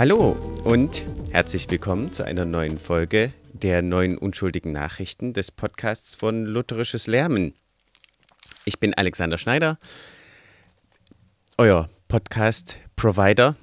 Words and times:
Hallo 0.00 0.30
und 0.64 1.04
herzlich 1.30 1.70
willkommen 1.70 2.10
zu 2.10 2.24
einer 2.24 2.46
neuen 2.46 2.78
Folge 2.78 3.34
der 3.52 3.82
neuen 3.82 4.16
unschuldigen 4.16 4.72
Nachrichten 4.72 5.34
des 5.34 5.50
Podcasts 5.50 6.14
von 6.14 6.46
Lutherisches 6.46 7.06
Lärmen. 7.06 7.52
Ich 8.64 8.80
bin 8.80 8.94
Alexander 8.94 9.36
Schneider, 9.36 9.78
euer 11.58 11.90
Podcast-Provider 12.08 13.56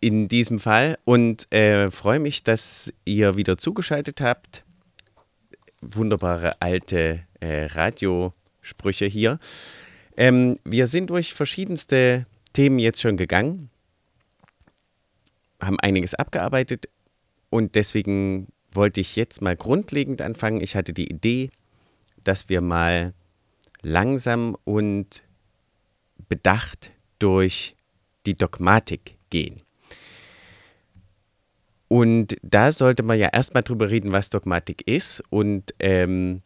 in 0.00 0.28
diesem 0.28 0.60
Fall 0.60 0.96
und 1.04 1.52
äh, 1.52 1.90
freue 1.90 2.20
mich, 2.20 2.42
dass 2.42 2.90
ihr 3.04 3.36
wieder 3.36 3.58
zugeschaltet 3.58 4.22
habt. 4.22 4.64
Wunderbare 5.82 6.62
alte 6.62 7.20
äh, 7.40 7.66
Radiosprüche 7.66 9.04
hier. 9.04 9.38
Ähm, 10.16 10.58
wir 10.64 10.86
sind 10.86 11.10
durch 11.10 11.34
verschiedenste 11.34 12.24
Themen 12.54 12.78
jetzt 12.78 13.02
schon 13.02 13.18
gegangen, 13.18 13.68
haben 15.62 15.78
einiges 15.80 16.14
abgearbeitet 16.14 16.88
und 17.50 17.74
deswegen 17.74 18.48
wollte 18.72 19.00
ich 19.00 19.16
jetzt 19.16 19.42
mal 19.42 19.56
grundlegend 19.56 20.22
anfangen. 20.22 20.60
Ich 20.60 20.76
hatte 20.76 20.92
die 20.92 21.10
Idee, 21.10 21.50
dass 22.24 22.48
wir 22.48 22.60
mal 22.60 23.14
langsam 23.82 24.56
und 24.64 25.22
bedacht 26.28 26.90
durch 27.18 27.76
die 28.26 28.34
Dogmatik 28.34 29.16
gehen. 29.30 29.62
Und 31.88 32.36
da 32.42 32.72
sollte 32.72 33.02
man 33.02 33.18
ja 33.18 33.28
erstmal 33.28 33.62
drüber 33.62 33.90
reden, 33.90 34.12
was 34.12 34.30
Dogmatik 34.30 34.88
ist 34.88 35.22
und 35.28 35.74
ähm, 35.78 36.40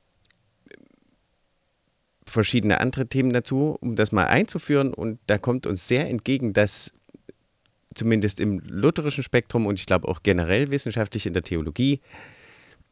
verschiedene 2.24 2.80
andere 2.80 3.06
Themen 3.06 3.32
dazu, 3.32 3.76
um 3.80 3.94
das 3.94 4.10
mal 4.10 4.26
einzuführen. 4.26 4.92
Und 4.92 5.20
da 5.28 5.38
kommt 5.38 5.68
uns 5.68 5.86
sehr 5.86 6.08
entgegen, 6.08 6.52
dass 6.52 6.92
zumindest 7.96 8.40
im 8.40 8.60
lutherischen 8.60 9.24
Spektrum 9.24 9.66
und 9.66 9.78
ich 9.78 9.86
glaube 9.86 10.08
auch 10.08 10.22
generell 10.22 10.70
wissenschaftlich 10.70 11.26
in 11.26 11.32
der 11.32 11.42
Theologie 11.42 12.00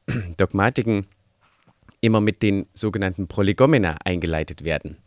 Dogmatiken 0.37 1.07
immer 2.01 2.21
mit 2.21 2.43
den 2.43 2.67
sogenannten 2.75 3.29
Prolegomena 3.29 3.97
eingeleitet 4.05 4.65
werden. 4.65 4.99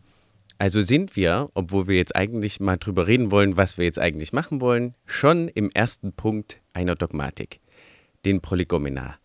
Also 0.59 0.81
sind 0.81 1.15
wir, 1.15 1.49
obwohl 1.53 1.87
wir 1.87 1.97
jetzt 1.97 2.15
eigentlich 2.15 2.59
mal 2.59 2.77
drüber 2.77 3.05
reden 3.05 3.29
wollen, 3.29 3.57
was 3.57 3.77
wir 3.77 3.85
jetzt 3.85 3.99
eigentlich 3.99 4.33
machen 4.33 4.59
wollen, 4.59 4.95
schon 5.05 5.49
im 5.49 5.69
ersten 5.71 6.13
Punkt 6.13 6.61
einer 6.73 6.95
Dogmatik, 6.95 7.59
den 8.25 8.41
Prolegomena, 8.41 9.17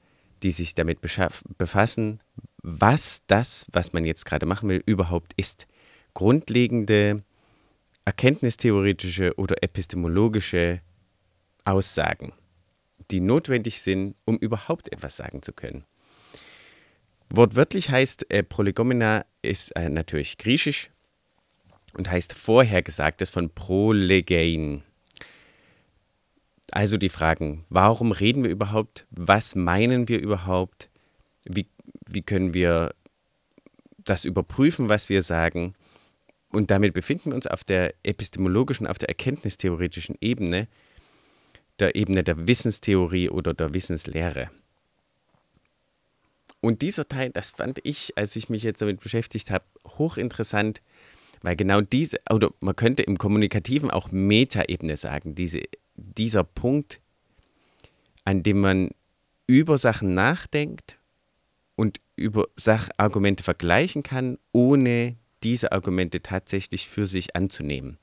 die 0.43 0.51
sich 0.51 0.75
damit 0.75 0.99
befassen, 1.01 2.21
was 2.63 3.23
das, 3.27 3.67
was 3.73 3.95
man 3.95 4.05
jetzt 4.05 4.27
gerade 4.27 4.45
machen 4.45 4.69
will, 4.69 4.83
überhaupt 4.85 5.33
ist. 5.37 5.67
Grundlegende 6.13 7.23
erkenntnistheoretische 8.05 9.35
oder 9.37 9.63
epistemologische 9.63 10.81
Aussagen, 11.65 12.33
die 13.11 13.21
notwendig 13.21 13.81
sind, 13.81 14.17
um 14.25 14.37
überhaupt 14.39 14.93
etwas 14.93 15.17
sagen 15.17 15.43
zu 15.43 15.53
können. 15.53 15.85
Wortwörtlich 17.31 17.91
heißt 17.91 18.31
äh, 18.31 18.43
Prolegomena 18.43 19.25
ist 19.41 19.71
äh, 19.77 19.89
natürlich 19.89 20.37
griechisch 20.37 20.91
und 21.95 22.11
heißt 22.11 22.33
Vorhergesagtes 22.33 23.31
von 23.31 23.51
Prolegein. 23.51 24.83
Also 26.73 26.97
die 26.97 27.09
Fragen, 27.09 27.65
warum 27.69 28.13
reden 28.13 28.45
wir 28.45 28.51
überhaupt? 28.51 29.07
Was 29.11 29.55
meinen 29.55 30.09
wir 30.09 30.21
überhaupt? 30.21 30.89
Wie, 31.45 31.67
wie 32.07 32.23
können 32.23 32.55
wir 32.55 32.95
das 33.99 34.25
überprüfen, 34.25 34.89
was 34.89 35.09
wir 35.09 35.23
sagen? 35.23 35.75
Und 36.53 36.71
damit 36.71 36.93
befinden 36.93 37.31
wir 37.31 37.35
uns 37.35 37.47
auf 37.47 37.65
der 37.65 37.95
epistemologischen, 38.03 38.87
auf 38.87 38.99
der 38.99 39.09
erkenntnistheoretischen 39.09 40.17
Ebene, 40.21 40.69
der 41.79 41.97
Ebene 41.97 42.23
der 42.23 42.47
Wissenstheorie 42.47 43.31
oder 43.31 43.55
der 43.55 43.73
Wissenslehre. 43.73 44.51
Und 46.61 46.83
dieser 46.83 47.09
Teil, 47.09 47.31
das 47.31 47.51
fand 47.51 47.81
ich, 47.83 48.17
als 48.17 48.37
ich 48.37 48.51
mich 48.51 48.63
jetzt 48.63 48.83
damit 48.83 49.01
beschäftigt 49.01 49.51
habe, 49.51 49.65
hochinteressant, 49.99 50.83
weil 51.41 51.57
genau 51.57 51.81
diese, 51.81 52.19
oder 52.31 52.53
man 52.61 52.77
könnte 52.77 53.03
im 53.03 53.19
Kommunikativen 53.19 53.91
auch 53.91 54.13
Metaebene 54.13 54.97
sagen, 54.97 55.35
diese, 55.35 55.63
dieser 55.97 56.45
Punkt, 56.45 57.01
an 58.25 58.43
dem 58.43 58.61
man 58.61 58.91
über 59.47 59.79
Sachen 59.79 60.15
nachdenkt 60.15 60.99
und 61.75 61.99
über 62.15 62.47
Sachargumente 62.57 63.43
vergleichen 63.43 64.03
kann, 64.03 64.39
ohne 64.53 65.17
diese 65.43 65.73
Argumente 65.73 66.23
tatsächlich 66.23 66.89
für 66.89 67.07
sich 67.07 67.37
anzunehmen. 67.37 67.99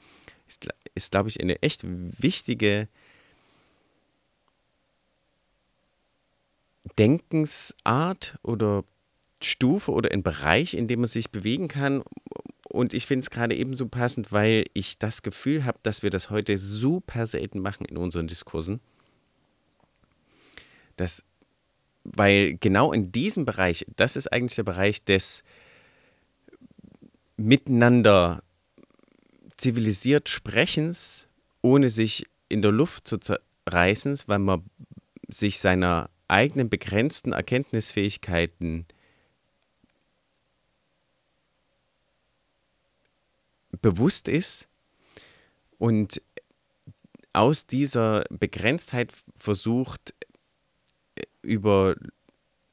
Ist, 0.47 0.67
ist 0.95 1.11
glaube 1.11 1.29
ich, 1.29 1.39
eine 1.41 1.61
echt 1.61 1.81
wichtige 1.83 2.87
Denkensart 6.97 8.37
oder 8.43 8.83
Stufe 9.41 9.91
oder 9.91 10.11
ein 10.11 10.23
Bereich, 10.23 10.73
in 10.73 10.87
dem 10.87 11.01
man 11.01 11.07
sich 11.07 11.31
bewegen 11.31 11.67
kann. 11.67 12.03
Und 12.67 12.93
ich 12.93 13.05
finde 13.05 13.21
es 13.21 13.29
gerade 13.29 13.55
ebenso 13.55 13.87
passend, 13.87 14.31
weil 14.31 14.65
ich 14.73 14.99
das 14.99 15.21
Gefühl 15.21 15.65
habe, 15.65 15.79
dass 15.83 16.03
wir 16.03 16.09
das 16.09 16.29
heute 16.29 16.57
super 16.57 17.25
selten 17.25 17.59
machen 17.59 17.85
in 17.85 17.97
unseren 17.97 18.27
Diskursen. 18.27 18.79
Das, 20.97 21.23
weil 22.03 22.57
genau 22.57 22.91
in 22.91 23.11
diesem 23.11 23.45
Bereich, 23.45 23.85
das 23.95 24.15
ist 24.15 24.31
eigentlich 24.31 24.55
der 24.55 24.63
Bereich 24.63 25.03
des 25.03 25.43
Miteinander 27.39 28.43
zivilisiert 29.55 30.27
Sprechens, 30.27 31.29
ohne 31.61 31.89
sich 31.89 32.25
in 32.49 32.61
der 32.61 32.73
Luft 32.73 33.07
zu 33.07 33.17
zerreißen, 33.17 34.19
weil 34.27 34.39
man 34.39 34.69
sich 35.29 35.59
seiner 35.59 36.09
eigenen 36.27 36.69
begrenzten 36.69 37.31
Erkenntnisfähigkeiten 37.31 38.85
bewusst 43.81 44.27
ist 44.27 44.67
und 45.77 46.21
aus 47.31 47.65
dieser 47.65 48.25
Begrenztheit 48.29 49.13
versucht, 49.37 50.13
über 51.41 51.95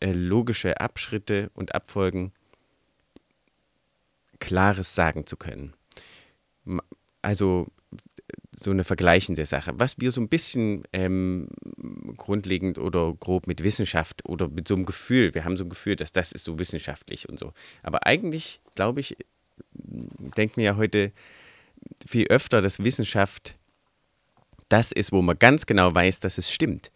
äh, 0.01 0.11
logische 0.11 0.81
Abschritte 0.81 1.51
und 1.55 1.77
Abfolgen 1.77 2.33
Klares 4.39 4.95
sagen 4.95 5.27
zu 5.27 5.37
können. 5.37 5.75
Also 7.23 7.69
so 8.59 8.71
eine 8.71 8.85
vergleichende 8.85 9.45
Sache. 9.45 9.73
Was 9.77 10.01
wir 10.01 10.11
so 10.11 10.21
ein 10.21 10.29
bisschen 10.29 10.83
ähm, 10.93 11.49
grundlegend 12.17 12.79
oder 12.79 13.15
grob 13.15 13.47
mit 13.47 13.63
Wissenschaft 13.63 14.27
oder 14.27 14.49
mit 14.49 14.67
so 14.67 14.75
einem 14.75 14.87
Gefühl, 14.87 15.35
wir 15.35 15.45
haben 15.45 15.57
so 15.57 15.65
ein 15.65 15.71
Gefühl, 15.71 15.97
dass 15.97 16.13
das 16.13 16.33
ist 16.33 16.45
so 16.45 16.59
wissenschaftlich 16.59 17.29
und 17.29 17.39
so. 17.39 17.53
Aber 17.83 18.07
eigentlich, 18.07 18.61
glaube 18.75 19.01
ich, 19.01 19.17
denkt 19.73 20.57
mir 20.57 20.65
ja 20.65 20.77
heute 20.77 21.13
viel 22.07 22.27
öfter, 22.29 22.63
dass 22.63 22.83
Wissenschaft 22.83 23.57
das 24.69 24.91
ist, 24.91 25.13
wo 25.13 25.23
man 25.23 25.39
ganz 25.39 25.67
genau 25.67 25.95
weiß, 25.95 26.21
dass 26.21 26.39
es 26.39 26.51
stimmt. 26.51 26.91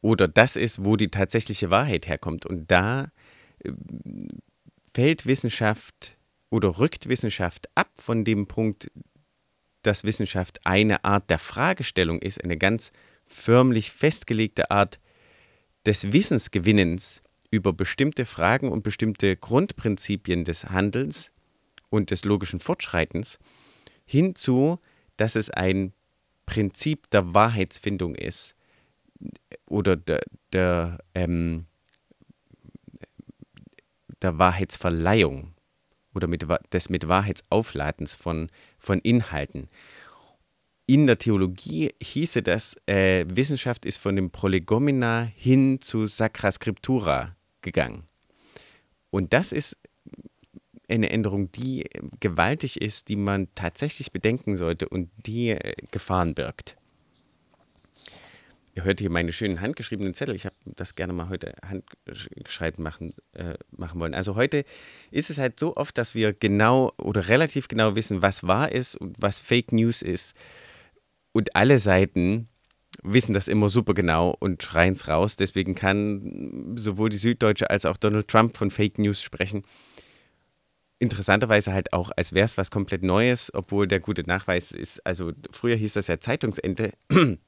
Oder 0.00 0.28
das 0.28 0.56
ist, 0.56 0.84
wo 0.84 0.96
die 0.96 1.08
tatsächliche 1.08 1.70
Wahrheit 1.70 2.08
herkommt. 2.08 2.46
Und 2.46 2.70
da 2.70 3.10
äh, 3.62 3.72
fällt 4.94 5.26
Wissenschaft 5.26 6.15
oder 6.50 6.78
rückt 6.78 7.08
Wissenschaft 7.08 7.68
ab 7.74 7.90
von 7.96 8.24
dem 8.24 8.46
Punkt, 8.46 8.90
dass 9.82 10.04
Wissenschaft 10.04 10.60
eine 10.64 11.04
Art 11.04 11.30
der 11.30 11.38
Fragestellung 11.38 12.20
ist, 12.20 12.42
eine 12.42 12.56
ganz 12.56 12.92
förmlich 13.26 13.90
festgelegte 13.90 14.70
Art 14.70 15.00
des 15.84 16.12
Wissensgewinnens 16.12 17.22
über 17.50 17.72
bestimmte 17.72 18.24
Fragen 18.24 18.70
und 18.70 18.82
bestimmte 18.82 19.36
Grundprinzipien 19.36 20.44
des 20.44 20.66
Handelns 20.66 21.32
und 21.90 22.10
des 22.10 22.24
logischen 22.24 22.60
Fortschreitens, 22.60 23.38
hinzu, 24.04 24.78
dass 25.16 25.36
es 25.36 25.50
ein 25.50 25.92
Prinzip 26.44 27.10
der 27.10 27.34
Wahrheitsfindung 27.34 28.14
ist 28.14 28.54
oder 29.66 29.96
der, 29.96 30.20
der, 30.52 30.98
ähm, 31.14 31.66
der 34.22 34.38
Wahrheitsverleihung 34.38 35.55
oder 36.16 36.26
mit, 36.26 36.46
des 36.72 36.88
mit 36.88 37.08
Wahrheitsaufladens 37.08 38.14
von, 38.14 38.48
von 38.78 38.98
Inhalten. 38.98 39.68
In 40.86 41.06
der 41.06 41.18
Theologie 41.18 41.94
hieße 42.00 42.42
das, 42.42 42.76
äh, 42.86 43.24
Wissenschaft 43.28 43.84
ist 43.84 43.98
von 43.98 44.16
dem 44.16 44.30
Prolegomena 44.30 45.28
hin 45.34 45.80
zu 45.80 46.06
Sacra 46.06 46.50
Scriptura 46.52 47.36
gegangen. 47.60 48.04
Und 49.10 49.32
das 49.32 49.52
ist 49.52 49.76
eine 50.88 51.10
Änderung, 51.10 51.50
die 51.52 51.84
gewaltig 52.20 52.80
ist, 52.80 53.08
die 53.08 53.16
man 53.16 53.48
tatsächlich 53.54 54.12
bedenken 54.12 54.56
sollte 54.56 54.88
und 54.88 55.10
die 55.26 55.50
äh, 55.50 55.74
Gefahren 55.90 56.34
birgt. 56.34 56.76
Ihr 58.76 58.84
hört 58.84 59.00
hier 59.00 59.08
meine 59.08 59.32
schönen 59.32 59.62
handgeschriebenen 59.62 60.12
Zettel. 60.12 60.34
Ich 60.34 60.44
habe 60.44 60.54
das 60.66 60.94
gerne 60.96 61.14
mal 61.14 61.30
heute 61.30 61.54
handgeschrieben 61.66 62.84
machen, 62.84 63.14
äh, 63.32 63.54
machen 63.70 63.98
wollen. 63.98 64.12
Also 64.12 64.34
heute 64.34 64.66
ist 65.10 65.30
es 65.30 65.38
halt 65.38 65.58
so 65.58 65.76
oft, 65.76 65.96
dass 65.96 66.14
wir 66.14 66.34
genau 66.34 66.92
oder 66.98 67.28
relativ 67.28 67.68
genau 67.68 67.96
wissen, 67.96 68.20
was 68.20 68.46
wahr 68.46 68.70
ist 68.70 68.94
und 68.94 69.16
was 69.18 69.38
Fake 69.38 69.72
News 69.72 70.02
ist. 70.02 70.36
Und 71.32 71.56
alle 71.56 71.78
Seiten 71.78 72.48
wissen 73.02 73.32
das 73.32 73.48
immer 73.48 73.70
super 73.70 73.94
genau 73.94 74.36
und 74.38 74.62
schreien 74.62 74.92
es 74.92 75.08
raus. 75.08 75.36
Deswegen 75.36 75.74
kann 75.74 76.74
sowohl 76.76 77.08
die 77.08 77.16
Süddeutsche 77.16 77.70
als 77.70 77.86
auch 77.86 77.96
Donald 77.96 78.28
Trump 78.28 78.58
von 78.58 78.70
Fake 78.70 78.98
News 78.98 79.22
sprechen. 79.22 79.64
Interessanterweise 80.98 81.72
halt 81.72 81.94
auch, 81.94 82.10
als 82.14 82.34
wäre 82.34 82.44
es 82.44 82.58
was 82.58 82.70
komplett 82.70 83.02
Neues, 83.02 83.50
obwohl 83.54 83.88
der 83.88 84.00
gute 84.00 84.24
Nachweis 84.24 84.70
ist, 84.70 85.04
also 85.06 85.32
früher 85.50 85.76
hieß 85.76 85.94
das 85.94 86.08
ja 86.08 86.20
Zeitungsente. 86.20 86.92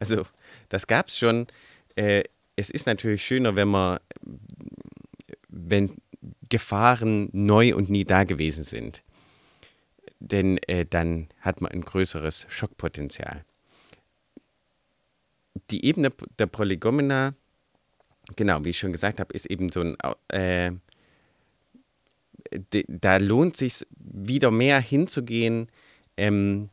Also 0.00 0.22
das 0.68 0.86
gab 0.86 1.08
es 1.08 1.18
schon. 1.18 1.46
Äh, 1.96 2.24
es 2.56 2.70
ist 2.70 2.86
natürlich 2.86 3.24
schöner, 3.24 3.56
wenn 3.56 3.68
man, 3.68 3.98
wenn 5.48 5.92
Gefahren 6.48 7.28
neu 7.32 7.74
und 7.74 7.90
nie 7.90 8.04
da 8.04 8.24
gewesen 8.24 8.64
sind. 8.64 9.02
Denn 10.20 10.58
äh, 10.66 10.84
dann 10.84 11.28
hat 11.40 11.60
man 11.60 11.70
ein 11.70 11.82
größeres 11.82 12.46
Schockpotenzial 12.48 13.44
die 15.70 15.84
Ebene 15.84 16.10
der 16.38 16.46
Polygomena, 16.46 17.34
genau, 18.36 18.64
wie 18.64 18.70
ich 18.70 18.78
schon 18.78 18.92
gesagt 18.92 19.20
habe, 19.20 19.34
ist 19.34 19.46
eben 19.46 19.70
so 19.70 19.80
ein, 19.80 19.96
äh, 20.28 20.72
da 22.88 23.16
lohnt 23.18 23.56
sich 23.56 23.86
wieder 23.96 24.50
mehr 24.50 24.80
hinzugehen, 24.80 25.68
ähm, 26.16 26.70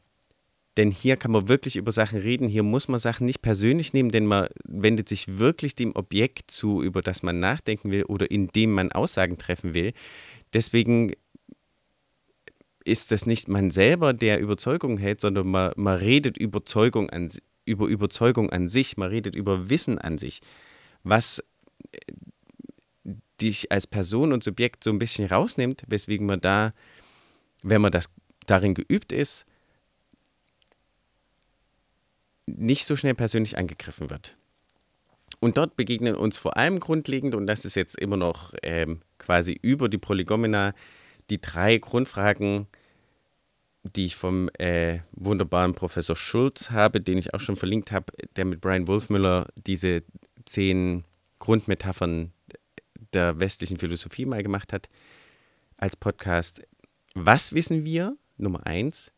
denn 0.77 0.91
hier 0.91 1.15
kann 1.15 1.31
man 1.31 1.47
wirklich 1.47 1.77
über 1.77 1.91
Sachen 1.91 2.19
reden, 2.19 2.49
hier 2.49 2.63
muss 2.63 2.87
man 2.87 2.99
Sachen 2.99 3.25
nicht 3.25 3.41
persönlich 3.41 3.93
nehmen, 3.93 4.09
denn 4.09 4.25
man 4.25 4.47
wendet 4.65 5.07
sich 5.07 5.37
wirklich 5.37 5.75
dem 5.75 5.95
Objekt 5.95 6.51
zu, 6.51 6.83
über 6.83 7.01
das 7.01 7.23
man 7.23 7.39
nachdenken 7.39 7.91
will 7.91 8.03
oder 8.03 8.29
in 8.29 8.47
dem 8.49 8.73
man 8.73 8.91
Aussagen 8.91 9.37
treffen 9.37 9.73
will. 9.73 9.93
Deswegen 10.53 11.13
ist 12.83 13.11
das 13.11 13.25
nicht 13.25 13.47
man 13.47 13.71
selber, 13.71 14.13
der 14.13 14.39
Überzeugung 14.39 14.97
hält, 14.97 15.21
sondern 15.21 15.47
man, 15.47 15.71
man 15.75 15.97
redet 15.97 16.37
Überzeugung 16.37 17.09
an, 17.09 17.29
über 17.65 17.87
Überzeugung 17.87 18.49
an 18.51 18.67
sich, 18.67 18.97
man 18.97 19.09
redet 19.09 19.33
über 19.33 19.69
Wissen 19.69 19.97
an 19.97 20.17
sich, 20.17 20.41
was 21.03 21.43
äh, 21.91 21.99
dich 23.41 23.71
als 23.71 23.87
Person 23.87 24.33
und 24.33 24.43
Subjekt 24.43 24.83
so 24.83 24.91
ein 24.91 24.99
bisschen 24.99 25.27
rausnimmt, 25.27 25.83
weswegen 25.87 26.25
man 26.27 26.41
da, 26.41 26.73
wenn 27.63 27.81
man 27.81 27.91
das 27.91 28.09
darin 28.45 28.75
geübt 28.75 29.11
ist, 29.11 29.45
nicht 32.45 32.85
so 32.85 32.95
schnell 32.95 33.15
persönlich 33.15 33.57
angegriffen 33.57 34.09
wird. 34.09 34.35
Und 35.39 35.57
dort 35.57 35.75
begegnen 35.75 36.15
uns 36.15 36.37
vor 36.37 36.57
allem 36.57 36.79
grundlegend, 36.79 37.35
und 37.35 37.47
das 37.47 37.65
ist 37.65 37.75
jetzt 37.75 37.97
immer 37.97 38.17
noch 38.17 38.53
ähm, 38.63 39.01
quasi 39.17 39.57
über 39.61 39.89
die 39.89 39.97
Polygomena, 39.97 40.73
die 41.29 41.41
drei 41.41 41.77
Grundfragen, 41.77 42.67
die 43.83 44.05
ich 44.05 44.15
vom 44.15 44.49
äh, 44.57 44.99
wunderbaren 45.11 45.73
Professor 45.73 46.15
Schulz 46.15 46.71
habe, 46.71 47.01
den 47.01 47.17
ich 47.17 47.33
auch 47.33 47.39
schon 47.39 47.55
verlinkt 47.55 47.91
habe, 47.91 48.13
der 48.35 48.45
mit 48.45 48.61
Brian 48.61 48.87
Wolfmüller 48.87 49.47
diese 49.55 50.03
zehn 50.45 51.03
Grundmetaphern 51.39 52.31
der 53.13 53.39
westlichen 53.39 53.77
Philosophie 53.77 54.25
mal 54.25 54.43
gemacht 54.43 54.73
hat 54.73 54.87
als 55.77 55.95
Podcast. 55.95 56.63
Was 57.13 57.53
wissen 57.53 57.85
wir? 57.85 58.17
Nummer 58.37 58.65
eins. 58.65 59.11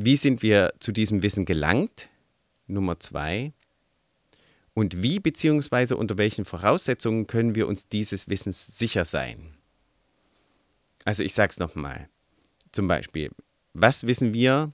Wie 0.00 0.14
sind 0.14 0.42
wir 0.42 0.74
zu 0.78 0.92
diesem 0.92 1.24
Wissen 1.24 1.44
gelangt? 1.44 2.08
Nummer 2.68 3.00
zwei. 3.00 3.52
Und 4.72 5.02
wie 5.02 5.18
bzw. 5.18 5.94
unter 5.94 6.16
welchen 6.16 6.44
Voraussetzungen 6.44 7.26
können 7.26 7.56
wir 7.56 7.66
uns 7.66 7.88
dieses 7.88 8.28
Wissens 8.28 8.78
sicher 8.78 9.04
sein? 9.04 9.56
Also 11.04 11.24
ich 11.24 11.34
sage 11.34 11.50
es 11.50 11.58
nochmal. 11.58 12.08
Zum 12.70 12.86
Beispiel, 12.86 13.32
was 13.72 14.06
wissen 14.06 14.32
wir? 14.32 14.72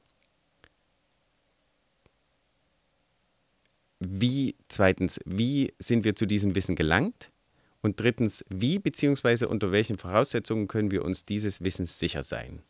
Wie, 4.00 4.56
zweitens, 4.68 5.20
wie 5.24 5.72
sind 5.78 6.04
wir 6.04 6.16
zu 6.16 6.26
diesem 6.26 6.54
Wissen 6.54 6.76
gelangt? 6.76 7.30
Und 7.80 7.98
drittens, 7.98 8.44
wie 8.50 8.78
bzw. 8.78 9.46
unter 9.46 9.72
welchen 9.72 9.96
Voraussetzungen 9.96 10.68
können 10.68 10.90
wir 10.90 11.02
uns 11.02 11.24
dieses 11.24 11.62
Wissens 11.62 11.98
sicher 11.98 12.22
sein? 12.22 12.62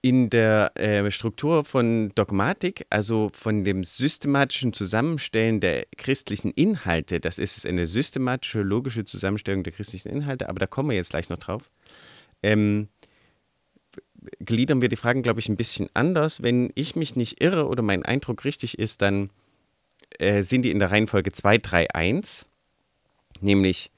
In 0.00 0.30
der 0.30 0.72
äh, 0.76 1.10
Struktur 1.10 1.64
von 1.64 2.10
Dogmatik, 2.14 2.86
also 2.88 3.30
von 3.32 3.64
dem 3.64 3.82
systematischen 3.82 4.72
Zusammenstellen 4.72 5.60
der 5.60 5.86
christlichen 5.96 6.52
Inhalte, 6.52 7.18
das 7.20 7.38
ist 7.38 7.66
eine 7.66 7.86
systematische, 7.86 8.62
logische 8.62 9.04
Zusammenstellung 9.04 9.64
der 9.64 9.72
christlichen 9.72 10.08
Inhalte, 10.10 10.48
aber 10.48 10.60
da 10.60 10.66
kommen 10.66 10.90
wir 10.90 10.96
jetzt 10.96 11.10
gleich 11.10 11.30
noch 11.30 11.38
drauf, 11.38 11.70
ähm, 12.42 12.88
gliedern 14.40 14.82
wir 14.82 14.88
die 14.88 14.96
Fragen, 14.96 15.22
glaube 15.22 15.40
ich, 15.40 15.48
ein 15.48 15.56
bisschen 15.56 15.88
anders. 15.94 16.42
Wenn 16.42 16.70
ich 16.74 16.96
mich 16.96 17.16
nicht 17.16 17.42
irre 17.42 17.66
oder 17.66 17.82
mein 17.82 18.04
Eindruck 18.04 18.44
richtig 18.44 18.78
ist, 18.78 19.02
dann 19.02 19.30
äh, 20.18 20.42
sind 20.42 20.62
die 20.62 20.70
in 20.70 20.78
der 20.78 20.90
Reihenfolge 20.90 21.32
2, 21.32 21.58
3, 21.58 21.90
1, 21.90 22.46
nämlich 23.40 23.90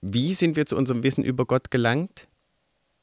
wie 0.00 0.34
sind 0.34 0.56
wir 0.56 0.66
zu 0.66 0.76
unserem 0.76 1.04
Wissen 1.04 1.22
über 1.22 1.46
Gott 1.46 1.70
gelangt? 1.70 2.26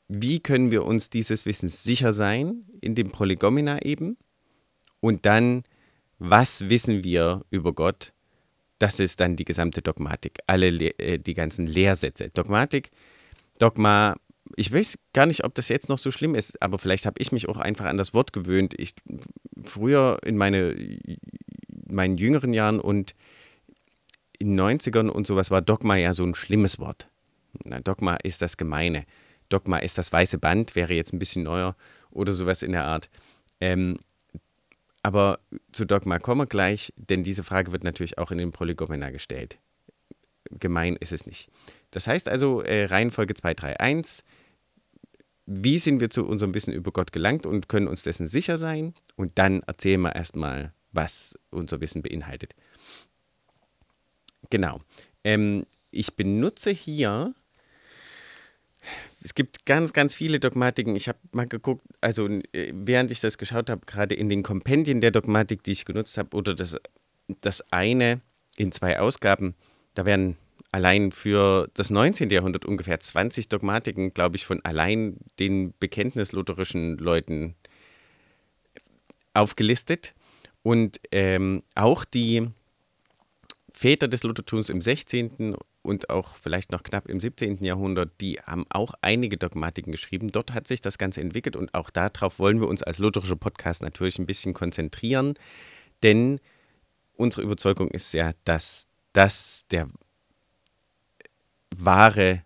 Wie 0.10 0.40
können 0.40 0.72
wir 0.72 0.86
uns 0.86 1.10
dieses 1.10 1.46
Wissens 1.46 1.84
sicher 1.84 2.12
sein, 2.12 2.66
in 2.82 2.96
dem 2.96 3.12
Polygomina 3.12 3.84
eben? 3.84 4.18
Und 5.00 5.26
dann, 5.26 5.64
was 6.18 6.68
wissen 6.68 7.04
wir 7.04 7.46
über 7.52 7.74
Gott? 7.74 8.12
Das 8.80 9.00
ist 9.00 9.20
dann 9.20 9.36
die 9.36 9.46
gesamte 9.46 9.82
Dogmatik, 9.82 10.40
alle 10.48 10.70
äh, 10.70 11.20
die 11.20 11.34
ganzen 11.36 11.68
Lehrsätze. 11.68 12.30
Dogmatik, 12.30 12.90
Dogma, 13.60 14.16
ich 14.56 14.74
weiß 14.74 14.98
gar 15.14 15.28
nicht, 15.28 15.44
ob 15.44 15.54
das 15.54 15.70
jetzt 15.70 15.90
noch 15.90 16.00
so 16.00 16.10
schlimm 16.10 16.34
ist, 16.34 16.62
aber 16.62 16.80
vielleicht 16.80 17.06
habe 17.06 17.22
ich 17.22 17.32
mich 17.32 17.48
auch 17.48 17.58
einfach 17.58 17.86
an 17.86 17.98
das 17.98 18.14
Wort 18.14 18.34
gewöhnt. 18.34 18.74
Ich 18.78 18.94
früher 19.64 20.20
in 20.26 20.38
meine, 20.38 20.76
meinen 21.86 22.18
jüngeren 22.18 22.54
Jahren 22.54 22.80
und 22.80 23.14
in 24.40 24.56
den 24.56 24.60
90ern 24.60 25.10
und 25.10 25.28
sowas 25.28 25.52
war 25.52 25.62
Dogma 25.62 25.98
ja 25.98 26.16
so 26.16 26.24
ein 26.24 26.34
schlimmes 26.34 26.80
Wort. 26.80 27.10
Na, 27.66 27.80
Dogma 27.80 28.16
ist 28.16 28.42
das 28.42 28.58
Gemeine. 28.58 29.06
Dogma 29.50 29.78
ist 29.80 29.98
das 29.98 30.12
weiße 30.12 30.38
Band, 30.38 30.76
wäre 30.76 30.94
jetzt 30.94 31.14
ein 31.14 31.20
bisschen 31.20 31.44
neuer 31.44 31.76
oder 32.12 32.34
sowas 32.34 32.64
in 32.64 32.72
der 32.72 32.86
Art. 32.86 33.10
Ähm, 33.60 33.98
aber 35.02 35.40
zu 35.72 35.86
Dogma 35.86 36.20
kommen 36.20 36.42
wir 36.42 36.48
gleich, 36.48 36.94
denn 36.98 37.24
diese 37.24 37.44
Frage 37.44 37.72
wird 37.72 37.84
natürlich 37.84 38.18
auch 38.18 38.32
in 38.32 38.38
den 38.38 38.52
Polygomena 38.52 39.10
gestellt. 39.10 39.58
Gemein 40.52 40.96
ist 40.96 41.12
es 41.12 41.26
nicht. 41.26 41.50
Das 41.92 42.08
heißt 42.08 42.28
also, 42.28 42.62
äh, 42.62 42.86
Reihenfolge 42.86 43.34
2, 43.34 43.54
3, 43.54 43.80
1. 43.80 44.24
Wie 45.46 45.80
sind 45.80 46.00
wir 46.00 46.10
zu 46.10 46.26
unserem 46.26 46.54
Wissen 46.54 46.74
über 46.74 46.92
Gott 46.92 47.12
gelangt 47.12 47.46
und 47.46 47.70
können 47.70 47.88
uns 47.88 48.04
dessen 48.04 48.28
sicher 48.28 48.58
sein? 48.58 48.94
Und 49.16 49.38
dann 49.40 49.64
erzählen 49.64 50.02
wir 50.02 50.16
erstmal, 50.16 50.74
was 50.92 51.38
unser 51.50 51.82
Wissen 51.82 52.02
beinhaltet. 52.02 52.54
Genau. 54.50 54.82
Ähm, 55.24 55.66
ich 55.92 56.16
benutze 56.16 56.72
hier 56.72 57.34
es 59.22 59.36
gibt 59.36 59.66
ganz, 59.66 59.94
ganz 59.94 60.16
viele 60.16 60.40
Dogmatiken. 60.40 60.96
Ich 60.96 61.08
habe 61.08 61.20
mal 61.34 61.48
geguckt, 61.48 61.86
also 62.02 62.28
äh, 62.28 62.72
während 62.74 63.12
ich 63.12 63.20
das 63.20 63.38
geschaut 63.38 63.70
habe, 63.70 63.86
gerade 63.86 64.16
in 64.16 64.30
den 64.30 64.44
Kompendien 64.44 65.02
der 65.02 65.12
Dogmatik, 65.12 65.64
die 65.64 65.72
ich 65.72 65.86
genutzt 65.86 66.18
habe, 66.18 66.36
oder 66.36 66.56
das, 66.56 66.78
das 67.42 67.62
eine 67.72 68.22
in 68.58 68.72
zwei 68.72 69.00
Ausgaben, 69.00 69.56
da 69.94 70.06
werden 70.06 70.38
allein 70.72 71.12
für 71.12 71.70
das 71.74 71.90
19. 71.90 72.30
Jahrhundert 72.30 72.66
ungefähr 72.66 73.00
20 73.00 73.50
Dogmatiken, 73.50 74.14
glaube 74.14 74.38
ich, 74.38 74.46
von 74.46 74.64
allein 74.64 75.18
den 75.40 75.74
bekenntnislutherischen 75.80 76.98
Leuten 76.98 77.56
aufgelistet. 79.34 80.14
Und 80.62 81.00
ähm, 81.12 81.64
auch 81.76 82.06
die 82.06 82.50
Väter 83.74 84.08
des 84.08 84.24
Luthertums 84.24 84.70
im 84.70 84.82
16 84.82 85.56
und 85.82 86.10
auch 86.10 86.36
vielleicht 86.36 86.72
noch 86.72 86.84
knapp 86.84 87.08
im 87.08 87.20
17. 87.20 87.64
Jahrhundert, 87.64 88.12
die 88.22 88.40
haben 88.42 88.66
auch 88.70 88.94
einige 89.02 89.38
Dogmatiken 89.38 89.92
geschrieben. 89.92 90.32
Dort 90.32 90.54
hat 90.54 90.68
sich 90.68 90.82
das 90.82 90.98
Ganze 90.98 91.22
entwickelt 91.22 91.56
und 91.56 91.74
auch 91.74 91.90
darauf 91.90 92.40
wollen 92.40 92.60
wir 92.60 92.68
uns 92.68 92.84
als 92.84 93.00
lutherischer 93.00 93.36
Podcast 93.36 93.82
natürlich 93.82 94.20
ein 94.20 94.26
bisschen 94.26 94.54
konzentrieren, 94.54 95.36
denn 96.04 96.40
unsere 97.16 97.42
Überzeugung 97.42 97.90
ist 97.90 98.14
ja, 98.14 98.34
dass 98.44 98.88
das 99.14 99.66
der 99.72 99.90
wahre 101.76 102.44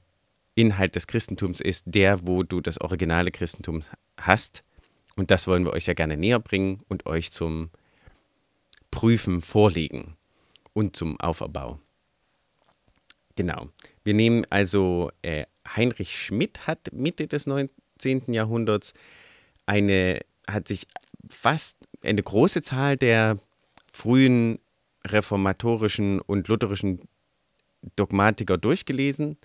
Inhalt 0.56 0.96
des 0.96 1.08
Christentums 1.08 1.62
ist, 1.62 1.84
der, 1.88 2.28
wo 2.28 2.44
du 2.44 2.62
das 2.62 2.80
originale 2.80 3.32
Christentum 3.32 3.82
hast. 4.18 4.64
Und 5.16 5.32
das 5.32 5.48
wollen 5.48 5.66
wir 5.66 5.74
euch 5.74 5.88
ja 5.88 5.94
gerne 5.94 6.18
näher 6.18 6.40
bringen 6.40 6.82
und 6.88 7.06
euch 7.06 7.32
zum 7.32 7.70
Prüfen 8.92 9.42
vorlegen 9.42 10.16
und 10.74 10.96
zum 10.96 11.20
Auferbau. 11.20 11.80
Genau. 13.36 13.70
Wir 14.04 14.14
nehmen 14.14 14.46
also 14.50 15.12
äh, 15.22 15.46
Heinrich 15.76 16.18
Schmidt 16.18 16.68
hat 16.68 16.92
Mitte 16.94 17.28
des 17.28 17.48
19. 17.48 18.34
Jahrhunderts 18.34 18.94
eine, 19.66 20.20
hat 20.48 20.68
sich 20.68 20.88
fast 21.30 21.78
eine 22.04 22.22
große 22.22 22.62
Zahl 22.62 22.98
der 22.98 23.40
frühen 23.92 24.60
reformatorischen 25.06 26.22
und 26.22 26.48
lutherischen 26.48 27.02
Dogmatiker 27.96 28.58
durchgelesen, 28.58 29.38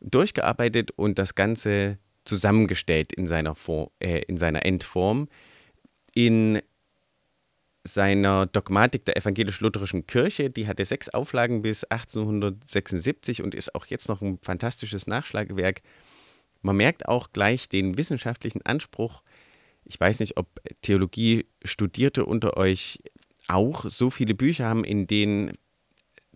durchgearbeitet 0.00 0.90
und 0.92 1.18
das 1.18 1.34
Ganze 1.34 1.98
zusammengestellt 2.24 3.12
in 3.12 3.26
seiner, 3.26 3.54
Form, 3.54 3.90
äh, 3.98 4.22
in 4.22 4.36
seiner 4.36 4.64
Endform. 4.64 5.28
In 6.14 6.60
seiner 7.84 8.46
Dogmatik 8.46 9.04
der 9.06 9.16
evangelisch-lutherischen 9.16 10.06
Kirche, 10.06 10.50
die 10.50 10.66
hatte 10.66 10.84
sechs 10.84 11.08
Auflagen 11.08 11.62
bis 11.62 11.84
1876 11.84 13.42
und 13.42 13.54
ist 13.54 13.74
auch 13.74 13.86
jetzt 13.86 14.08
noch 14.08 14.20
ein 14.20 14.38
fantastisches 14.42 15.06
Nachschlagewerk. 15.06 15.80
Man 16.62 16.76
merkt 16.76 17.08
auch 17.08 17.32
gleich 17.32 17.68
den 17.68 17.96
wissenschaftlichen 17.96 18.64
Anspruch. 18.66 19.22
Ich 19.84 19.98
weiß 19.98 20.20
nicht, 20.20 20.36
ob 20.36 20.60
Theologie-Studierte 20.82 22.26
unter 22.26 22.56
euch 22.58 23.00
auch 23.48 23.86
so 23.88 24.10
viele 24.10 24.34
Bücher 24.34 24.66
haben, 24.66 24.84
in 24.84 25.06
denen 25.06 25.52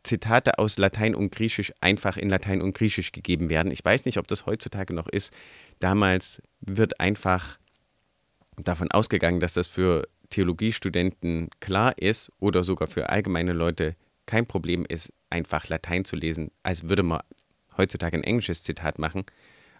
Zitate 0.03 0.59
aus 0.59 0.79
Latein 0.79 1.15
und 1.15 1.31
Griechisch 1.31 1.73
einfach 1.81 2.17
in 2.17 2.29
Latein 2.29 2.63
und 2.63 2.75
Griechisch 2.75 3.13
gegeben 3.13 3.51
werden. 3.51 3.73
Ich 3.73 3.85
weiß 3.85 4.05
nicht, 4.07 4.19
ob 4.19 4.29
das 4.29 4.47
heutzutage 4.47 4.95
noch 4.95 5.09
ist. 5.09 5.33
Damals 5.79 6.43
wird 6.61 7.01
einfach 7.01 7.59
davon 8.57 8.91
ausgegangen, 8.91 9.41
dass 9.41 9.55
das 9.55 9.67
für 9.67 10.07
Theologiestudenten 10.35 11.49
klar 11.61 11.97
ist 11.97 12.33
oder 12.41 12.64
sogar 12.64 12.88
für 12.88 13.09
allgemeine 13.09 13.53
Leute 13.53 13.95
kein 14.26 14.47
Problem 14.47 14.85
ist, 14.85 15.12
einfach 15.31 15.69
Latein 15.69 16.05
zu 16.05 16.17
lesen, 16.17 16.50
als 16.64 16.88
würde 16.88 17.05
man 17.05 17.21
heutzutage 17.76 18.17
ein 18.17 18.25
englisches 18.25 18.64
Zitat 18.64 18.99
machen, 18.99 19.23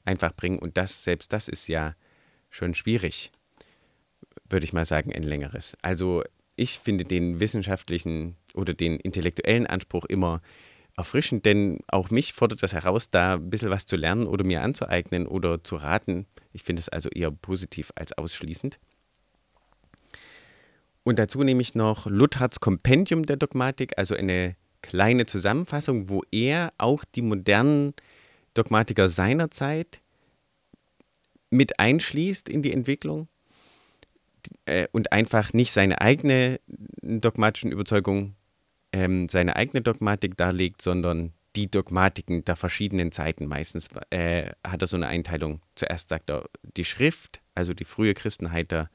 einfach 0.04 0.32
bringen. 0.32 0.61
Und 0.61 0.76
das, 0.76 1.02
selbst 1.02 1.32
das 1.32 1.49
ist 1.49 1.66
ja 1.66 1.96
schon 2.50 2.75
schwierig, 2.75 3.32
würde 4.49 4.62
ich 4.62 4.73
mal 4.73 4.84
sagen, 4.84 5.12
ein 5.12 5.25
längeres. 5.25 5.76
Also 5.82 6.23
ich 6.54 6.78
finde 6.78 7.02
den 7.02 7.40
wissenschaftlichen 7.40 8.37
oder 8.54 8.75
den 8.75 9.00
intellektuellen 9.00 9.66
Anspruch 9.66 10.04
immer 10.04 10.40
erfrischend, 10.96 11.46
denn 11.46 11.80
auch 11.88 12.11
mich 12.11 12.32
fordert 12.32 12.62
das 12.62 12.75
heraus, 12.75 13.11
da 13.11 13.34
ein 13.34 13.50
bisschen 13.50 13.70
was 13.70 13.87
zu 13.87 13.96
lernen 13.96 14.28
oder 14.28 14.44
mir 14.44 14.62
anzueignen 14.62 15.26
oder 15.26 15.64
zu 15.64 15.75
raten. 15.75 16.26
Ich 16.52 16.62
finde 16.62 16.78
es 16.78 16.88
also 16.88 17.08
eher 17.08 17.32
positiv 17.32 17.90
als 17.96 18.12
ausschließend. 18.12 18.78
Und 21.04 21.18
dazu 21.18 21.42
nehme 21.44 21.61
ich 21.61 21.75
noch 21.75 22.06
Lutherts 22.06 22.61
Kompendium 22.61 23.26
der 23.26 23.37
Dogmatik, 23.37 23.99
also 23.99 24.16
eine 24.16 24.56
kleine 24.82 25.26
Zusammenfassung, 25.26 26.08
wo 26.08 26.23
er 26.30 26.73
auch 26.78 27.04
die 27.04 27.23
modernen 27.23 27.94
Dogmatiker 28.54 29.08
seiner 29.08 29.50
Zeit 29.50 30.00
mit 31.50 31.78
einschließt 31.78 32.49
in 32.49 32.62
die 32.62 32.73
Entwicklung 32.73 33.28
äh, 34.66 34.88
und 34.92 35.12
einfach 35.12 35.52
nicht 35.52 35.73
seine 35.73 36.00
eigene 36.00 36.61
dogmatischen 37.02 37.70
Überzeugung, 37.70 38.34
ähm, 38.92 39.28
seine 39.28 39.56
eigene 39.56 39.82
Dogmatik 39.82 40.37
darlegt, 40.37 40.82
sondern 40.82 41.32
die 41.56 41.70
Dogmatiken 41.70 42.44
der 42.44 42.56
verschiedenen 42.56 43.12
Zeiten. 43.12 43.46
Meistens 43.46 43.88
äh, 44.11 44.50
hat 44.66 44.82
er 44.82 44.88
so 44.88 44.96
eine 44.96 45.06
Einteilung. 45.06 45.61
Zuerst 45.76 46.08
sagt 46.08 46.30
er 46.30 46.49
die 46.76 46.84
Schrift, 46.84 47.40
also 47.54 47.75
die 47.75 47.84
frühe 47.84 48.14
Christenheit 48.14 48.73
der, 48.73 48.90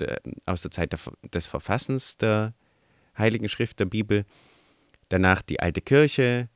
der, 0.00 0.20
aus 0.46 0.62
der 0.62 0.70
Zeit 0.70 0.92
der, 0.92 0.98
des 1.32 1.46
Verfassens 1.46 2.16
der 2.16 2.54
Heiligen 3.16 3.48
Schrift 3.48 3.78
der 3.80 3.86
Bibel. 3.86 4.24
Danach 5.08 5.42
die 5.42 5.60
alte 5.60 5.80
Kirche. 5.80 6.48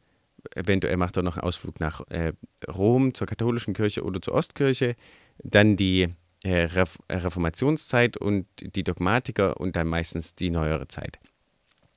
Eventuell 0.55 0.97
macht 0.97 1.17
er 1.17 1.23
noch 1.23 1.37
einen 1.37 1.45
Ausflug 1.45 1.81
nach 1.81 2.03
äh, 2.09 2.33
Rom 2.69 3.15
zur 3.15 3.27
katholischen 3.27 3.75
Kirche 3.75 4.05
oder 4.05 4.21
zur 4.21 4.35
Ostkirche. 4.35 4.95
Dann 5.39 5.77
die 5.77 6.15
äh, 6.45 6.69
Reformationszeit 7.11 8.17
und 8.17 8.47
die 8.61 8.85
Dogmatiker 8.85 9.59
und 9.59 9.77
dann 9.77 9.89
meistens 9.89 10.35
die 10.35 10.51
neuere 10.51 10.89
Zeit. 10.89 11.19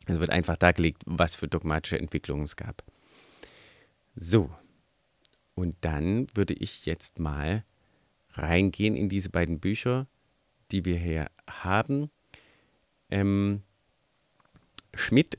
Es 0.06 0.20
wird 0.20 0.30
einfach 0.30 0.58
dargelegt, 0.58 1.04
was 1.06 1.36
für 1.36 1.48
dogmatische 1.48 2.00
Entwicklungen 2.00 2.44
es 2.44 2.56
gab. 2.56 2.84
So, 4.16 4.50
und 5.54 5.76
dann 5.82 6.28
würde 6.34 6.54
ich 6.54 6.86
jetzt 6.86 7.20
mal 7.20 7.64
reingehen 8.32 8.96
in 8.96 9.10
diese 9.10 9.30
beiden 9.30 9.60
Bücher, 9.60 10.08
die 10.72 10.86
wir 10.86 10.98
hier 10.98 11.28
haben. 11.50 12.10
Ähm, 13.10 13.62
Schmidt 14.94 15.38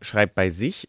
schreibt 0.00 0.34
bei 0.34 0.50
sich 0.50 0.88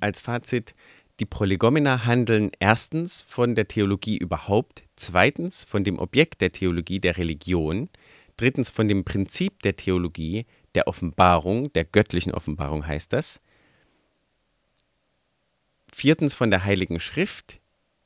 als 0.00 0.20
Fazit, 0.20 0.74
die 1.20 1.24
Prolegomena 1.24 2.04
handeln 2.04 2.50
erstens 2.58 3.22
von 3.22 3.54
der 3.54 3.68
Theologie 3.68 4.18
überhaupt, 4.18 4.84
zweitens 4.96 5.64
von 5.64 5.82
dem 5.82 5.98
Objekt 5.98 6.42
der 6.42 6.52
Theologie 6.52 7.00
der 7.00 7.16
Religion, 7.16 7.88
drittens 8.36 8.70
von 8.70 8.86
dem 8.86 9.04
Prinzip 9.04 9.62
der 9.62 9.76
Theologie 9.76 10.44
der 10.74 10.88
Offenbarung, 10.88 11.72
der 11.72 11.84
göttlichen 11.84 12.32
Offenbarung 12.32 12.86
heißt 12.86 13.14
das, 13.14 13.40
viertens 15.90 16.34
von 16.34 16.50
der 16.50 16.64
Heiligen 16.64 17.00
Schrift, 17.00 17.60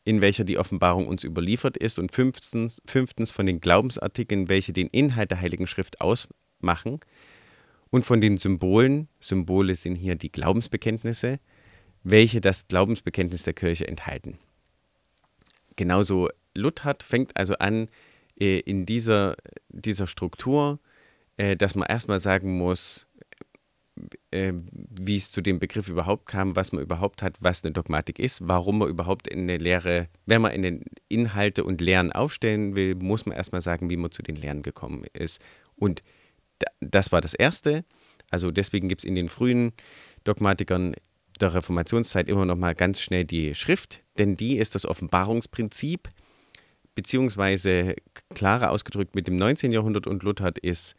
in 0.04 0.21
welcher 0.21 0.45
die 0.45 0.59
Offenbarung 0.59 1.07
uns 1.07 1.25
überliefert 1.25 1.76
ist, 1.76 1.99
und 1.99 2.12
fünftens, 2.12 2.80
fünftens 2.87 3.30
von 3.30 3.47
den 3.47 3.61
Glaubensartikeln, 3.61 4.49
welche 4.49 4.73
den 4.73 4.88
Inhalt 4.88 5.30
der 5.30 5.40
Heiligen 5.40 5.66
Schrift 5.66 6.00
ausmachen, 6.00 7.00
und 7.90 8.04
von 8.04 8.21
den 8.21 8.38
Symbolen, 8.38 9.09
Symbole 9.19 9.75
sind 9.75 9.97
hier 9.97 10.14
die 10.14 10.30
Glaubensbekenntnisse, 10.30 11.40
welche 12.02 12.40
das 12.40 12.69
Glaubensbekenntnis 12.69 13.42
der 13.42 13.52
Kirche 13.52 13.88
enthalten. 13.88 14.38
Genauso 15.76 16.28
Luthert 16.54 17.02
fängt 17.02 17.37
also 17.37 17.54
an, 17.59 17.88
äh, 18.38 18.61
in 18.61 18.87
dieser, 18.87 19.37
dieser 19.69 20.07
Struktur, 20.07 20.78
äh, 21.37 21.57
dass 21.57 21.75
man 21.75 21.88
erstmal 21.88 22.21
sagen 22.21 22.57
muss, 22.57 23.07
äh, 24.30 24.52
wie 24.73 25.16
es 25.16 25.30
zu 25.30 25.40
dem 25.40 25.59
Begriff 25.59 25.88
überhaupt 25.88 26.26
kam, 26.26 26.57
was 26.57 26.73
man 26.73 26.83
überhaupt 26.83 27.23
hat, 27.23 27.37
was 27.40 27.64
eine 27.64 27.73
Dogmatik 27.73 28.19
ist, 28.19 28.47
warum 28.47 28.78
man 28.78 28.88
überhaupt 28.88 29.26
in 29.26 29.40
eine 29.40 29.59
Lehre, 29.59 30.09
wenn 30.26 30.42
man 30.42 30.52
in 30.52 30.62
den 30.62 30.85
Inhalte 31.09 31.64
und 31.64 31.80
Lehren 31.80 32.12
aufstellen 32.12 32.76
will, 32.76 32.95
muss 32.95 33.26
man 33.26 33.37
erstmal 33.37 33.62
sagen, 33.62 33.90
wie 33.90 33.97
man 33.97 34.11
zu 34.11 34.23
den 34.23 34.37
Lehren 34.37 34.62
gekommen 34.62 35.04
ist. 35.12 35.40
Und 35.76 36.02
das 36.80 37.12
war 37.12 37.21
das 37.21 37.35
Erste. 37.35 37.85
Also 38.30 38.50
deswegen 38.50 38.88
gibt 38.88 39.02
es 39.02 39.04
in 39.04 39.14
den 39.14 39.28
frühen 39.28 39.73
Dogmatikern 40.25 40.95
der 41.40 41.54
Reformationszeit 41.54 42.28
immer 42.28 42.45
noch 42.45 42.57
mal 42.57 42.75
ganz 42.75 43.00
schnell 43.00 43.25
die 43.25 43.54
Schrift, 43.54 44.02
denn 44.19 44.37
die 44.37 44.59
ist 44.59 44.75
das 44.75 44.87
Offenbarungsprinzip, 44.87 46.09
beziehungsweise 46.95 47.97
klarer 48.35 48.71
ausgedrückt 48.71 49.14
mit 49.14 49.26
dem 49.26 49.37
19. 49.37 49.73
Jahrhundert 49.73 50.07
und 50.07 50.23
Luther 50.23 50.52
ist 50.61 50.95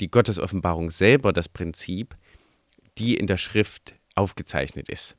die 0.00 0.10
Gottesoffenbarung 0.10 0.90
selber 0.90 1.32
das 1.32 1.48
Prinzip, 1.48 2.16
die 2.98 3.16
in 3.16 3.26
der 3.26 3.36
Schrift 3.36 3.94
aufgezeichnet 4.14 4.88
ist. 4.88 5.16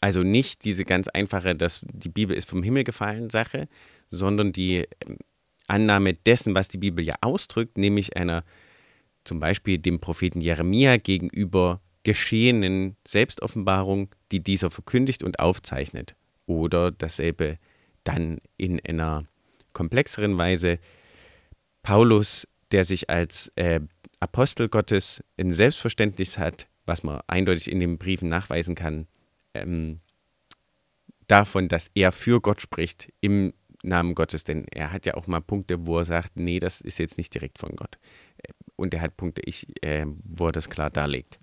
Also 0.00 0.22
nicht 0.22 0.64
diese 0.64 0.84
ganz 0.84 1.08
einfache, 1.08 1.54
dass 1.54 1.80
die 1.90 2.10
Bibel 2.10 2.36
ist 2.36 2.48
vom 2.48 2.62
Himmel 2.62 2.84
gefallen 2.84 3.30
Sache, 3.30 3.68
sondern 4.10 4.52
die 4.52 4.86
ähm, 5.06 5.18
Annahme 5.66 6.14
dessen, 6.14 6.54
was 6.54 6.68
die 6.68 6.78
Bibel 6.78 7.04
ja 7.04 7.16
ausdrückt, 7.22 7.78
nämlich 7.78 8.16
einer 8.16 8.44
zum 9.24 9.40
Beispiel 9.40 9.78
dem 9.78 9.98
Propheten 9.98 10.40
Jeremia 10.40 10.98
gegenüber 10.98 11.80
geschehenen 12.04 12.96
Selbstoffenbarung, 13.06 14.14
die 14.30 14.40
dieser 14.44 14.70
verkündigt 14.70 15.24
und 15.24 15.40
aufzeichnet. 15.40 16.14
Oder 16.46 16.92
dasselbe 16.92 17.58
dann 18.04 18.38
in 18.56 18.78
einer 18.86 19.26
komplexeren 19.72 20.38
Weise 20.38 20.78
Paulus, 21.82 22.46
der 22.70 22.84
sich 22.84 23.10
als 23.10 23.50
äh, 23.56 23.80
Apostel 24.20 24.68
Gottes 24.68 25.22
ein 25.38 25.52
Selbstverständnis 25.52 26.38
hat, 26.38 26.68
was 26.86 27.02
man 27.02 27.20
eindeutig 27.26 27.70
in 27.70 27.80
den 27.80 27.98
Briefen 27.98 28.28
nachweisen 28.28 28.74
kann, 28.74 29.06
ähm, 29.54 30.00
davon, 31.26 31.68
dass 31.68 31.90
er 31.94 32.12
für 32.12 32.40
Gott 32.40 32.60
spricht 32.60 33.12
im 33.20 33.52
Namen 33.82 34.14
Gottes, 34.14 34.44
denn 34.44 34.66
er 34.68 34.92
hat 34.92 35.06
ja 35.06 35.14
auch 35.14 35.26
mal 35.26 35.40
Punkte, 35.40 35.86
wo 35.86 35.98
er 35.98 36.04
sagt, 36.04 36.36
nee, 36.36 36.58
das 36.58 36.80
ist 36.80 36.98
jetzt 36.98 37.18
nicht 37.18 37.34
direkt 37.34 37.58
von 37.58 37.76
Gott. 37.76 37.98
Und 38.74 38.94
er 38.94 39.00
hat 39.00 39.16
Punkte, 39.16 39.42
ich, 39.44 39.66
äh, 39.82 40.06
wo 40.24 40.46
er 40.46 40.52
das 40.52 40.68
klar 40.68 40.90
darlegt. 40.90 41.38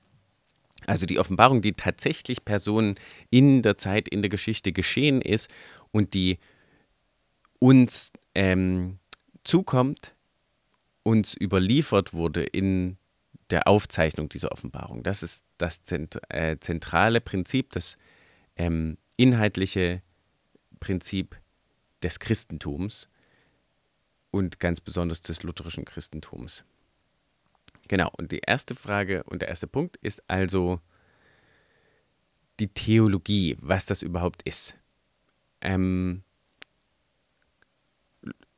Also 0.86 1.06
die 1.06 1.20
Offenbarung, 1.20 1.62
die 1.62 1.74
tatsächlich 1.74 2.44
Personen 2.44 2.96
in 3.30 3.62
der 3.62 3.78
Zeit, 3.78 4.08
in 4.10 4.22
der 4.22 4.30
Geschichte 4.30 4.74
geschehen 4.74 5.22
ist 5.22 5.50
und 5.92 6.14
die 6.14 6.40
uns 7.60 8.12
ähm, 8.36 9.00
zukommt, 9.44 10.16
uns 11.04 11.36
überliefert 11.40 12.14
wurde 12.14 12.44
in 12.44 12.98
der 13.50 13.68
Aufzeichnung 13.68 14.30
dieser 14.30 14.52
Offenbarung. 14.52 15.04
Das 15.04 15.22
ist 15.22 15.46
das 15.58 15.84
zent 15.84 16.20
äh, 16.30 16.58
zentrale 16.60 17.22
Prinzip, 17.22 17.72
das 17.72 17.98
ähm, 18.56 18.98
inhaltliche 19.18 20.02
Prinzip 20.80 21.40
des 22.02 22.20
Christentums 22.20 23.08
und 24.32 24.60
ganz 24.60 24.82
besonders 24.82 25.22
des 25.22 25.44
lutherischen 25.44 25.86
Christentums. 25.86 26.64
Genau, 27.88 28.12
und 28.18 28.32
die 28.32 28.40
erste 28.40 28.76
Frage 28.76 29.24
und 29.24 29.42
der 29.42 29.50
erste 29.50 29.68
Punkt 29.68 29.98
ist 29.98 30.24
also 30.30 30.80
die 32.60 32.70
Theologie, 32.70 33.58
was 33.60 33.86
das 33.86 34.02
überhaupt 34.02 34.44
ist. 34.44 34.76
Ähm, 35.62 36.24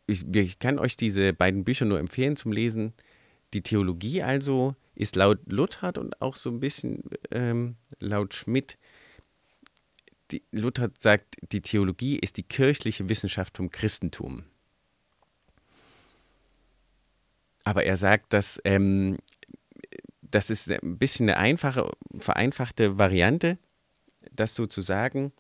ich, 0.08 0.26
ich, 0.36 0.60
kann 0.60 0.80
euch 0.80 0.96
diese 0.98 1.34
beiden 1.34 1.64
Bücher 1.64 1.86
nur 1.86 2.00
empfehlen 2.00 2.36
zum 2.36 2.52
Lesen. 2.52 2.94
Die 3.54 3.62
Theologie 3.62 4.22
also 4.22 4.76
ist 4.96 5.16
laut 5.16 5.40
Luthard 5.46 5.98
und 5.98 6.22
auch 6.22 6.36
so 6.36 6.50
ein 6.50 6.60
bisschen 6.60 7.04
ähm, 7.32 7.76
laut 8.00 8.34
Schmidt 8.34 8.78
die, 10.32 10.44
Luther 10.52 10.92
sagt, 11.00 11.38
die 11.52 11.62
Theologie 11.62 12.18
ist 12.18 12.38
die 12.38 12.44
kirchliche 12.44 13.10
Wissenschaft 13.10 13.58
vom 13.58 13.70
Christentum. 13.70 14.44
Aber 17.64 17.84
er 17.84 17.98
sagt, 17.98 18.34
dass 18.34 18.62
ähm, 18.64 19.18
das 20.22 20.50
ist 20.50 20.70
ein 20.70 20.98
bisschen 20.98 21.30
eine 21.30 21.38
einfache, 21.38 21.92
vereinfachte 22.18 23.00
Variante, 23.00 23.58
das 24.32 24.56
so 24.56 24.66
zu 24.66 24.82
sagen. 24.82 25.32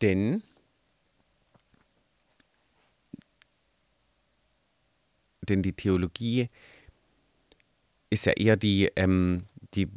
Denn 0.00 0.42
denn 5.48 5.62
die 5.62 5.72
Theologie 5.72 6.48
ist 8.10 8.26
ja 8.26 8.32
eher 8.32 8.56
die, 8.56 8.90
ähm, 8.96 9.44
die, 9.74 9.88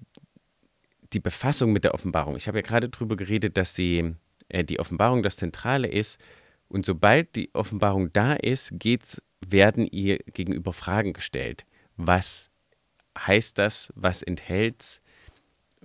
die 1.13 1.19
Befassung 1.19 1.71
mit 1.73 1.83
der 1.83 1.93
Offenbarung. 1.93 2.35
Ich 2.35 2.47
habe 2.47 2.59
ja 2.59 2.61
gerade 2.61 2.89
darüber 2.89 3.15
geredet, 3.15 3.57
dass 3.57 3.73
die, 3.73 4.15
äh, 4.49 4.63
die 4.63 4.79
Offenbarung 4.79 5.23
das 5.23 5.37
Zentrale 5.37 5.87
ist. 5.87 6.19
Und 6.67 6.85
sobald 6.85 7.35
die 7.35 7.53
Offenbarung 7.53 8.11
da 8.13 8.33
ist, 8.33 8.71
geht's, 8.73 9.21
werden 9.45 9.85
ihr 9.85 10.17
gegenüber 10.33 10.73
Fragen 10.73 11.13
gestellt. 11.13 11.65
Was 11.97 12.49
heißt 13.17 13.57
das? 13.57 13.93
Was 13.95 14.23
enthält 14.23 14.81
es? 14.81 15.01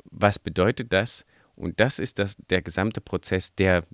Was 0.05 0.39
bedeutet 0.39 0.93
das? 0.93 1.27
Und 1.57 1.79
das 1.79 1.99
ist 1.99 2.19
das, 2.19 2.37
der 2.49 2.63
gesamte 2.63 3.01
Prozess 3.01 3.55
der, 3.55 3.85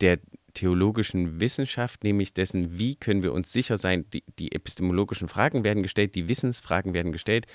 der 0.00 0.18
theologischen 0.54 1.40
Wissenschaft, 1.40 2.04
nämlich 2.04 2.34
dessen, 2.34 2.78
wie 2.78 2.94
können 2.94 3.22
wir 3.22 3.32
uns 3.32 3.52
sicher 3.52 3.78
sein, 3.78 4.04
die, 4.12 4.22
die 4.38 4.52
epistemologischen 4.52 5.28
Fragen 5.28 5.64
werden 5.64 5.82
gestellt, 5.82 6.14
die 6.14 6.28
Wissensfragen 6.28 6.94
werden 6.94 7.12
gestellt, 7.12 7.46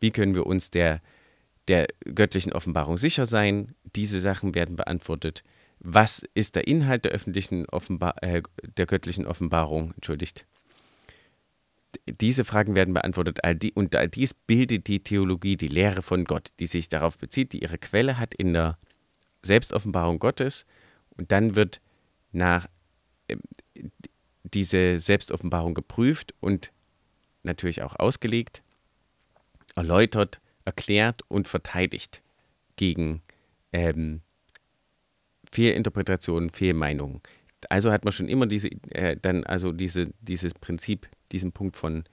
wie 0.00 0.10
können 0.10 0.34
wir 0.34 0.46
uns 0.46 0.70
der, 0.70 1.00
der 1.68 1.86
göttlichen 2.14 2.52
Offenbarung 2.52 2.96
sicher 2.96 3.26
sein, 3.26 3.74
diese 3.94 4.20
Sachen 4.20 4.54
werden 4.54 4.76
beantwortet. 4.76 5.42
Was 5.78 6.22
ist 6.34 6.56
der 6.56 6.66
Inhalt 6.66 7.04
der 7.04 7.12
öffentlichen 7.12 7.66
Offenbar 7.66 8.14
äh, 8.22 8.42
der 8.76 8.86
göttlichen 8.86 9.26
Offenbarung? 9.26 9.92
Entschuldigt. 9.94 10.46
Diese 12.06 12.44
Fragen 12.44 12.74
werden 12.74 12.94
beantwortet 12.94 13.44
all 13.44 13.54
die, 13.54 13.72
und 13.72 13.94
all 13.94 14.08
dies 14.08 14.34
bildet 14.34 14.86
die 14.86 15.02
Theologie, 15.02 15.56
die 15.56 15.68
Lehre 15.68 16.02
von 16.02 16.24
Gott, 16.24 16.52
die 16.60 16.66
sich 16.66 16.88
darauf 16.88 17.18
bezieht, 17.18 17.52
die 17.52 17.62
ihre 17.62 17.78
Quelle 17.78 18.18
hat 18.18 18.34
in 18.34 18.52
der 18.52 18.78
Selbstoffenbarung 19.42 20.18
Gottes. 20.18 20.66
Und 21.16 21.32
dann 21.32 21.56
wird 21.56 21.80
nach 22.36 22.68
äh, 23.28 23.36
diese 24.44 24.98
Selbstoffenbarung 24.98 25.74
geprüft 25.74 26.34
und 26.40 26.70
natürlich 27.42 27.82
auch 27.82 27.96
ausgelegt, 27.98 28.62
erläutert, 29.74 30.40
erklärt 30.64 31.22
und 31.28 31.48
verteidigt 31.48 32.22
gegen 32.76 33.22
ähm, 33.72 34.20
Fehlinterpretationen, 35.50 36.50
Fehlmeinungen. 36.50 37.20
Also 37.68 37.90
hat 37.90 38.04
man 38.04 38.12
schon 38.12 38.28
immer 38.28 38.46
diese, 38.46 38.68
äh, 38.90 39.16
dann 39.20 39.44
also 39.44 39.72
diese, 39.72 40.12
dieses 40.20 40.54
Prinzip, 40.54 41.08
diesen 41.32 41.52
Punkt 41.52 41.76
von 41.76 42.04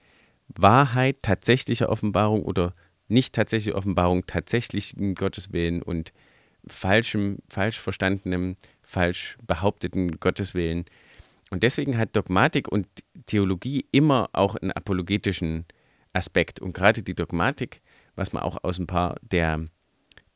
Wahrheit, 0.48 1.18
tatsächlicher 1.22 1.89
Offenbarung 1.89 2.44
oder 2.44 2.74
nicht 3.08 3.36
tatsächliche 3.36 3.75
Offenbarung, 3.75 4.25
tatsächlichem 4.25 5.15
Gotteswillen 5.15 5.82
und 5.82 6.13
falschem, 6.68 7.40
falsch 7.50 7.79
verstandenem, 7.79 8.55
falsch 8.83 9.37
behaupteten 9.46 10.19
Gotteswillen. 10.19 10.85
Und 11.50 11.63
deswegen 11.63 11.98
hat 11.98 12.15
Dogmatik 12.15 12.67
und 12.67 12.87
Theologie 13.25 13.85
immer 13.91 14.29
auch 14.33 14.55
einen 14.55 14.72
apologetischen 14.72 15.65
Aspekt. 16.13 16.59
Und 16.59 16.74
gerade 16.74 17.03
die 17.03 17.15
Dogmatik, 17.15 17.81
was 18.15 18.33
man 18.33 18.43
auch 18.43 18.63
aus 18.63 18.79
ein 18.79 18.87
paar 18.87 19.15
der 19.22 19.65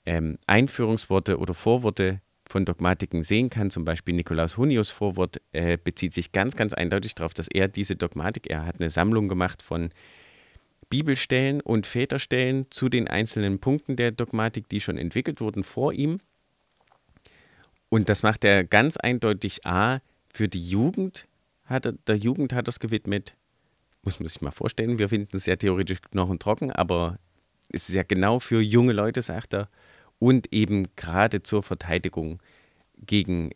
ähm, 0.05 0.37
Einführungsworte 0.47 1.37
oder 1.37 1.53
Vorworte 1.53 2.21
von 2.47 2.65
Dogmatiken 2.65 3.23
sehen 3.23 3.49
kann, 3.49 3.69
zum 3.69 3.85
Beispiel 3.85 4.15
Nikolaus 4.15 4.57
Hunius 4.57 4.89
Vorwort, 4.89 5.41
äh, 5.51 5.77
bezieht 5.77 6.13
sich 6.13 6.31
ganz, 6.31 6.55
ganz 6.55 6.73
eindeutig 6.73 7.15
darauf, 7.15 7.33
dass 7.33 7.47
er 7.47 7.67
diese 7.67 7.95
Dogmatik, 7.95 8.47
er 8.47 8.65
hat 8.65 8.79
eine 8.79 8.89
Sammlung 8.89 9.27
gemacht 9.27 9.61
von 9.61 9.89
Bibelstellen 10.89 11.59
und 11.61 11.85
Väterstellen 11.85 12.67
zu 12.69 12.87
den 12.87 13.07
einzelnen 13.07 13.59
Punkten 13.59 13.97
der 13.97 14.11
Dogmatik, 14.11 14.69
die 14.69 14.79
schon 14.79 14.97
entwickelt 14.97 15.41
wurden 15.41 15.63
vor 15.63 15.91
ihm. 15.93 16.19
Und 17.89 18.09
das 18.09 18.23
macht 18.23 18.43
er 18.43 18.63
ganz 18.63 18.97
eindeutig 18.97 19.65
A, 19.65 19.99
für 20.33 20.47
die 20.47 20.69
Jugend, 20.69 21.27
hat 21.65 21.85
er, 21.85 21.93
der 21.93 22.15
Jugend 22.15 22.53
hat 22.53 22.67
er 22.67 22.69
es 22.69 22.79
gewidmet. 22.79 23.35
Muss 24.03 24.19
man 24.19 24.27
sich 24.27 24.41
mal 24.41 24.51
vorstellen, 24.51 24.99
wir 24.99 25.09
finden 25.09 25.35
es 25.35 25.45
ja 25.45 25.55
theoretisch 25.55 25.99
noch 26.11 26.29
und 26.29 26.41
trocken, 26.41 26.71
aber 26.71 27.17
es 27.69 27.89
ist 27.89 27.95
ja 27.95 28.03
genau 28.03 28.39
für 28.39 28.61
junge 28.61 28.93
Leute, 28.93 29.21
sagt 29.21 29.53
er. 29.53 29.69
Und 30.19 30.53
eben 30.53 30.87
gerade 30.95 31.43
zur 31.43 31.63
Verteidigung 31.63 32.41
gegen 32.97 33.51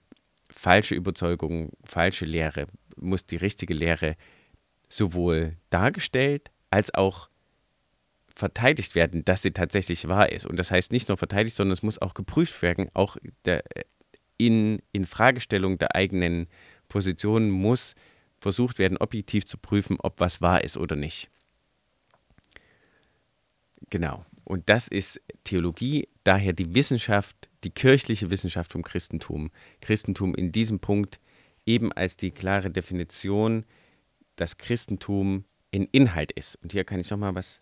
falsche 0.49 0.95
Überzeugungen, 0.95 1.71
falsche 1.83 2.25
Lehre, 2.25 2.67
muss 2.97 3.25
die 3.25 3.37
richtige 3.37 3.73
Lehre 3.73 4.15
sowohl 4.89 5.53
dargestellt 5.69 6.51
als 6.69 6.93
auch 6.93 7.29
verteidigt 8.35 8.95
werden, 8.95 9.23
dass 9.25 9.41
sie 9.41 9.51
tatsächlich 9.51 10.07
wahr 10.07 10.31
ist. 10.31 10.45
Und 10.45 10.57
das 10.57 10.71
heißt 10.71 10.91
nicht 10.91 11.09
nur 11.09 11.17
verteidigt, 11.17 11.55
sondern 11.55 11.73
es 11.73 11.83
muss 11.83 12.01
auch 12.01 12.13
geprüft 12.13 12.61
werden. 12.61 12.89
Auch 12.93 13.17
der, 13.45 13.63
in, 14.47 14.81
Fragestellung 15.05 15.77
der 15.77 15.95
eigenen 15.95 16.47
Position 16.89 17.49
muss 17.49 17.95
versucht 18.39 18.79
werden, 18.79 18.97
objektiv 18.97 19.45
zu 19.45 19.57
prüfen, 19.57 19.97
ob 19.99 20.19
was 20.19 20.41
wahr 20.41 20.63
ist 20.63 20.77
oder 20.77 20.95
nicht. 20.95 21.29
Genau. 23.89 24.25
Und 24.43 24.67
das 24.69 24.87
ist 24.87 25.21
Theologie, 25.43 26.07
daher 26.23 26.53
die 26.53 26.73
Wissenschaft, 26.73 27.49
die 27.63 27.69
kirchliche 27.69 28.31
Wissenschaft 28.31 28.71
vom 28.71 28.81
Christentum. 28.81 29.51
Christentum 29.79 30.33
in 30.35 30.51
diesem 30.51 30.79
Punkt 30.79 31.19
eben 31.65 31.91
als 31.93 32.17
die 32.17 32.31
klare 32.31 32.71
Definition, 32.71 33.65
dass 34.35 34.57
Christentum 34.57 35.45
in 35.69 35.85
Inhalt 35.91 36.31
ist. 36.31 36.55
Und 36.63 36.71
hier 36.71 36.83
kann 36.83 36.99
ich 36.99 37.09
nochmal 37.11 37.35
was, 37.35 37.61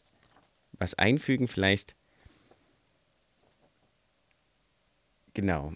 was 0.73 0.93
einfügen, 0.95 1.47
vielleicht. 1.47 1.95
Genau. 5.33 5.73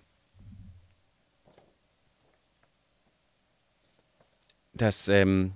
Dass, 4.74 5.08
ähm, 5.08 5.54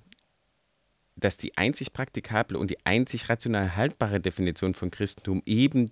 dass 1.15 1.37
die 1.37 1.57
einzig 1.57 1.93
praktikable 1.93 2.57
und 2.57 2.69
die 2.69 2.85
einzig 2.85 3.29
rational 3.29 3.75
haltbare 3.75 4.19
Definition 4.19 4.73
von 4.73 4.91
Christentum 4.91 5.41
eben 5.45 5.91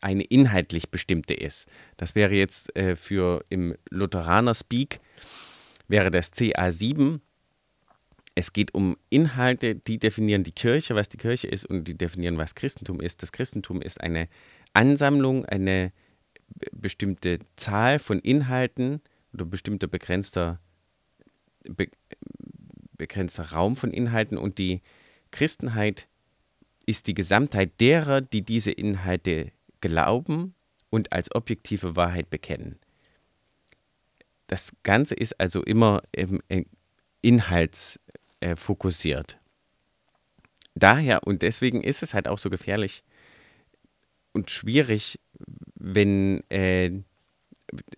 eine 0.00 0.24
inhaltlich 0.24 0.90
bestimmte 0.90 1.34
ist. 1.34 1.68
Das 1.96 2.14
wäre 2.14 2.34
jetzt 2.34 2.74
äh, 2.74 2.96
für 2.96 3.44
im 3.50 3.76
Lutheraner 3.90 4.54
Speak 4.54 5.00
wäre 5.86 6.10
das 6.10 6.32
CA7 6.32 7.20
es 8.34 8.52
geht 8.52 8.74
um 8.74 8.96
Inhalte, 9.10 9.74
die 9.74 9.98
definieren 9.98 10.42
die 10.42 10.52
Kirche, 10.52 10.94
was 10.94 11.08
die 11.08 11.16
Kirche 11.16 11.48
ist 11.48 11.66
und 11.66 11.84
die 11.84 11.96
definieren, 11.96 12.38
was 12.38 12.54
Christentum 12.54 13.00
ist. 13.00 13.22
Das 13.22 13.32
Christentum 13.32 13.82
ist 13.82 14.00
eine 14.00 14.28
Ansammlung, 14.72 15.44
eine 15.44 15.92
bestimmte 16.72 17.40
Zahl 17.56 17.98
von 17.98 18.18
Inhalten 18.20 19.00
oder 19.34 19.44
bestimmter 19.44 19.86
begrenzter, 19.86 20.60
be, 21.64 21.88
begrenzter 23.02 23.50
Raum 23.50 23.74
von 23.74 23.90
Inhalten 23.90 24.38
und 24.38 24.58
die 24.58 24.80
Christenheit 25.32 26.06
ist 26.86 27.08
die 27.08 27.14
Gesamtheit 27.14 27.80
derer, 27.80 28.20
die 28.20 28.42
diese 28.42 28.70
Inhalte 28.70 29.50
glauben 29.80 30.54
und 30.88 31.12
als 31.12 31.34
objektive 31.34 31.96
Wahrheit 31.96 32.30
bekennen. 32.30 32.78
Das 34.46 34.72
Ganze 34.84 35.16
ist 35.16 35.40
also 35.40 35.62
immer 35.64 36.02
Inhalts, 37.22 37.98
äh. 38.38 38.54
Daher 40.74 41.26
und 41.26 41.42
deswegen 41.42 41.82
ist 41.82 42.04
es 42.04 42.14
halt 42.14 42.28
auch 42.28 42.38
so 42.38 42.50
gefährlich 42.50 43.02
und 44.32 44.50
schwierig, 44.50 45.18
wenn 45.74 46.48
äh, 46.50 47.02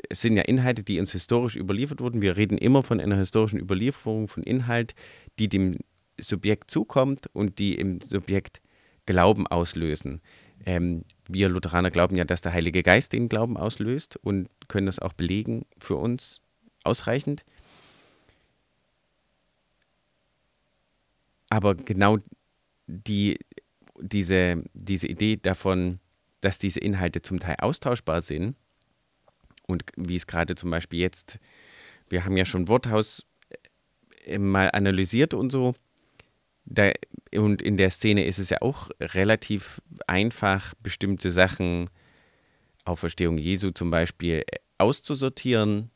es 0.08 0.20
sind 0.20 0.36
ja 0.36 0.42
Inhalte, 0.42 0.84
die 0.84 1.00
uns 1.00 1.12
historisch 1.12 1.56
überliefert 1.56 2.00
wurden. 2.00 2.22
Wir 2.22 2.36
reden 2.36 2.58
immer 2.58 2.82
von 2.82 3.00
einer 3.00 3.16
historischen 3.16 3.58
Überlieferung 3.58 4.28
von 4.28 4.42
Inhalt, 4.42 4.94
die 5.38 5.48
dem 5.48 5.76
Subjekt 6.20 6.70
zukommt 6.70 7.28
und 7.32 7.58
die 7.58 7.74
im 7.74 8.00
Subjekt 8.00 8.60
Glauben 9.06 9.46
auslösen. 9.46 10.22
Ähm, 10.64 11.04
wir 11.28 11.48
Lutheraner 11.48 11.90
glauben 11.90 12.16
ja, 12.16 12.24
dass 12.24 12.40
der 12.40 12.52
Heilige 12.52 12.82
Geist 12.82 13.12
den 13.12 13.28
Glauben 13.28 13.56
auslöst 13.56 14.16
und 14.16 14.48
können 14.68 14.86
das 14.86 14.98
auch 14.98 15.12
belegen 15.12 15.66
für 15.78 15.96
uns 15.96 16.40
ausreichend. 16.84 17.44
aber 21.54 21.76
genau 21.76 22.18
die, 22.88 23.38
diese, 24.00 24.64
diese 24.74 25.06
Idee 25.06 25.36
davon, 25.36 26.00
dass 26.40 26.58
diese 26.58 26.80
Inhalte 26.80 27.22
zum 27.22 27.38
Teil 27.38 27.56
austauschbar 27.60 28.22
sind 28.22 28.56
und 29.66 29.84
wie 29.96 30.16
es 30.16 30.26
gerade 30.26 30.54
zum 30.54 30.70
Beispiel 30.70 31.00
jetzt, 31.00 31.38
wir 32.08 32.24
haben 32.24 32.36
ja 32.36 32.44
schon 32.44 32.68
Worthaus 32.68 33.26
äh, 34.24 34.38
mal 34.38 34.70
analysiert 34.72 35.34
und 35.34 35.50
so, 35.50 35.74
da, 36.66 36.92
und 37.34 37.62
in 37.62 37.76
der 37.76 37.90
Szene 37.90 38.24
ist 38.24 38.38
es 38.38 38.50
ja 38.50 38.62
auch 38.62 38.90
relativ 39.00 39.80
einfach, 40.06 40.74
bestimmte 40.82 41.30
Sachen 41.30 41.90
Auferstehung 42.84 43.38
Jesu 43.38 43.70
zum 43.70 43.90
Beispiel 43.90 44.44
äh, 44.46 44.58
auszusortieren. 44.78 45.90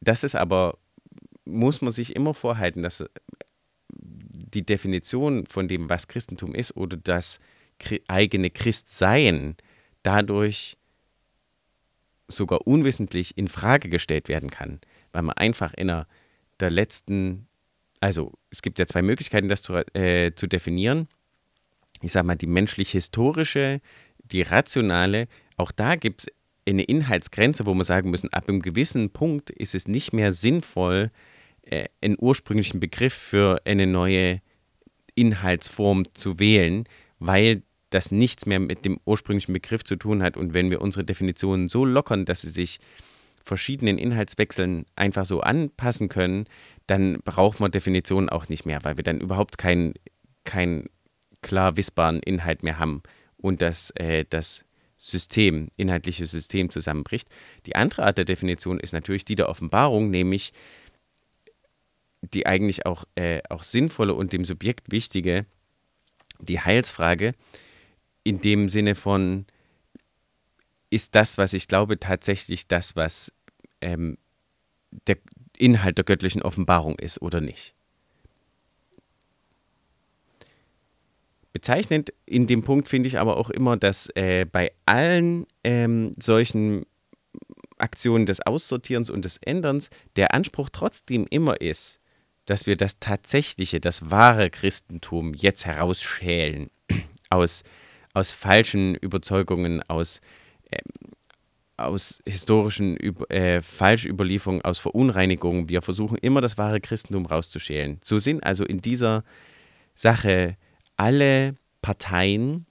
Das 0.00 0.22
ist 0.24 0.34
aber, 0.34 0.78
muss 1.44 1.80
man 1.80 1.92
sich 1.92 2.14
immer 2.14 2.34
vorhalten, 2.34 2.82
dass 2.82 3.00
äh, 3.00 3.08
die 3.88 4.66
Definition 4.66 5.46
von 5.46 5.68
dem, 5.68 5.88
was 5.88 6.08
Christentum 6.08 6.54
ist 6.54 6.76
oder 6.76 6.96
das 6.96 7.38
eigene 8.06 8.50
Christsein 8.50 9.56
dadurch 10.02 10.76
sogar 12.28 12.66
unwissentlich 12.66 13.36
in 13.36 13.48
Frage 13.48 13.88
gestellt 13.88 14.28
werden 14.28 14.50
kann, 14.50 14.80
weil 15.12 15.22
man 15.22 15.36
einfach 15.36 15.74
in 15.74 15.90
einer 15.90 16.06
der 16.60 16.70
letzten, 16.70 17.46
also 18.00 18.32
es 18.50 18.62
gibt 18.62 18.78
ja 18.78 18.86
zwei 18.86 19.02
Möglichkeiten, 19.02 19.48
das 19.48 19.62
zu, 19.62 19.74
äh, 19.94 20.34
zu 20.34 20.46
definieren. 20.46 21.08
Ich 22.02 22.12
sage 22.12 22.26
mal, 22.26 22.36
die 22.36 22.46
menschlich-historische, 22.46 23.80
die 24.18 24.42
rationale, 24.42 25.28
auch 25.56 25.72
da 25.72 25.96
gibt 25.96 26.22
es 26.22 26.32
eine 26.66 26.82
Inhaltsgrenze, 26.82 27.66
wo 27.66 27.74
wir 27.74 27.84
sagen 27.84 28.10
müssen, 28.10 28.32
ab 28.32 28.48
einem 28.48 28.62
gewissen 28.62 29.10
Punkt 29.10 29.50
ist 29.50 29.74
es 29.74 29.86
nicht 29.86 30.12
mehr 30.12 30.32
sinnvoll, 30.32 31.10
äh, 31.62 31.88
einen 32.00 32.16
ursprünglichen 32.18 32.80
Begriff 32.80 33.14
für 33.14 33.60
eine 33.64 33.86
neue 33.86 34.40
Inhaltsform 35.14 36.04
zu 36.14 36.38
wählen, 36.38 36.84
weil 37.18 37.62
das 37.94 38.10
nichts 38.10 38.44
mehr 38.46 38.60
mit 38.60 38.84
dem 38.84 38.98
ursprünglichen 39.04 39.52
Begriff 39.52 39.84
zu 39.84 39.96
tun 39.96 40.22
hat. 40.22 40.36
Und 40.36 40.52
wenn 40.52 40.70
wir 40.70 40.80
unsere 40.80 41.04
Definitionen 41.04 41.68
so 41.68 41.84
lockern, 41.84 42.24
dass 42.24 42.42
sie 42.42 42.50
sich 42.50 42.80
verschiedenen 43.44 43.98
Inhaltswechseln 43.98 44.84
einfach 44.96 45.24
so 45.24 45.40
anpassen 45.40 46.08
können, 46.08 46.46
dann 46.86 47.20
braucht 47.24 47.60
man 47.60 47.70
Definitionen 47.70 48.28
auch 48.28 48.48
nicht 48.48 48.66
mehr, 48.66 48.80
weil 48.82 48.96
wir 48.96 49.04
dann 49.04 49.20
überhaupt 49.20 49.58
keinen 49.58 49.94
kein 50.44 50.86
klar 51.42 51.76
wissbaren 51.76 52.20
Inhalt 52.20 52.62
mehr 52.62 52.78
haben 52.78 53.02
und 53.36 53.62
das, 53.62 53.90
äh, 53.92 54.24
das 54.28 54.64
System, 54.96 55.68
inhaltliche 55.76 56.26
System 56.26 56.70
zusammenbricht. 56.70 57.28
Die 57.66 57.76
andere 57.76 58.04
Art 58.04 58.18
der 58.18 58.24
Definition 58.24 58.80
ist 58.80 58.92
natürlich 58.92 59.24
die 59.24 59.34
der 59.34 59.48
Offenbarung, 59.48 60.10
nämlich 60.10 60.52
die 62.22 62.46
eigentlich 62.46 62.86
auch, 62.86 63.04
äh, 63.14 63.42
auch 63.50 63.62
sinnvolle 63.62 64.14
und 64.14 64.32
dem 64.32 64.44
Subjekt 64.44 64.90
wichtige, 64.90 65.46
die 66.40 66.60
Heilsfrage, 66.60 67.34
in 68.24 68.40
dem 68.40 68.68
Sinne 68.68 68.94
von, 68.94 69.46
ist 70.90 71.14
das, 71.14 71.38
was 71.38 71.52
ich 71.52 71.68
glaube, 71.68 72.00
tatsächlich 72.00 72.66
das, 72.66 72.96
was 72.96 73.32
ähm, 73.80 74.18
der 75.06 75.18
Inhalt 75.56 75.98
der 75.98 76.04
göttlichen 76.04 76.42
Offenbarung 76.42 76.98
ist 76.98 77.20
oder 77.22 77.40
nicht. 77.40 77.74
Bezeichnend 81.52 82.12
in 82.26 82.48
dem 82.48 82.62
Punkt 82.62 82.88
finde 82.88 83.06
ich 83.06 83.18
aber 83.18 83.36
auch 83.36 83.50
immer, 83.50 83.76
dass 83.76 84.08
äh, 84.16 84.44
bei 84.44 84.72
allen 84.86 85.46
ähm, 85.62 86.14
solchen 86.18 86.84
Aktionen 87.78 88.26
des 88.26 88.40
Aussortierens 88.40 89.10
und 89.10 89.24
des 89.24 89.36
Änderns 89.38 89.90
der 90.16 90.34
Anspruch 90.34 90.68
trotzdem 90.72 91.26
immer 91.30 91.60
ist, 91.60 92.00
dass 92.46 92.66
wir 92.66 92.76
das 92.76 92.98
tatsächliche, 92.98 93.80
das 93.80 94.10
wahre 94.10 94.50
Christentum 94.50 95.34
jetzt 95.34 95.64
herausschälen 95.66 96.70
aus 97.30 97.62
aus 98.14 98.30
falschen 98.30 98.94
Überzeugungen, 98.94 99.82
aus, 99.82 100.20
äh, 100.70 100.78
aus 101.76 102.22
historischen 102.26 102.96
äh, 103.28 103.60
Falschüberlieferungen, 103.60 104.62
aus 104.62 104.78
Verunreinigungen. 104.78 105.68
Wir 105.68 105.82
versuchen 105.82 106.16
immer 106.18 106.40
das 106.40 106.56
wahre 106.56 106.80
Christentum 106.80 107.26
rauszuschälen. 107.26 108.00
So 108.02 108.18
sind 108.18 108.42
also 108.44 108.64
in 108.64 108.80
dieser 108.80 109.24
Sache 109.94 110.56
alle 110.96 111.56
Parteien 111.82 112.66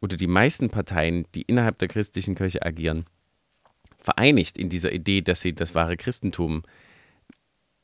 oder 0.00 0.16
die 0.16 0.26
meisten 0.26 0.70
Parteien, 0.70 1.26
die 1.34 1.42
innerhalb 1.42 1.78
der 1.78 1.88
christlichen 1.88 2.34
Kirche 2.34 2.64
agieren, 2.64 3.04
vereinigt 3.98 4.58
in 4.58 4.68
dieser 4.68 4.92
Idee, 4.92 5.20
dass 5.20 5.42
sie 5.42 5.54
das 5.54 5.74
wahre 5.74 5.96
Christentum 5.96 6.62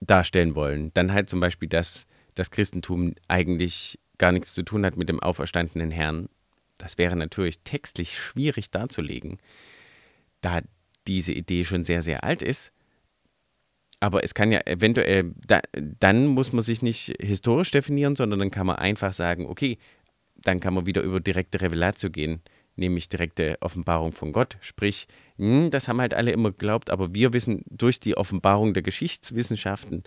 darstellen 0.01 0.55
wollen. 0.55 0.93
Dann 0.95 1.13
halt 1.13 1.29
zum 1.29 1.41
Beispiel, 1.41 1.69
dass 1.69 2.07
das 2.35 2.51
Christentum 2.51 3.15
eigentlich 3.29 3.99
gar 4.19 4.33
nichts 4.33 4.55
zu 4.55 4.63
tun 4.63 4.87
hat 4.87 4.97
mit 4.97 5.09
dem 5.09 5.21
auferstandenen 5.21 5.91
Herrn, 5.91 6.29
das 6.83 6.99
wäre 6.99 7.15
natürlich 7.15 7.61
textlich 7.61 8.19
schwierig 8.19 8.73
darzulegen, 8.73 9.39
da 10.41 10.63
diese 11.07 11.33
Idee 11.33 11.65
schon 11.65 11.85
sehr, 11.85 12.03
sehr 12.03 12.25
alt 12.25 12.43
ist. 12.43 12.73
Aber 14.01 14.25
es 14.25 14.35
kann 14.35 14.51
ja 14.51 14.61
eventuell, 14.67 15.33
da, 15.47 15.61
dann 15.73 16.27
muss 16.27 16.53
man 16.53 16.65
sich 16.65 16.83
nicht 16.83 17.15
historisch 17.21 17.71
definieren, 17.71 18.17
sondern 18.17 18.41
dann 18.41 18.51
kann 18.51 18.67
man 18.67 18.77
einfach 18.77 19.13
sagen, 19.13 19.47
okay, 19.47 19.79
dann 20.35 20.59
kann 20.59 20.75
man 20.75 20.87
wieder 20.87 21.03
über 21.03 21.21
direkte 21.21 21.61
Revelatio 21.61 22.11
gehen, 22.11 22.43
nämlich 22.75 23.09
direkte 23.09 23.59
Offenbarung 23.61 24.11
von 24.11 24.33
Gott. 24.33 24.57
Sprich, 24.61 25.07
hm, 25.37 25.71
das 25.71 25.87
haben 25.87 26.01
halt 26.01 26.15
alle 26.15 26.33
immer 26.33 26.51
geglaubt, 26.51 26.91
aber 26.91 27.15
wir 27.15 27.33
wissen 27.33 27.63
durch 27.71 28.01
die 28.01 28.17
Offenbarung 28.17 28.75
der 28.75 28.83
Geschichtswissenschaften, 28.83 30.03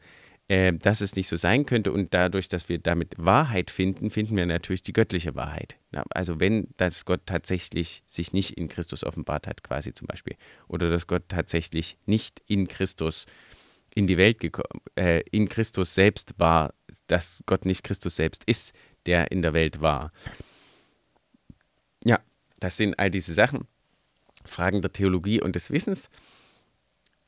äh, 0.47 0.73
dass 0.73 1.01
es 1.01 1.15
nicht 1.15 1.27
so 1.27 1.37
sein 1.37 1.65
könnte. 1.65 1.91
Und 1.91 2.13
dadurch, 2.13 2.47
dass 2.47 2.69
wir 2.69 2.77
damit 2.77 3.15
Wahrheit 3.17 3.71
finden, 3.71 4.09
finden 4.09 4.37
wir 4.37 4.45
natürlich 4.45 4.83
die 4.83 4.93
göttliche 4.93 5.35
Wahrheit. 5.35 5.77
Also 6.09 6.39
wenn 6.39 6.67
das 6.77 7.05
Gott 7.05 7.21
tatsächlich 7.25 8.03
sich 8.05 8.33
nicht 8.33 8.51
in 8.51 8.67
Christus 8.67 9.03
offenbart 9.03 9.47
hat, 9.47 9.63
quasi 9.63 9.93
zum 9.93 10.07
Beispiel, 10.07 10.35
oder 10.67 10.89
dass 10.89 11.07
Gott 11.07 11.23
tatsächlich 11.29 11.97
nicht 12.05 12.41
in 12.47 12.67
Christus 12.67 13.25
in 13.95 14.07
die 14.07 14.17
Welt 14.17 14.39
gekommen, 14.39 14.81
äh, 14.95 15.23
in 15.31 15.47
Christus 15.47 15.95
selbst 15.95 16.33
war, 16.37 16.73
dass 17.07 17.43
Gott 17.45 17.65
nicht 17.65 17.83
Christus 17.83 18.17
selbst 18.17 18.43
ist, 18.43 18.75
der 19.05 19.31
in 19.31 19.41
der 19.41 19.53
Welt 19.53 19.79
war. 19.79 20.11
Ja, 22.03 22.19
das 22.59 22.77
sind 22.77 22.99
all 22.99 23.09
diese 23.09 23.33
Sachen, 23.33 23.67
Fragen 24.43 24.81
der 24.81 24.91
Theologie 24.91 25.41
und 25.41 25.55
des 25.55 25.71
Wissens 25.71 26.09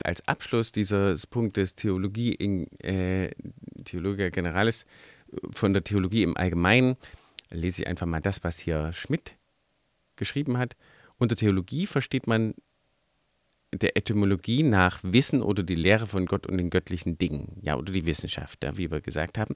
als 0.03 0.27
Abschluss 0.27 0.71
dieses 0.71 1.27
Punktes 1.27 1.75
Theologie 1.75 2.33
in 2.33 2.71
äh, 2.79 3.31
Theologia 3.83 4.29
Generalis 4.29 4.85
von 5.51 5.73
der 5.73 5.83
Theologie 5.83 6.23
im 6.23 6.37
Allgemeinen 6.37 6.95
lese 7.49 7.81
ich 7.81 7.87
einfach 7.87 8.05
mal 8.05 8.21
das, 8.21 8.43
was 8.43 8.59
hier 8.59 8.93
Schmidt 8.93 9.37
geschrieben 10.15 10.57
hat. 10.57 10.75
Unter 11.17 11.35
Theologie 11.35 11.87
versteht 11.87 12.27
man 12.27 12.53
der 13.73 13.97
Etymologie 13.97 14.63
nach 14.63 14.99
Wissen 15.03 15.41
oder 15.41 15.61
die 15.61 15.75
Lehre 15.75 16.07
von 16.07 16.25
Gott 16.25 16.47
und 16.47 16.57
den 16.57 16.69
göttlichen 16.69 17.17
Dingen, 17.17 17.57
ja, 17.61 17.75
oder 17.75 17.91
die 17.91 18.05
Wissenschaft, 18.05 18.63
ja, 18.63 18.77
wie 18.77 18.89
wir 18.89 19.01
gesagt 19.01 19.37
haben. 19.37 19.55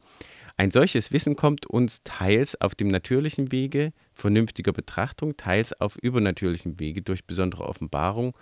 Ein 0.58 0.70
solches 0.70 1.14
Wissen 1.14 1.36
kommt 1.36 1.66
uns 1.66 2.04
teils 2.04 2.60
auf 2.60 2.76
dem 2.76 2.90
natürlichen 2.90 3.52
Wege 3.52 3.94
vernünftiger 4.14 4.74
Betrachtung, 4.74 5.38
teils 5.38 5.80
auf 5.80 5.96
übernatürlichem 5.96 6.80
Wege 6.80 7.02
durch 7.02 7.26
besondere 7.26 7.64
Offenbarung 7.64 8.38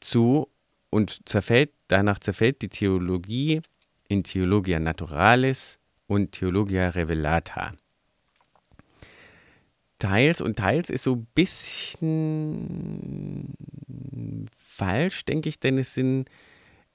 zu 0.00 0.48
und 0.90 1.28
zerfällt, 1.28 1.72
danach 1.88 2.18
zerfällt 2.18 2.62
die 2.62 2.68
Theologie 2.68 3.60
in 4.08 4.24
Theologia 4.24 4.78
Naturalis 4.78 5.78
und 6.06 6.32
Theologia 6.32 6.88
Revelata. 6.90 7.74
Teils 9.98 10.40
und 10.40 10.56
teils 10.56 10.90
ist 10.90 11.02
so 11.02 11.16
ein 11.16 11.26
bisschen 11.34 12.68
falsch, 14.56 15.24
denke 15.24 15.48
ich, 15.48 15.58
denn 15.58 15.78
es 15.78 15.94
sind 15.94 16.28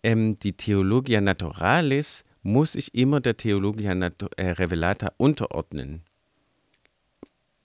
ähm, 0.04 0.38
die 0.40 0.54
Theologia 0.54 1.20
Naturalis 1.22 2.24
muss 2.44 2.76
ich 2.76 2.94
immer 2.94 3.22
der 3.22 3.38
Theologia 3.38 3.96
Natu 3.96 4.28
äh, 4.38 4.50
Revelata 4.50 5.14
unterordnen. 5.18 6.04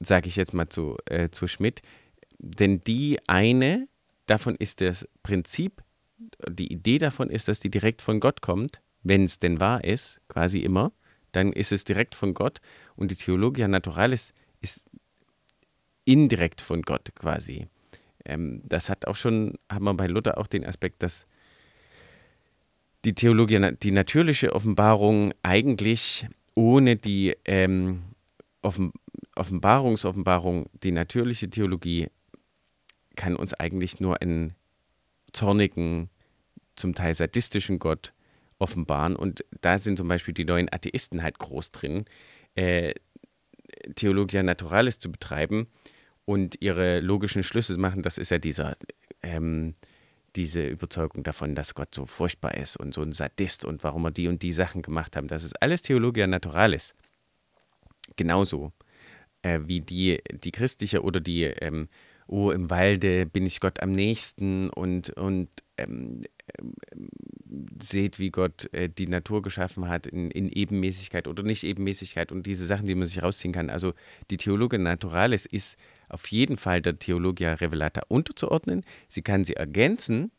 Sage 0.00 0.28
ich 0.28 0.36
jetzt 0.36 0.54
mal 0.54 0.68
zu, 0.68 0.96
äh, 1.06 1.30
zu 1.30 1.48
Schmidt. 1.48 1.82
Denn 2.38 2.80
die 2.80 3.18
eine, 3.26 3.88
davon 4.26 4.54
ist 4.54 4.80
das 4.80 5.08
Prinzip 5.24 5.82
die 6.48 6.72
Idee 6.72 6.98
davon 6.98 7.30
ist, 7.30 7.48
dass 7.48 7.60
die 7.60 7.70
direkt 7.70 8.02
von 8.02 8.20
Gott 8.20 8.40
kommt, 8.40 8.80
wenn 9.02 9.24
es 9.24 9.38
denn 9.38 9.60
wahr 9.60 9.84
ist, 9.84 10.20
quasi 10.28 10.60
immer, 10.60 10.92
dann 11.32 11.52
ist 11.52 11.72
es 11.72 11.84
direkt 11.84 12.14
von 12.14 12.34
Gott 12.34 12.60
und 12.96 13.10
die 13.10 13.16
Theologia 13.16 13.68
Naturalis 13.68 14.32
ist 14.60 14.86
indirekt 16.04 16.60
von 16.60 16.82
Gott 16.82 17.14
quasi. 17.14 17.68
Ähm, 18.24 18.62
das 18.64 18.88
hat 18.88 19.06
auch 19.06 19.16
schon, 19.16 19.54
haben 19.70 19.84
wir 19.84 19.94
bei 19.94 20.06
Luther 20.06 20.38
auch 20.38 20.46
den 20.46 20.64
Aspekt, 20.64 21.02
dass 21.02 21.26
die 23.04 23.14
Theologie, 23.14 23.76
die 23.82 23.92
natürliche 23.92 24.52
Offenbarung 24.54 25.32
eigentlich 25.42 26.26
ohne 26.54 26.96
die 26.96 27.36
ähm, 27.44 28.02
Offen, 28.62 28.92
Offenbarungsoffenbarung, 29.36 30.66
die 30.82 30.90
natürliche 30.90 31.48
Theologie 31.48 32.08
kann 33.14 33.36
uns 33.36 33.54
eigentlich 33.54 34.00
nur 34.00 34.20
einen 34.20 34.54
zornigen, 35.32 36.10
zum 36.76 36.94
Teil 36.94 37.14
sadistischen 37.14 37.78
Gott 37.78 38.12
offenbaren. 38.58 39.16
Und 39.16 39.44
da 39.60 39.78
sind 39.78 39.98
zum 39.98 40.08
Beispiel 40.08 40.34
die 40.34 40.44
neuen 40.44 40.72
Atheisten 40.72 41.22
halt 41.22 41.38
groß 41.38 41.72
drin, 41.72 42.04
äh, 42.54 42.94
Theologia 43.94 44.42
Naturalis 44.42 44.98
zu 44.98 45.10
betreiben 45.10 45.68
und 46.24 46.60
ihre 46.60 47.00
logischen 47.00 47.42
Schlüsse 47.42 47.78
machen. 47.78 48.02
Das 48.02 48.18
ist 48.18 48.30
ja 48.30 48.38
dieser, 48.38 48.76
ähm, 49.22 49.74
diese 50.36 50.66
Überzeugung 50.66 51.22
davon, 51.22 51.54
dass 51.54 51.74
Gott 51.74 51.94
so 51.94 52.06
furchtbar 52.06 52.54
ist 52.54 52.76
und 52.76 52.94
so 52.94 53.02
ein 53.02 53.12
Sadist 53.12 53.64
und 53.64 53.84
warum 53.84 54.04
er 54.06 54.10
die 54.10 54.28
und 54.28 54.42
die 54.42 54.52
Sachen 54.52 54.82
gemacht 54.82 55.16
hat. 55.16 55.30
Das 55.30 55.44
ist 55.44 55.60
alles 55.62 55.82
Theologia 55.82 56.26
Naturalis. 56.26 56.94
Genauso 58.16 58.72
äh, 59.42 59.60
wie 59.64 59.80
die, 59.80 60.20
die 60.30 60.50
christliche 60.50 61.02
oder 61.02 61.20
die 61.20 61.44
ähm, 61.44 61.88
oh, 62.28 62.50
im 62.50 62.70
Walde 62.70 63.26
bin 63.26 63.46
ich 63.46 63.60
Gott 63.60 63.82
am 63.82 63.90
nächsten 63.90 64.70
und, 64.70 65.10
und 65.10 65.48
ähm, 65.78 66.22
ähm, 66.58 66.74
seht, 67.80 68.18
wie 68.18 68.30
Gott 68.30 68.72
äh, 68.72 68.88
die 68.88 69.06
Natur 69.06 69.42
geschaffen 69.42 69.88
hat 69.88 70.06
in, 70.06 70.30
in 70.30 70.48
Ebenmäßigkeit 70.48 71.26
oder 71.26 71.42
nicht 71.42 71.64
Ebenmäßigkeit 71.64 72.30
und 72.30 72.46
diese 72.46 72.66
Sachen, 72.66 72.86
die 72.86 72.94
man 72.94 73.06
sich 73.06 73.22
rausziehen 73.22 73.52
kann. 73.52 73.70
Also 73.70 73.94
die 74.30 74.36
Theologia 74.36 74.78
Naturalis 74.78 75.46
ist 75.46 75.78
auf 76.08 76.26
jeden 76.28 76.56
Fall 76.56 76.82
der 76.82 76.98
Theologia 76.98 77.54
Revelata 77.54 78.02
unterzuordnen. 78.08 78.84
Sie 79.08 79.22
kann 79.22 79.44
sie 79.44 79.56
ergänzen 79.56 80.30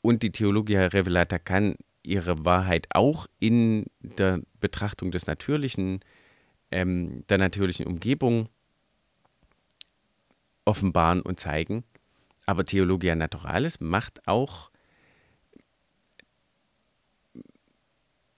und 0.00 0.22
die 0.22 0.32
Theologia 0.32 0.86
Revelata 0.86 1.38
kann 1.38 1.76
ihre 2.02 2.44
Wahrheit 2.46 2.86
auch 2.90 3.26
in 3.38 3.86
der 4.00 4.40
Betrachtung 4.60 5.10
des 5.10 5.26
Natürlichen, 5.26 6.00
ähm, 6.70 7.24
der 7.28 7.38
natürlichen 7.38 7.86
Umgebung 7.86 8.48
offenbaren 10.68 11.22
und 11.22 11.40
zeigen. 11.40 11.84
Aber 12.46 12.64
Theologia 12.64 13.14
Naturalis 13.14 13.80
macht 13.80 14.26
auch 14.28 14.70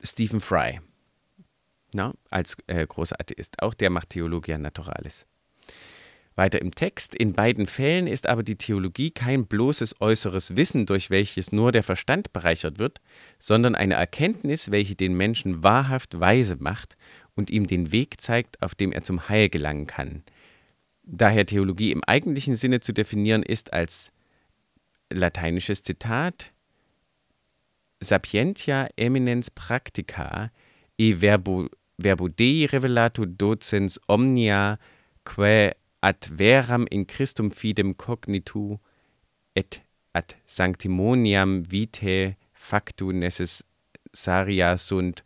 Stephen 0.02 0.40
Fry 0.40 0.80
na, 1.94 2.14
als 2.30 2.56
äh, 2.66 2.86
großer 2.86 3.16
Atheist. 3.18 3.62
Auch 3.62 3.74
der 3.74 3.90
macht 3.90 4.10
Theologia 4.10 4.58
Naturalis. 4.58 5.26
Weiter 6.36 6.60
im 6.60 6.74
Text. 6.74 7.14
In 7.14 7.32
beiden 7.32 7.66
Fällen 7.66 8.06
ist 8.06 8.26
aber 8.26 8.42
die 8.42 8.56
Theologie 8.56 9.10
kein 9.10 9.46
bloßes 9.46 10.00
äußeres 10.00 10.56
Wissen, 10.56 10.86
durch 10.86 11.10
welches 11.10 11.52
nur 11.52 11.72
der 11.72 11.82
Verstand 11.82 12.32
bereichert 12.32 12.78
wird, 12.78 13.00
sondern 13.38 13.74
eine 13.74 13.94
Erkenntnis, 13.94 14.70
welche 14.70 14.94
den 14.94 15.14
Menschen 15.14 15.62
wahrhaft 15.62 16.18
weise 16.18 16.56
macht 16.60 16.96
und 17.34 17.50
ihm 17.50 17.66
den 17.66 17.92
Weg 17.92 18.20
zeigt, 18.20 18.62
auf 18.62 18.74
dem 18.74 18.92
er 18.92 19.02
zum 19.02 19.28
Heil 19.28 19.48
gelangen 19.48 19.86
kann. 19.86 20.22
Daher 21.12 21.44
Theologie 21.44 21.90
im 21.90 22.04
eigentlichen 22.04 22.54
Sinne 22.54 22.78
zu 22.78 22.92
definieren 22.92 23.42
ist 23.42 23.72
als 23.72 24.12
lateinisches 25.10 25.82
Zitat 25.82 26.52
Sapientia 28.00 28.88
eminens 28.96 29.50
practica 29.50 30.52
e 30.96 31.20
verbo, 31.20 31.68
verbo 31.98 32.28
Dei 32.28 32.64
revelato 32.64 33.26
docens 33.26 34.00
omnia 34.06 34.78
quae 35.24 35.74
ad 36.00 36.30
veram 36.30 36.86
in 36.86 37.08
Christum 37.08 37.50
fidem 37.50 37.96
cognitu 37.96 38.78
et 39.54 39.82
ad 40.12 40.36
sanctimoniam 40.46 41.64
vitae 41.68 42.36
factu 42.52 43.10
necessaria 43.10 44.78
sunt 44.78 45.24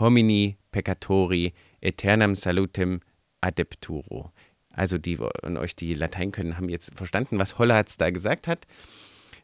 homini 0.00 0.56
peccatori 0.72 1.52
aeternam 1.82 2.34
salutem 2.34 3.00
adepturo. 3.40 4.32
Also 4.70 4.98
die 4.98 5.16
von 5.16 5.56
euch, 5.56 5.74
die 5.74 5.94
Latein 5.94 6.32
können, 6.32 6.56
haben 6.56 6.68
jetzt 6.68 6.94
verstanden, 6.94 7.38
was 7.38 7.58
Hollatz 7.58 7.96
da 7.96 8.10
gesagt 8.10 8.46
hat. 8.46 8.66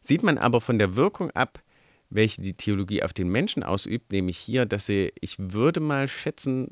Sieht 0.00 0.22
man 0.22 0.38
aber 0.38 0.60
von 0.60 0.78
der 0.78 0.94
Wirkung 0.96 1.30
ab, 1.32 1.62
welche 2.10 2.40
die 2.40 2.54
Theologie 2.54 3.02
auf 3.02 3.12
den 3.12 3.28
Menschen 3.28 3.62
ausübt, 3.62 4.12
nämlich 4.12 4.38
hier, 4.38 4.66
dass 4.66 4.86
sie, 4.86 5.12
ich 5.20 5.36
würde 5.38 5.80
mal 5.80 6.06
schätzen, 6.06 6.68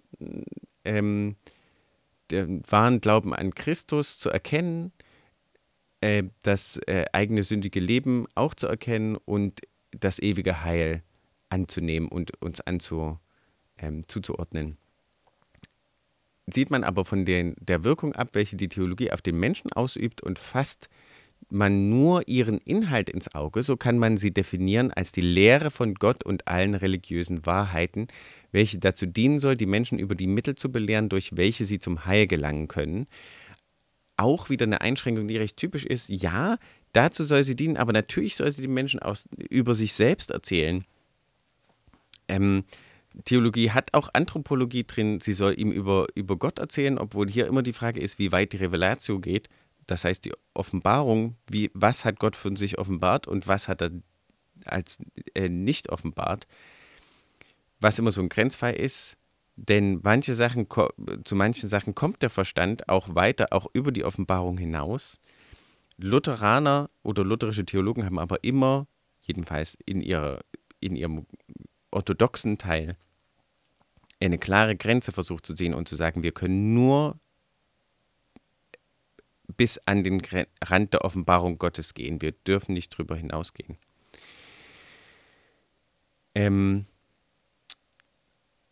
ähm, 0.85 1.37
den 2.31 2.63
wahren 2.71 3.01
Glauben 3.01 3.35
an 3.35 3.55
Christus 3.55 4.19
zu 4.19 4.31
erkennen, 4.31 4.93
äh, 6.01 6.25
das 6.43 6.79
äh, 6.87 7.07
eigene 7.13 7.43
sündige 7.43 7.81
Leben 7.81 8.27
auch 8.35 8.55
zu 8.55 8.67
erkennen 8.67 9.17
und 9.17 9.63
das 9.91 10.19
ewige 10.21 10.63
Heil 10.63 11.03
anzunehmen 11.49 12.09
und 12.09 12.41
uns 12.41 12.61
anzu, 12.61 13.19
ähm, 13.79 14.07
zuzuordnen. 14.09 14.77
Sieht 16.47 16.71
man 16.71 16.85
aber 16.85 17.05
von 17.05 17.25
den, 17.25 17.55
der 17.59 17.85
Wirkung 17.85 18.15
ab, 18.15 18.31
welche 18.33 18.57
die 18.57 18.69
Theologie 18.69 19.11
auf 19.13 19.23
den 19.23 19.39
Menschen 19.39 19.73
ausübt 19.73 20.23
und 20.23 20.39
fasst 20.39 20.89
man 21.51 21.89
nur 21.89 22.27
ihren 22.29 22.59
Inhalt 22.59 23.11
ins 23.11 23.35
Auge, 23.35 23.63
so 23.63 23.77
kann 23.77 23.99
man 23.99 24.17
sie 24.17 24.33
definieren 24.33 24.93
als 24.93 25.13
die 25.13 25.21
Lehre 25.21 25.71
von 25.71 25.95
Gott 25.95 26.25
und 26.25 26.49
allen 26.49 26.75
religiösen 26.75 27.47
Wahrheiten, 27.47 28.09
welche 28.53 28.79
dazu 28.79 29.07
dienen 29.07 29.41
soll, 29.41 29.57
die 29.57 29.67
Menschen 29.67 29.99
über 29.99 30.15
die 30.15 30.27
Mittel 30.27 30.55
zu 30.55 30.71
belehren, 30.71 31.09
durch 31.09 31.37
welche 31.37 31.65
sie 31.65 31.79
zum 31.79 32.05
Heil 32.07 32.27
gelangen 32.27 32.69
können. 32.69 33.07
Auch 34.17 34.49
wieder 34.49 34.65
eine 34.65 34.81
Einschränkung, 34.81 35.29
die 35.29 35.37
recht 35.37 35.57
typisch 35.57 35.85
ist. 35.85 36.09
Ja, 36.09 36.59
dazu 36.93 37.25
soll 37.25 37.43
sie 37.45 37.57
dienen, 37.57 37.77
aber 37.77 37.93
natürlich 37.93 38.37
soll 38.37 38.51
sie 38.51 38.63
den 38.63 38.75
Menschen 38.75 39.01
aus, 39.01 39.29
über 39.51 39.75
sich 39.75 39.93
selbst 39.93 40.31
erzählen. 40.31 40.85
Ähm, 42.29 42.65
Theologie 43.25 43.71
hat 43.71 43.95
auch 43.95 44.09
Anthropologie 44.13 44.85
drin. 44.85 45.21
Sie 45.21 45.33
soll 45.33 45.59
ihm 45.59 45.71
über, 45.71 46.07
über 46.15 46.37
Gott 46.37 46.59
erzählen, 46.59 46.99
obwohl 46.99 47.31
hier 47.31 47.47
immer 47.47 47.63
die 47.63 47.73
Frage 47.73 48.01
ist, 48.01 48.19
wie 48.19 48.33
weit 48.33 48.53
die 48.53 48.57
Revelatio 48.59 49.21
geht. 49.21 49.49
Das 49.87 50.05
heißt, 50.05 50.25
die 50.25 50.33
Offenbarung, 50.55 51.37
wie, 51.49 51.71
was 51.75 52.05
hat 52.05 52.19
Gott 52.19 52.37
von 52.37 52.57
sich 52.57 52.79
offenbart 52.79 53.29
und 53.29 53.47
was 53.47 53.69
hat 53.69 53.83
er 53.83 53.91
als 54.65 54.99
äh, 55.35 55.49
nicht 55.49 55.91
offenbart, 55.91 56.47
was 57.81 57.99
immer 57.99 58.11
so 58.11 58.23
ein 58.23 58.29
Grenzfall 58.29 58.75
ist, 58.75 59.19
denn 59.57 60.01
manche 60.03 60.35
Sachen, 60.35 60.67
zu 61.25 61.37
manchen 61.37 61.69
Sachen 61.69 61.95
kommt 61.95 62.23
der 62.23 62.31
Verstand 62.31 62.89
auch 62.89 63.15
weiter, 63.15 63.49
auch 63.51 63.67
über 63.73 63.93
die 63.93 64.05
Offenbarung 64.05 64.59
hinaus. 64.59 65.21
Lutheraner 65.97 66.91
oder 67.03 67.23
lutherische 67.25 67.65
Theologen 67.65 68.05
haben 68.05 68.19
aber 68.19 68.43
immer, 68.43 68.87
jedenfalls 69.21 69.79
in, 69.87 70.01
ihrer, 70.01 70.41
in 70.81 70.97
ihrem 70.97 71.27
orthodoxen 71.91 72.59
Teil, 72.59 72.97
eine 74.27 74.39
klare 74.39 74.77
Grenze 74.77 75.13
versucht 75.13 75.47
zu 75.47 75.55
sehen 75.55 75.75
und 75.75 75.89
zu 75.89 75.97
sagen, 75.97 76.23
wir 76.23 76.33
können 76.33 76.75
nur 76.75 77.19
bis 79.57 79.79
an 79.87 80.03
den 80.03 80.23
Rand 80.65 80.95
der 80.95 81.05
Offenbarung 81.05 81.59
Gottes 81.59 81.95
gehen. 81.95 82.23
Wir 82.23 82.33
dürfen 82.33 82.73
nicht 82.73 82.91
drüber 82.91 83.17
hinausgehen. 83.17 83.77
Ähm, 86.35 86.87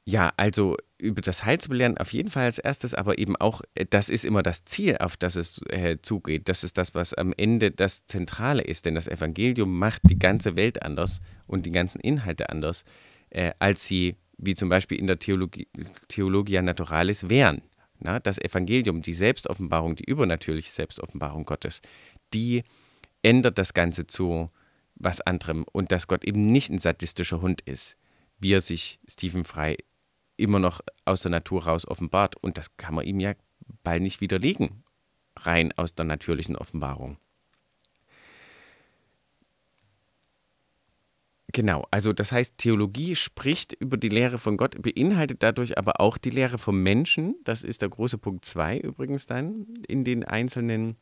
ja, 0.04 0.32
also 0.36 0.76
über 0.98 1.20
das 1.20 1.44
Heil 1.44 1.58
zu 1.58 1.68
belehren, 1.68 1.98
auf 1.98 2.12
jeden 2.12 2.30
Fall 2.30 2.44
als 2.44 2.58
erstes, 2.58 2.94
aber 2.94 3.18
eben 3.18 3.36
auch, 3.36 3.60
äh, 3.74 3.86
das 3.88 4.08
ist 4.08 4.24
immer 4.24 4.42
das 4.42 4.64
Ziel, 4.64 4.96
auf 4.98 5.16
das 5.16 5.36
es 5.36 5.60
äh, 5.68 5.98
zugeht. 6.02 6.48
Das 6.48 6.64
ist 6.64 6.76
das, 6.78 6.94
was 6.94 7.14
am 7.14 7.32
Ende 7.36 7.70
das 7.70 8.06
Zentrale 8.06 8.62
ist, 8.62 8.84
denn 8.84 8.94
das 8.94 9.08
Evangelium 9.08 9.78
macht 9.78 10.02
die 10.08 10.18
ganze 10.18 10.56
Welt 10.56 10.82
anders 10.82 11.20
und 11.46 11.66
die 11.66 11.70
ganzen 11.70 12.00
Inhalte 12.00 12.50
anders, 12.50 12.84
äh, 13.30 13.52
als 13.58 13.86
sie, 13.86 14.16
wie 14.42 14.54
zum 14.54 14.68
Beispiel 14.68 14.98
in 14.98 15.06
der 15.06 15.18
Theologie, 15.18 15.68
Theologia 16.08 16.60
Naturalis, 16.60 17.28
wären. 17.30 17.62
Na, 18.00 18.18
das 18.18 18.38
Evangelium, 18.38 19.00
die 19.00 19.14
Selbstoffenbarung, 19.14 19.94
die 19.94 20.04
übernatürliche 20.04 20.70
Selbstoffenbarung 20.70 21.44
Gottes, 21.44 21.80
die 22.34 22.64
ändert 23.22 23.58
das 23.58 23.72
Ganze 23.72 24.08
zu 24.08 24.50
was 24.96 25.20
anderem 25.20 25.64
und 25.72 25.92
dass 25.92 26.08
Gott 26.08 26.24
eben 26.24 26.42
nicht 26.42 26.70
ein 26.70 26.78
sadistischer 26.78 27.40
Hund 27.40 27.60
ist, 27.62 27.96
wie 28.38 28.52
er 28.52 28.60
sich 28.60 28.98
Stephen 29.08 29.44
Fry 29.44 29.78
immer 30.36 30.58
noch 30.58 30.80
aus 31.04 31.22
der 31.22 31.30
Natur 31.30 31.64
raus 31.64 31.86
offenbart. 31.86 32.36
Und 32.36 32.58
das 32.58 32.76
kann 32.76 32.96
man 32.96 33.06
ihm 33.06 33.20
ja 33.20 33.34
bald 33.84 34.02
nicht 34.02 34.20
widerlegen, 34.20 34.82
rein 35.36 35.72
aus 35.76 35.94
der 35.94 36.04
natürlichen 36.04 36.56
Offenbarung. 36.56 37.18
Genau, 41.52 41.86
also 41.90 42.14
das 42.14 42.32
heißt, 42.32 42.56
Theologie 42.56 43.14
spricht 43.14 43.74
über 43.74 43.98
die 43.98 44.08
Lehre 44.08 44.38
von 44.38 44.56
Gott, 44.56 44.80
beinhaltet 44.80 45.42
dadurch 45.42 45.76
aber 45.76 46.00
auch 46.00 46.16
die 46.16 46.30
Lehre 46.30 46.56
vom 46.56 46.82
Menschen. 46.82 47.36
Das 47.44 47.62
ist 47.62 47.82
der 47.82 47.90
große 47.90 48.16
Punkt 48.16 48.46
2 48.46 48.78
übrigens 48.78 49.26
dann 49.26 49.66
in 49.86 50.02
den 50.04 50.24
einzelnen, 50.24 50.96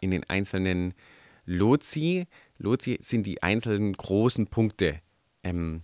in 0.00 0.10
den 0.10 0.28
einzelnen 0.28 0.92
Lozi. 1.46 2.26
Lozi 2.58 2.98
sind 3.00 3.24
die 3.24 3.42
einzelnen 3.42 3.94
großen 3.94 4.48
Punkte, 4.48 5.00
ähm, 5.42 5.82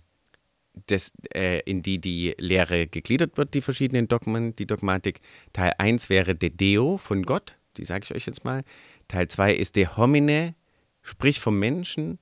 des, 0.89 1.11
äh, 1.33 1.61
in 1.61 1.81
die 1.81 1.99
die 1.99 2.35
Lehre 2.37 2.85
gegliedert 2.85 3.37
wird, 3.37 3.55
die 3.55 3.61
verschiedenen 3.61 4.07
Dogmen, 4.07 4.55
die 4.55 4.67
Dogmatik. 4.67 5.21
Teil 5.53 5.73
1 5.77 6.09
wäre 6.09 6.35
De 6.35 6.49
Deo 6.49 6.97
von 6.97 7.23
Gott, 7.23 7.55
die 7.77 7.85
sage 7.85 8.03
ich 8.03 8.13
euch 8.13 8.27
jetzt 8.27 8.43
mal. 8.43 8.63
Teil 9.07 9.27
2 9.27 9.53
ist 9.53 9.75
De 9.75 9.87
Homine, 9.87 10.53
sprich 11.01 11.39
vom 11.39 11.57
Menschen. 11.57 12.19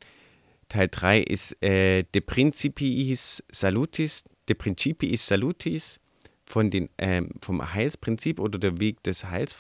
Teil 0.74 0.88
3 0.90 1.20
ist 1.20 1.62
äh, 1.62 2.02
De 2.02 2.20
Principiis 2.20 3.44
Salutis, 3.52 4.24
De 4.50 4.56
Principiis 4.56 5.28
Salutis, 5.28 6.00
von 6.48 6.72
den, 6.72 6.90
ähm, 6.98 7.30
vom 7.42 7.74
Heilsprinzip 7.74 8.40
oder 8.40 8.58
der 8.58 8.80
Weg 8.80 9.04
des 9.04 9.26
Heils. 9.26 9.56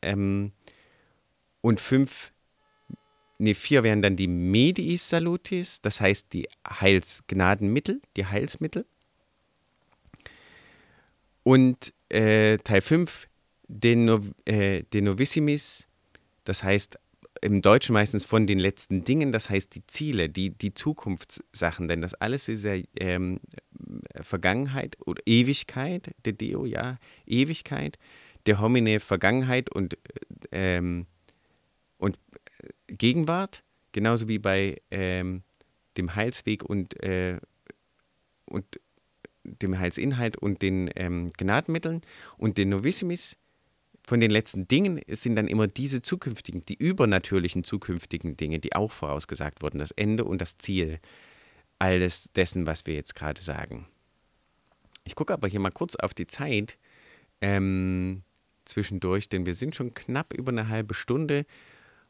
Ähm, 0.00 0.52
und 1.60 1.80
5 1.80 2.32
ne, 3.38 3.54
vier 3.54 3.82
wären 3.82 4.00
dann 4.00 4.14
die 4.14 4.28
Mediis 4.28 5.08
Salutis, 5.08 5.80
das 5.80 6.00
heißt 6.00 6.32
die 6.32 6.48
Heilsgnadenmittel, 6.68 8.00
die 8.16 8.26
Heilsmittel. 8.26 8.86
Und 11.42 11.92
äh, 12.10 12.58
Teil 12.58 12.80
5, 12.80 13.28
De, 13.66 13.96
Nov 13.96 14.22
äh, 14.44 14.84
De 14.84 15.00
Novissimis, 15.00 15.88
das 16.44 16.62
heißt 16.62 16.96
im 17.44 17.60
Deutschen 17.60 17.92
meistens 17.92 18.24
von 18.24 18.46
den 18.46 18.58
letzten 18.58 19.04
Dingen, 19.04 19.30
das 19.30 19.50
heißt 19.50 19.74
die 19.74 19.86
Ziele, 19.86 20.30
die, 20.30 20.50
die 20.50 20.72
Zukunftssachen, 20.72 21.88
denn 21.88 22.00
das 22.00 22.14
alles 22.14 22.48
ist 22.48 22.64
ja 22.64 22.76
ähm, 22.98 23.38
Vergangenheit 24.18 24.96
oder 25.04 25.22
Ewigkeit, 25.26 26.14
de 26.24 26.32
Deo, 26.32 26.64
ja, 26.64 26.98
Ewigkeit. 27.26 27.98
der 28.46 28.60
Homine 28.60 28.98
Vergangenheit 29.00 29.70
und, 29.70 29.98
ähm, 30.52 31.06
und 31.98 32.18
Gegenwart, 32.88 33.62
genauso 33.92 34.26
wie 34.28 34.38
bei 34.38 34.80
ähm, 34.90 35.42
dem 35.98 36.14
Heilsweg 36.14 36.62
und, 36.62 37.02
äh, 37.02 37.40
und 38.46 38.80
dem 39.44 39.78
Heilsinhalt 39.78 40.38
und 40.38 40.62
den 40.62 40.90
ähm, 40.96 41.30
Gnadenmitteln 41.36 42.00
und 42.38 42.56
den 42.56 42.70
Novissimis 42.70 43.36
von 44.06 44.20
den 44.20 44.30
letzten 44.30 44.68
Dingen 44.68 45.00
sind 45.08 45.36
dann 45.36 45.48
immer 45.48 45.66
diese 45.66 46.02
zukünftigen, 46.02 46.64
die 46.66 46.74
übernatürlichen 46.74 47.64
zukünftigen 47.64 48.36
Dinge, 48.36 48.58
die 48.58 48.74
auch 48.74 48.92
vorausgesagt 48.92 49.62
wurden, 49.62 49.78
das 49.78 49.92
Ende 49.92 50.24
und 50.24 50.40
das 50.40 50.58
Ziel 50.58 51.00
alles 51.78 52.30
dessen, 52.34 52.66
was 52.66 52.86
wir 52.86 52.94
jetzt 52.94 53.14
gerade 53.14 53.40
sagen. 53.40 53.86
Ich 55.04 55.14
gucke 55.14 55.32
aber 55.32 55.48
hier 55.48 55.60
mal 55.60 55.70
kurz 55.70 55.96
auf 55.96 56.14
die 56.14 56.26
Zeit 56.26 56.78
ähm, 57.40 58.22
zwischendurch, 58.64 59.28
denn 59.28 59.46
wir 59.46 59.54
sind 59.54 59.74
schon 59.74 59.94
knapp 59.94 60.34
über 60.34 60.52
eine 60.52 60.68
halbe 60.68 60.94
Stunde 60.94 61.46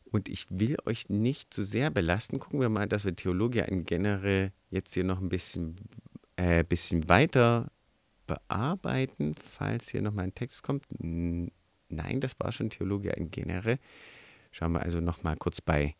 und 0.04 0.28
ich 0.28 0.46
will 0.50 0.76
euch 0.86 1.08
nicht 1.08 1.54
zu 1.54 1.62
sehr 1.64 1.90
belasten. 1.90 2.38
Gucken 2.38 2.60
wir 2.60 2.68
mal, 2.68 2.86
dass 2.86 3.04
wir 3.04 3.14
Theologia 3.14 3.64
in 3.64 3.84
Genere 3.84 4.52
jetzt 4.70 4.94
hier 4.94 5.04
noch 5.04 5.20
ein 5.20 5.28
bisschen, 5.28 5.76
äh, 6.36 6.64
bisschen 6.64 7.08
weiter 7.08 7.70
bearbeiten, 8.26 9.34
falls 9.34 9.88
hier 9.88 10.02
nochmal 10.02 10.24
ein 10.24 10.34
Text 10.34 10.62
kommt. 10.62 10.84
Nein, 11.94 12.20
das 12.20 12.38
war 12.38 12.52
schon 12.52 12.70
Theologia 12.70 13.12
in 13.14 13.30
Genere. 13.30 13.78
Schauen 14.50 14.72
wir 14.72 14.82
also 14.82 15.00
nochmal 15.00 15.36
kurz 15.36 15.60
bei 15.60 15.94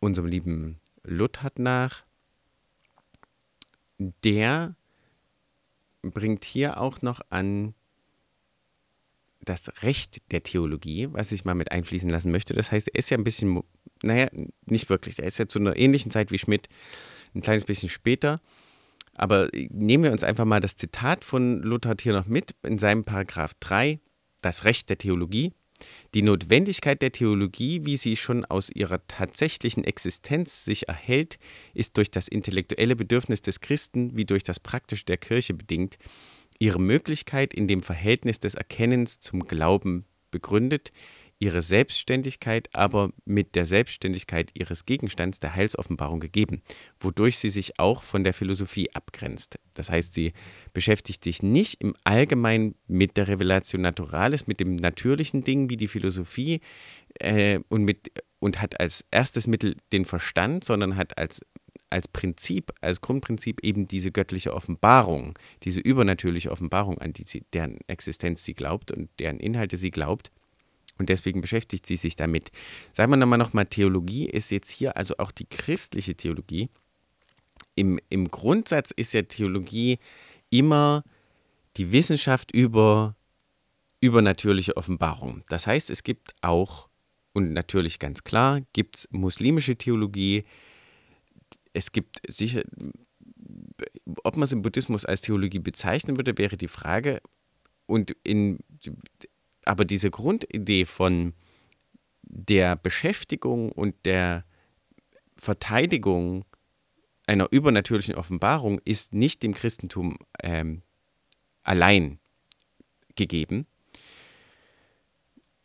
unserem 0.00 0.28
lieben 0.28 0.80
Luthert 1.02 1.58
nach. 1.58 2.04
Der 3.98 4.76
bringt 6.02 6.44
hier 6.44 6.80
auch 6.80 7.02
noch 7.02 7.20
an 7.30 7.74
das 9.40 9.82
Recht 9.82 10.30
der 10.32 10.42
Theologie, 10.42 11.08
was 11.12 11.32
ich 11.32 11.44
mal 11.44 11.54
mit 11.54 11.72
einfließen 11.72 12.10
lassen 12.10 12.30
möchte. 12.30 12.54
Das 12.54 12.72
heißt, 12.72 12.88
er 12.88 12.98
ist 12.98 13.10
ja 13.10 13.16
ein 13.16 13.24
bisschen, 13.24 13.62
naja, 14.02 14.28
nicht 14.66 14.88
wirklich. 14.90 15.18
Er 15.18 15.26
ist 15.26 15.38
ja 15.38 15.48
zu 15.48 15.58
einer 15.58 15.76
ähnlichen 15.76 16.10
Zeit 16.10 16.30
wie 16.30 16.38
Schmidt, 16.38 16.68
ein 17.34 17.42
kleines 17.42 17.64
bisschen 17.64 17.88
später. 17.88 18.40
Aber 19.14 19.48
nehmen 19.70 20.04
wir 20.04 20.12
uns 20.12 20.24
einfach 20.24 20.44
mal 20.44 20.60
das 20.60 20.76
Zitat 20.76 21.24
von 21.24 21.62
Luther 21.62 21.94
hier 21.98 22.12
noch 22.12 22.26
mit 22.26 22.54
in 22.62 22.78
seinem 22.78 23.04
Paragraph 23.04 23.54
3 23.60 24.00
das 24.46 24.64
Recht 24.64 24.88
der 24.88 24.98
Theologie, 24.98 25.52
die 26.14 26.22
Notwendigkeit 26.22 27.02
der 27.02 27.10
Theologie, 27.12 27.84
wie 27.84 27.96
sie 27.96 28.16
schon 28.16 28.44
aus 28.44 28.70
ihrer 28.70 29.04
tatsächlichen 29.08 29.84
Existenz 29.84 30.64
sich 30.64 30.88
erhält, 30.88 31.38
ist 31.74 31.96
durch 31.96 32.10
das 32.12 32.28
intellektuelle 32.28 32.94
Bedürfnis 32.96 33.42
des 33.42 33.60
Christen 33.60 34.16
wie 34.16 34.24
durch 34.24 34.44
das 34.44 34.60
praktische 34.60 35.04
der 35.04 35.18
Kirche 35.18 35.52
bedingt, 35.52 35.98
ihre 36.58 36.80
Möglichkeit 36.80 37.52
in 37.52 37.66
dem 37.66 37.82
Verhältnis 37.82 38.38
des 38.38 38.54
Erkennens 38.54 39.20
zum 39.20 39.46
Glauben 39.46 40.06
begründet, 40.30 40.92
ihre 41.38 41.62
Selbstständigkeit 41.62 42.68
aber 42.72 43.10
mit 43.24 43.54
der 43.54 43.66
Selbstständigkeit 43.66 44.50
ihres 44.54 44.86
Gegenstands 44.86 45.38
der 45.38 45.54
Heilsoffenbarung 45.54 46.20
gegeben, 46.20 46.62
wodurch 47.00 47.38
sie 47.38 47.50
sich 47.50 47.78
auch 47.78 48.02
von 48.02 48.24
der 48.24 48.34
Philosophie 48.34 48.94
abgrenzt. 48.94 49.58
Das 49.74 49.90
heißt, 49.90 50.14
sie 50.14 50.32
beschäftigt 50.72 51.22
sich 51.22 51.42
nicht 51.42 51.80
im 51.80 51.94
Allgemeinen 52.04 52.74
mit 52.86 53.16
der 53.16 53.28
Revelation 53.28 53.82
Naturalis, 53.82 54.46
mit 54.46 54.60
dem 54.60 54.76
natürlichen 54.76 55.44
Ding 55.44 55.68
wie 55.68 55.76
die 55.76 55.88
Philosophie 55.88 56.60
äh, 57.20 57.60
und, 57.68 57.84
mit, 57.84 58.10
und 58.38 58.62
hat 58.62 58.80
als 58.80 59.04
erstes 59.10 59.46
Mittel 59.46 59.76
den 59.92 60.04
Verstand, 60.04 60.64
sondern 60.64 60.96
hat 60.96 61.18
als 61.18 61.40
als 61.88 62.08
Prinzip, 62.08 62.72
als 62.80 63.00
Grundprinzip 63.00 63.62
eben 63.62 63.86
diese 63.86 64.10
göttliche 64.10 64.54
Offenbarung, 64.54 65.38
diese 65.62 65.78
übernatürliche 65.80 66.50
Offenbarung, 66.50 66.98
an 66.98 67.12
die 67.12 67.24
sie, 67.26 67.44
deren 67.52 67.78
Existenz 67.86 68.44
sie 68.44 68.54
glaubt 68.54 68.90
und 68.90 69.08
deren 69.20 69.38
Inhalte 69.38 69.76
sie 69.76 69.92
glaubt. 69.92 70.32
Und 70.98 71.08
deswegen 71.08 71.40
beschäftigt 71.40 71.86
sie 71.86 71.96
sich 71.96 72.16
damit. 72.16 72.50
Sagen 72.92 73.12
wir 73.12 73.16
nochmal, 73.16 73.38
nochmal, 73.38 73.66
Theologie 73.66 74.26
ist 74.26 74.50
jetzt 74.50 74.70
hier 74.70 74.96
also 74.96 75.16
auch 75.18 75.30
die 75.30 75.46
christliche 75.46 76.14
Theologie. 76.14 76.68
Im, 77.74 78.00
Im 78.08 78.30
Grundsatz 78.30 78.90
ist 78.90 79.12
ja 79.12 79.22
Theologie 79.22 79.98
immer 80.50 81.04
die 81.76 81.92
Wissenschaft 81.92 82.52
über 82.52 83.16
übernatürliche 84.00 84.76
Offenbarung. 84.76 85.42
Das 85.48 85.66
heißt, 85.66 85.90
es 85.90 86.02
gibt 86.02 86.34
auch, 86.42 86.88
und 87.32 87.52
natürlich 87.52 87.98
ganz 87.98 88.24
klar, 88.24 88.60
gibt 88.72 88.96
es 88.96 89.08
muslimische 89.10 89.76
Theologie, 89.76 90.44
es 91.72 91.92
gibt 91.92 92.20
sicher, 92.28 92.62
ob 94.24 94.36
man 94.36 94.44
es 94.44 94.52
im 94.52 94.62
Buddhismus 94.62 95.04
als 95.04 95.20
Theologie 95.20 95.58
bezeichnen 95.58 96.16
würde, 96.16 96.38
wäre 96.38 96.56
die 96.56 96.68
Frage. 96.68 97.20
Und 97.86 98.16
in 98.24 98.58
aber 99.66 99.84
diese 99.84 100.10
Grundidee 100.10 100.84
von 100.84 101.34
der 102.22 102.76
Beschäftigung 102.76 103.70
und 103.72 103.94
der 104.04 104.44
Verteidigung 105.36 106.44
einer 107.26 107.48
übernatürlichen 107.50 108.14
Offenbarung 108.14 108.80
ist 108.84 109.12
nicht 109.12 109.42
dem 109.42 109.54
Christentum 109.54 110.18
ähm, 110.42 110.82
allein 111.62 112.18
gegeben. 113.16 113.66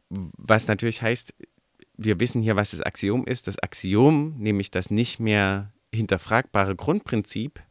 Was 0.10 0.68
natürlich 0.68 1.02
heißt, 1.02 1.34
wir 1.98 2.20
wissen 2.20 2.42
hier, 2.42 2.56
was 2.56 2.72
das 2.72 2.82
Axiom 2.82 3.26
ist. 3.26 3.48
Das 3.48 3.60
Axiom, 3.60 4.38
nämlich 4.38 4.72
das 4.72 4.90
nicht 4.90 5.20
mehr 5.20 5.72
hinterfragbare 5.94 6.76
Grundprinzip, 6.76 7.62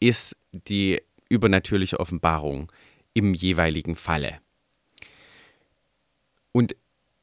ist 0.00 0.36
die 0.68 1.02
übernatürliche 1.28 1.98
Offenbarung 1.98 2.70
im 3.14 3.34
jeweiligen 3.34 3.96
Falle. 3.96 4.40
Und 6.54 6.76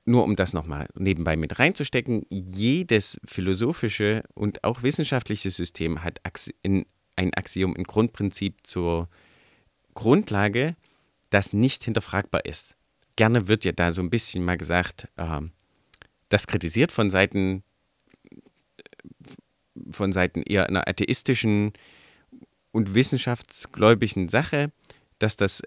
nur 0.04 0.26
um 0.26 0.36
das 0.36 0.52
nochmal 0.54 0.88
nebenbei 0.94 1.38
mit 1.38 1.58
reinzustecken, 1.58 2.26
jedes 2.30 3.20
philosophische 3.24 4.24
und 4.34 4.63
auch 4.63 4.84
wissenschaftliche 4.84 5.52
System 5.52 6.04
hat 6.04 6.20
ein 6.63 6.86
Axiom, 7.15 7.76
ein 7.76 7.84
Grundprinzip 7.84 8.58
zur 8.63 9.08
Grundlage, 9.94 10.76
das 11.30 11.54
nicht 11.54 11.84
hinterfragbar 11.84 12.46
ist. 12.46 12.76
Gerne 13.15 13.48
wird 13.48 13.63
ja 13.63 13.72
da 13.72 13.91
so 13.91 14.02
ein 14.02 14.10
bisschen 14.10 14.44
mal 14.44 14.58
gesagt, 14.58 15.08
äh, 15.15 15.41
das 16.30 16.48
kritisiert 16.48 16.91
von 16.91 17.10
Seiten 17.10 17.63
von 19.89 20.12
Seiten 20.12 20.44
eher 20.44 20.67
einer 20.67 20.88
atheistischen 20.88 21.74
und 22.72 22.94
wissenschaftsgläubigen 22.94 24.28
Sache, 24.28 24.72
dass 25.20 25.38
das 25.38 25.62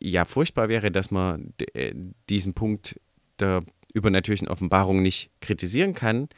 ja 0.00 0.24
furchtbar 0.24 0.68
wäre, 0.68 0.90
dass 0.90 1.10
man 1.10 1.54
äh, 1.74 1.94
diesen 2.28 2.54
Punkt 2.54 3.00
der 3.38 3.64
übernatürlichen 3.92 4.48
Offenbarung 4.48 5.02
nicht 5.02 5.30
kritisieren 5.40 5.94
kann 5.94 6.28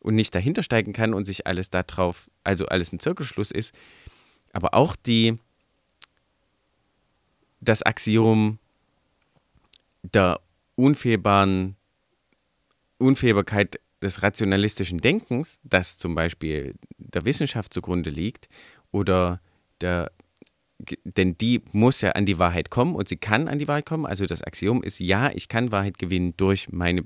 und 0.00 0.14
nicht 0.14 0.34
dahinter 0.34 0.62
steigen 0.62 0.92
kann 0.92 1.14
und 1.14 1.24
sich 1.24 1.46
alles 1.46 1.70
darauf, 1.70 2.30
also 2.44 2.66
alles 2.66 2.92
ein 2.92 3.00
Zirkelschluss 3.00 3.50
ist. 3.50 3.74
Aber 4.52 4.74
auch 4.74 4.96
die, 4.96 5.38
das 7.60 7.82
Axiom 7.82 8.58
der 10.02 10.40
unfehlbaren 10.76 11.76
Unfehlbarkeit 12.98 13.80
des 14.02 14.22
rationalistischen 14.22 14.98
Denkens, 14.98 15.60
das 15.64 15.98
zum 15.98 16.14
Beispiel 16.14 16.74
der 16.98 17.24
Wissenschaft 17.24 17.72
zugrunde 17.72 18.10
liegt, 18.10 18.48
oder 18.92 19.40
der 19.80 20.12
denn 21.04 21.38
die 21.38 21.62
muss 21.72 22.00
ja 22.00 22.12
an 22.12 22.26
die 22.26 22.38
Wahrheit 22.38 22.70
kommen 22.70 22.94
und 22.94 23.08
sie 23.08 23.16
kann 23.16 23.48
an 23.48 23.58
die 23.58 23.68
Wahrheit 23.68 23.86
kommen. 23.86 24.06
Also 24.06 24.26
das 24.26 24.42
Axiom 24.42 24.82
ist, 24.82 25.00
ja, 25.00 25.30
ich 25.32 25.48
kann 25.48 25.72
Wahrheit 25.72 25.98
gewinnen 25.98 26.34
durch, 26.36 26.70
meine, 26.72 27.04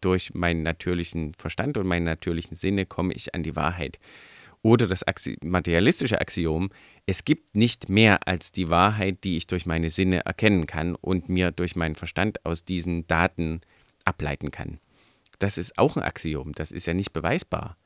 durch 0.00 0.34
meinen 0.34 0.62
natürlichen 0.62 1.34
Verstand 1.34 1.76
und 1.76 1.86
meinen 1.86 2.04
natürlichen 2.04 2.56
Sinne 2.56 2.86
komme 2.86 3.12
ich 3.12 3.34
an 3.34 3.42
die 3.42 3.56
Wahrheit. 3.56 3.98
Oder 4.62 4.86
das 4.86 5.02
Axi 5.02 5.36
materialistische 5.42 6.20
Axiom, 6.20 6.70
es 7.04 7.24
gibt 7.24 7.56
nicht 7.56 7.88
mehr 7.88 8.28
als 8.28 8.52
die 8.52 8.68
Wahrheit, 8.68 9.24
die 9.24 9.36
ich 9.36 9.48
durch 9.48 9.66
meine 9.66 9.90
Sinne 9.90 10.24
erkennen 10.24 10.66
kann 10.66 10.94
und 10.94 11.28
mir 11.28 11.50
durch 11.50 11.74
meinen 11.74 11.96
Verstand 11.96 12.44
aus 12.46 12.64
diesen 12.64 13.06
Daten 13.08 13.60
ableiten 14.04 14.52
kann. 14.52 14.78
Das 15.40 15.58
ist 15.58 15.78
auch 15.78 15.96
ein 15.96 16.04
Axiom, 16.04 16.52
das 16.52 16.70
ist 16.70 16.86
ja 16.86 16.94
nicht 16.94 17.12
beweisbar. 17.12 17.76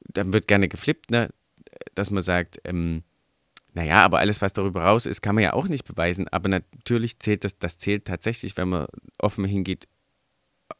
Dann 0.00 0.34
wird 0.34 0.46
gerne 0.46 0.68
geflippt, 0.68 1.10
ne? 1.10 1.30
dass 1.94 2.10
man 2.10 2.22
sagt, 2.22 2.60
ähm, 2.64 3.02
naja, 3.72 4.04
aber 4.04 4.18
alles, 4.18 4.42
was 4.42 4.52
darüber 4.52 4.82
raus 4.82 5.06
ist, 5.06 5.22
kann 5.22 5.34
man 5.34 5.44
ja 5.44 5.52
auch 5.52 5.68
nicht 5.68 5.84
beweisen. 5.84 6.26
Aber 6.28 6.48
natürlich 6.48 7.18
zählt 7.18 7.44
das, 7.44 7.58
das 7.58 7.78
zählt 7.78 8.04
tatsächlich, 8.04 8.56
wenn 8.56 8.68
man 8.68 8.86
offen 9.18 9.44
hingeht, 9.44 9.86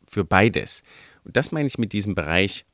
für 0.08 0.24
beides. 0.24 0.82
Und 1.24 1.36
das 1.36 1.52
meine 1.52 1.68
ich 1.68 1.78
mit 1.78 1.92
diesem 1.92 2.14
Bereich, 2.14 2.64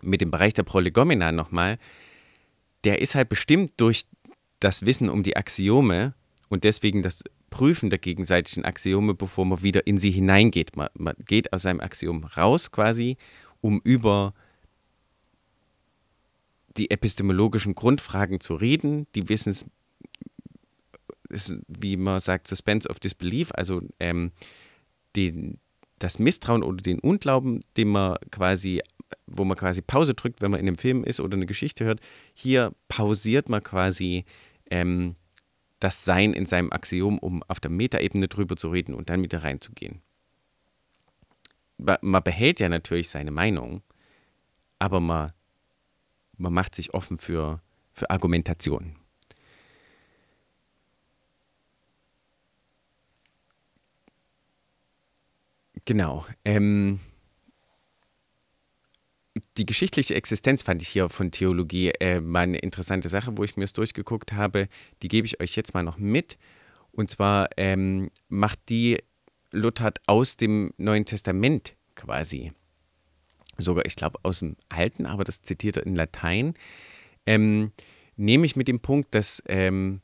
mit 0.00 0.20
dem 0.20 0.30
Bereich 0.30 0.54
der 0.54 0.62
Prolegomena 0.62 1.32
nochmal. 1.32 1.78
Der 2.84 3.00
ist 3.00 3.14
halt 3.14 3.28
bestimmt 3.28 3.72
durch 3.78 4.06
das 4.60 4.86
Wissen 4.86 5.08
um 5.08 5.22
die 5.22 5.36
Axiome 5.36 6.14
und 6.48 6.64
deswegen 6.64 7.02
das 7.02 7.24
Prüfen 7.50 7.90
der 7.90 7.98
gegenseitigen 7.98 8.64
Axiome, 8.64 9.14
bevor 9.14 9.44
man 9.44 9.62
wieder 9.62 9.86
in 9.86 9.98
sie 9.98 10.10
hineingeht. 10.10 10.76
Man, 10.76 10.88
man 10.94 11.14
geht 11.26 11.52
aus 11.52 11.62
seinem 11.62 11.80
Axiom 11.80 12.24
raus 12.24 12.70
quasi, 12.70 13.16
um 13.60 13.80
über 13.82 14.34
die 16.76 16.90
epistemologischen 16.90 17.74
Grundfragen 17.74 18.40
zu 18.40 18.54
reden, 18.54 19.06
die 19.14 19.28
Wissens 19.28 19.66
ist, 21.28 21.56
wie 21.68 21.96
man 21.96 22.20
sagt, 22.20 22.46
Suspense 22.46 22.88
of 22.88 23.00
Disbelief, 23.00 23.50
also 23.52 23.82
ähm, 23.98 24.32
den, 25.16 25.58
das 25.98 26.18
Misstrauen 26.18 26.62
oder 26.62 26.82
den 26.82 27.00
Unglauben, 27.00 27.60
den 27.76 27.88
man 27.88 28.16
quasi, 28.30 28.82
wo 29.26 29.44
man 29.44 29.56
quasi 29.56 29.82
Pause 29.82 30.14
drückt, 30.14 30.40
wenn 30.40 30.50
man 30.50 30.60
in 30.60 30.68
einem 30.68 30.78
Film 30.78 31.04
ist 31.04 31.20
oder 31.20 31.36
eine 31.36 31.46
Geschichte 31.46 31.84
hört. 31.84 32.00
Hier 32.34 32.72
pausiert 32.88 33.48
man 33.48 33.62
quasi 33.62 34.24
ähm, 34.70 35.16
das 35.80 36.04
Sein 36.04 36.32
in 36.32 36.46
seinem 36.46 36.72
Axiom, 36.72 37.18
um 37.18 37.42
auf 37.44 37.60
der 37.60 37.70
Metaebene 37.70 38.28
drüber 38.28 38.56
zu 38.56 38.68
reden 38.70 38.94
und 38.94 39.10
dann 39.10 39.22
wieder 39.22 39.44
reinzugehen. 39.44 40.00
Man 41.78 42.22
behält 42.22 42.60
ja 42.60 42.70
natürlich 42.70 43.10
seine 43.10 43.30
Meinung, 43.30 43.82
aber 44.78 45.00
man, 45.00 45.32
man 46.36 46.52
macht 46.52 46.74
sich 46.74 46.94
offen 46.94 47.18
für, 47.18 47.60
für 47.92 48.10
Argumentation. 48.10 48.96
Genau. 55.84 56.26
Ähm, 56.44 56.98
die 59.56 59.66
geschichtliche 59.66 60.14
Existenz 60.14 60.62
fand 60.62 60.82
ich 60.82 60.88
hier 60.88 61.08
von 61.08 61.30
Theologie 61.30 61.90
äh, 62.00 62.20
mal 62.20 62.40
eine 62.40 62.58
interessante 62.58 63.08
Sache, 63.08 63.36
wo 63.36 63.44
ich 63.44 63.56
mir 63.56 63.64
es 63.64 63.72
durchgeguckt 63.72 64.32
habe. 64.32 64.68
Die 65.02 65.08
gebe 65.08 65.26
ich 65.26 65.40
euch 65.40 65.56
jetzt 65.56 65.74
mal 65.74 65.82
noch 65.82 65.98
mit. 65.98 66.38
Und 66.90 67.10
zwar 67.10 67.48
ähm, 67.56 68.10
macht 68.28 68.58
die 68.68 68.98
Luther 69.52 69.92
aus 70.06 70.36
dem 70.36 70.72
Neuen 70.76 71.04
Testament 71.04 71.76
quasi. 71.94 72.52
Sogar, 73.58 73.86
ich 73.86 73.96
glaube, 73.96 74.18
aus 74.22 74.40
dem 74.40 74.56
Alten, 74.68 75.06
aber 75.06 75.24
das 75.24 75.42
zitiert 75.42 75.76
er 75.76 75.86
in 75.86 75.94
Latein. 75.94 76.54
Ähm, 77.26 77.72
nehme 78.16 78.46
ich 78.46 78.56
mit 78.56 78.68
dem 78.68 78.80
Punkt, 78.80 79.14
dass 79.14 79.42
ähm, 79.46 80.00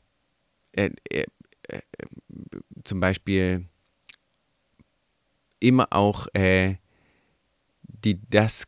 äh, 0.71 0.89
äh, 1.09 1.25
äh, 1.67 1.81
zum 2.83 2.99
Beispiel 2.99 3.65
immer 5.59 5.87
auch 5.91 6.27
äh, 6.33 6.75
die 7.81 8.19
das, 8.29 8.67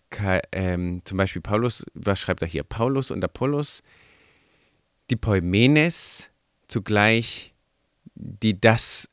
ähm, 0.52 1.02
zum 1.04 1.18
Beispiel 1.18 1.42
Paulus, 1.42 1.86
was 1.94 2.20
schreibt 2.20 2.42
er 2.42 2.48
hier? 2.48 2.64
Paulus 2.64 3.12
und 3.12 3.24
Apollos, 3.24 3.84
die 5.10 5.18
Poimenes 5.18 6.30
zugleich 6.68 7.54
die 8.16 8.60
das 8.60 9.10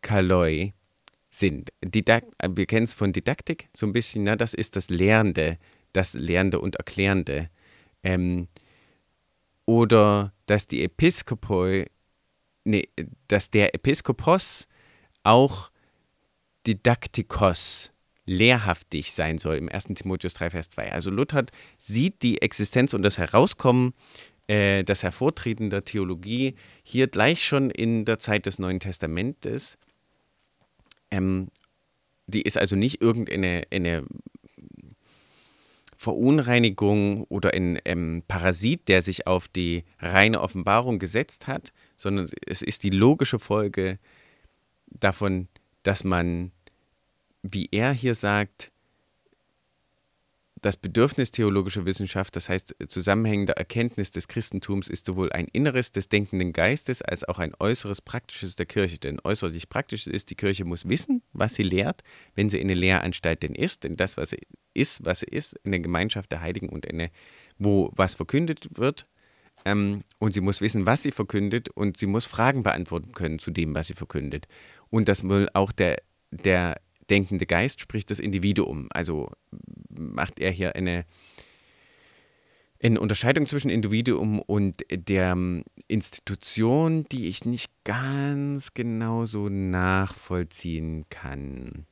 Kaloi 0.00 0.72
sind. 1.38 1.70
Didakt, 1.84 2.32
wir 2.48 2.66
kennen 2.66 2.84
es 2.84 2.94
von 2.94 3.12
Didaktik 3.12 3.68
so 3.74 3.86
ein 3.86 3.92
bisschen, 3.92 4.24
na, 4.24 4.36
das 4.36 4.54
ist 4.54 4.76
das 4.76 4.90
Lehrende, 4.90 5.58
das 5.92 6.14
Lehrende 6.14 6.60
und 6.60 6.76
Erklärende. 6.76 7.50
Ähm, 8.02 8.48
oder 9.66 10.32
dass 10.46 10.66
die 10.66 10.82
Episkopoi, 10.82 11.86
nee, 12.64 12.88
dass 13.28 13.50
der 13.50 13.74
Episkopos 13.74 14.66
auch 15.22 15.70
Didaktikos, 16.66 17.92
lehrhaftig 18.28 19.12
sein 19.12 19.38
soll 19.38 19.56
im 19.56 19.68
1. 19.68 19.84
Timotheus 19.94 20.34
3, 20.34 20.50
Vers 20.50 20.68
2. 20.70 20.92
Also 20.92 21.10
Luther 21.10 21.46
sieht 21.78 22.22
die 22.22 22.42
Existenz 22.42 22.94
und 22.94 23.02
das 23.02 23.18
Herauskommen, 23.18 23.94
äh, 24.46 24.84
das 24.84 25.02
Hervortreten 25.02 25.70
der 25.70 25.84
Theologie 25.84 26.54
hier 26.82 27.08
gleich 27.08 27.44
schon 27.44 27.70
in 27.70 28.04
der 28.04 28.18
Zeit 28.18 28.46
des 28.46 28.58
Neuen 28.58 28.80
Testamentes. 28.80 29.78
Ähm, 31.10 31.48
die 32.26 32.42
ist 32.42 32.58
also 32.58 32.76
nicht 32.76 33.00
irgendeine 33.00 33.62
eine 33.70 34.04
Verunreinigung 35.96 37.24
oder 37.24 37.54
ein 37.54 37.78
ähm, 37.84 38.22
Parasit, 38.28 38.88
der 38.88 39.02
sich 39.02 39.26
auf 39.26 39.48
die 39.48 39.84
reine 39.98 40.40
Offenbarung 40.40 40.98
gesetzt 40.98 41.48
hat, 41.48 41.72
sondern 41.96 42.28
es 42.46 42.62
ist 42.62 42.84
die 42.84 42.90
logische 42.90 43.38
Folge 43.38 43.98
davon, 44.86 45.48
dass 45.82 46.04
man 46.04 46.52
wie 47.42 47.68
er 47.70 47.92
hier 47.92 48.14
sagt, 48.14 48.72
das 50.60 50.76
Bedürfnis 50.76 51.30
theologischer 51.30 51.84
Wissenschaft, 51.84 52.34
das 52.36 52.48
heißt 52.48 52.76
zusammenhängende 52.88 53.56
Erkenntnis 53.56 54.10
des 54.10 54.28
Christentums, 54.28 54.88
ist 54.88 55.06
sowohl 55.06 55.32
ein 55.32 55.46
inneres 55.52 55.92
des 55.92 56.08
denkenden 56.08 56.52
Geistes 56.52 57.02
als 57.02 57.24
auch 57.24 57.38
ein 57.38 57.52
äußeres 57.58 58.00
praktisches 58.00 58.56
der 58.56 58.66
Kirche. 58.66 58.98
Denn 58.98 59.20
äußerlich 59.22 59.68
praktisch 59.68 60.06
ist, 60.06 60.30
die 60.30 60.34
Kirche 60.34 60.64
muss 60.64 60.88
wissen, 60.88 61.22
was 61.32 61.54
sie 61.54 61.62
lehrt, 61.62 62.02
wenn 62.34 62.48
sie 62.48 62.58
in 62.58 62.68
eine 62.68 62.78
Lehranstalt 62.78 63.42
denn 63.42 63.54
ist, 63.54 63.84
denn 63.84 63.96
das, 63.96 64.16
was 64.16 64.30
sie 64.30 64.40
ist, 64.74 65.04
was 65.04 65.20
sie 65.20 65.26
ist, 65.26 65.54
in 65.64 65.72
der 65.72 65.80
Gemeinschaft 65.80 66.32
der 66.32 66.40
Heiligen 66.40 66.68
und 66.68 66.86
in 66.86 67.00
eine, 67.00 67.10
wo 67.58 67.90
was 67.94 68.14
verkündet 68.14 68.68
wird. 68.74 69.06
Ähm, 69.64 70.02
und 70.18 70.34
sie 70.34 70.40
muss 70.40 70.60
wissen, 70.60 70.86
was 70.86 71.02
sie 71.02 71.12
verkündet 71.12 71.68
und 71.70 71.98
sie 71.98 72.06
muss 72.06 72.26
Fragen 72.26 72.62
beantworten 72.62 73.12
können 73.12 73.38
zu 73.38 73.50
dem, 73.50 73.74
was 73.74 73.88
sie 73.88 73.94
verkündet. 73.94 74.46
Und 74.90 75.08
das 75.08 75.28
will 75.28 75.48
auch 75.52 75.72
der, 75.72 75.98
der 76.30 76.80
denkende 77.10 77.46
Geist 77.46 77.80
spricht 77.80 78.10
das 78.10 78.18
Individuum. 78.18 78.88
Also 78.90 79.30
macht 79.98 80.40
er 80.40 80.50
hier 80.50 80.76
eine, 80.76 81.04
eine 82.82 83.00
Unterscheidung 83.00 83.46
zwischen 83.46 83.70
Individuum 83.70 84.40
und 84.40 84.84
der 84.90 85.32
ähm, 85.32 85.64
Institution, 85.88 87.04
die 87.10 87.26
ich 87.26 87.44
nicht 87.44 87.72
ganz 87.84 88.74
genau 88.74 89.24
so 89.24 89.48
nachvollziehen 89.48 91.04
kann. 91.10 91.86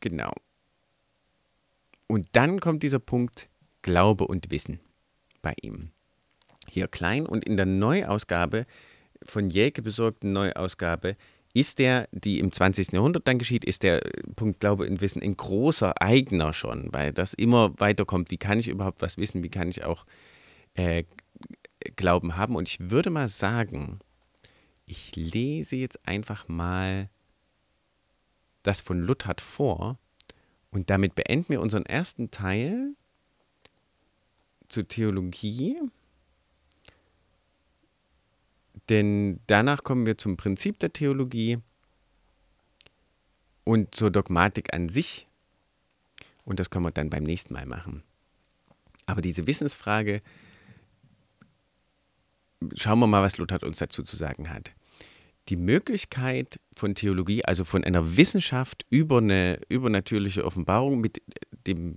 Genau. 0.00 0.32
Und 2.06 2.28
dann 2.32 2.60
kommt 2.60 2.82
dieser 2.82 2.98
Punkt 2.98 3.48
Glaube 3.82 4.26
und 4.26 4.50
Wissen 4.50 4.80
bei 5.42 5.54
ihm. 5.62 5.90
Hier 6.68 6.88
klein 6.88 7.26
und 7.26 7.44
in 7.44 7.56
der 7.56 7.66
Neuausgabe, 7.66 8.66
von 9.24 9.50
Jäke 9.50 9.82
besorgten 9.82 10.32
Neuausgabe, 10.32 11.16
ist 11.52 11.78
der, 11.78 12.08
die 12.12 12.38
im 12.38 12.52
20. 12.52 12.92
Jahrhundert 12.92 13.26
dann 13.26 13.38
geschieht, 13.38 13.64
ist 13.64 13.82
der 13.82 14.00
Punkt 14.36 14.60
Glaube 14.60 14.86
und 14.86 15.00
Wissen 15.00 15.22
ein 15.22 15.36
großer 15.36 16.00
eigener 16.00 16.52
schon, 16.52 16.88
weil 16.92 17.12
das 17.12 17.34
immer 17.34 17.78
weiterkommt. 17.78 18.30
Wie 18.30 18.38
kann 18.38 18.58
ich 18.58 18.68
überhaupt 18.68 19.02
was 19.02 19.18
wissen? 19.18 19.42
Wie 19.42 19.48
kann 19.48 19.68
ich 19.68 19.84
auch 19.84 20.06
äh, 20.74 21.04
Glauben 21.96 22.36
haben? 22.36 22.54
Und 22.54 22.68
ich 22.68 22.90
würde 22.90 23.10
mal 23.10 23.28
sagen, 23.28 23.98
ich 24.86 25.14
lese 25.16 25.76
jetzt 25.76 26.06
einfach 26.06 26.48
mal 26.48 27.08
das 28.62 28.80
von 28.80 29.00
Luthert 29.00 29.40
vor 29.40 29.98
und 30.70 30.90
damit 30.90 31.14
beenden 31.14 31.48
wir 31.48 31.60
unseren 31.60 31.86
ersten 31.86 32.30
Teil 32.30 32.94
zur 34.68 34.86
Theologie. 34.86 35.80
Denn 38.90 39.38
danach 39.46 39.84
kommen 39.84 40.04
wir 40.04 40.18
zum 40.18 40.36
Prinzip 40.36 40.80
der 40.80 40.92
Theologie 40.92 41.58
und 43.62 43.94
zur 43.94 44.10
Dogmatik 44.10 44.74
an 44.74 44.88
sich. 44.88 45.28
Und 46.44 46.58
das 46.58 46.70
können 46.70 46.84
wir 46.84 46.90
dann 46.90 47.08
beim 47.08 47.22
nächsten 47.22 47.54
Mal 47.54 47.66
machen. 47.66 48.02
Aber 49.06 49.22
diese 49.22 49.46
Wissensfrage, 49.46 50.22
schauen 52.74 52.98
wir 52.98 53.06
mal, 53.06 53.22
was 53.22 53.38
Luther 53.38 53.62
uns 53.62 53.78
dazu 53.78 54.02
zu 54.02 54.16
sagen 54.16 54.50
hat. 54.50 54.72
Die 55.48 55.56
Möglichkeit 55.56 56.58
von 56.74 56.96
Theologie, 56.96 57.44
also 57.44 57.64
von 57.64 57.84
einer 57.84 58.16
Wissenschaft 58.16 58.86
über 58.90 59.18
eine 59.18 59.60
übernatürliche 59.68 60.44
Offenbarung 60.44 61.00
mit 61.00 61.22
dem 61.68 61.96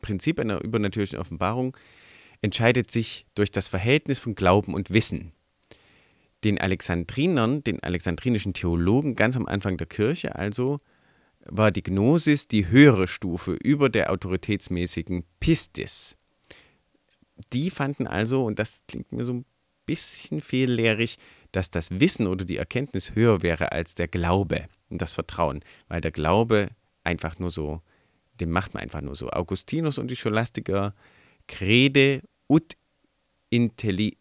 Prinzip 0.00 0.40
einer 0.40 0.62
übernatürlichen 0.62 1.18
Offenbarung, 1.18 1.76
entscheidet 2.40 2.90
sich 2.90 3.26
durch 3.34 3.50
das 3.50 3.68
Verhältnis 3.68 4.18
von 4.18 4.34
Glauben 4.34 4.72
und 4.72 4.94
Wissen 4.94 5.32
den 6.44 6.58
Alexandrinern, 6.58 7.62
den 7.62 7.82
alexandrinischen 7.82 8.54
Theologen 8.54 9.14
ganz 9.14 9.36
am 9.36 9.46
Anfang 9.46 9.76
der 9.76 9.86
Kirche, 9.86 10.36
also 10.36 10.80
war 11.44 11.70
die 11.70 11.82
Gnosis 11.82 12.48
die 12.48 12.68
höhere 12.68 13.08
Stufe 13.08 13.52
über 13.52 13.88
der 13.88 14.10
autoritätsmäßigen 14.10 15.24
Pistis. 15.40 16.16
Die 17.52 17.70
fanden 17.70 18.06
also, 18.06 18.44
und 18.44 18.58
das 18.58 18.82
klingt 18.86 19.12
mir 19.12 19.24
so 19.24 19.32
ein 19.34 19.44
bisschen 19.86 20.40
fehllehrig, 20.40 21.18
dass 21.52 21.70
das 21.70 21.90
Wissen 21.90 22.26
oder 22.26 22.44
die 22.44 22.58
Erkenntnis 22.58 23.14
höher 23.14 23.42
wäre 23.42 23.72
als 23.72 23.94
der 23.94 24.08
Glaube 24.08 24.68
und 24.88 25.02
das 25.02 25.14
Vertrauen, 25.14 25.64
weil 25.88 26.00
der 26.00 26.12
Glaube 26.12 26.68
einfach 27.02 27.38
nur 27.38 27.50
so, 27.50 27.80
den 28.38 28.50
macht 28.50 28.74
man 28.74 28.82
einfach 28.82 29.00
nur 29.00 29.16
so. 29.16 29.30
Augustinus 29.30 29.98
und 29.98 30.10
die 30.10 30.16
Scholastiker 30.16 30.94
crede 31.48 32.22
ut, 32.48 32.76
intelli, 33.48 34.16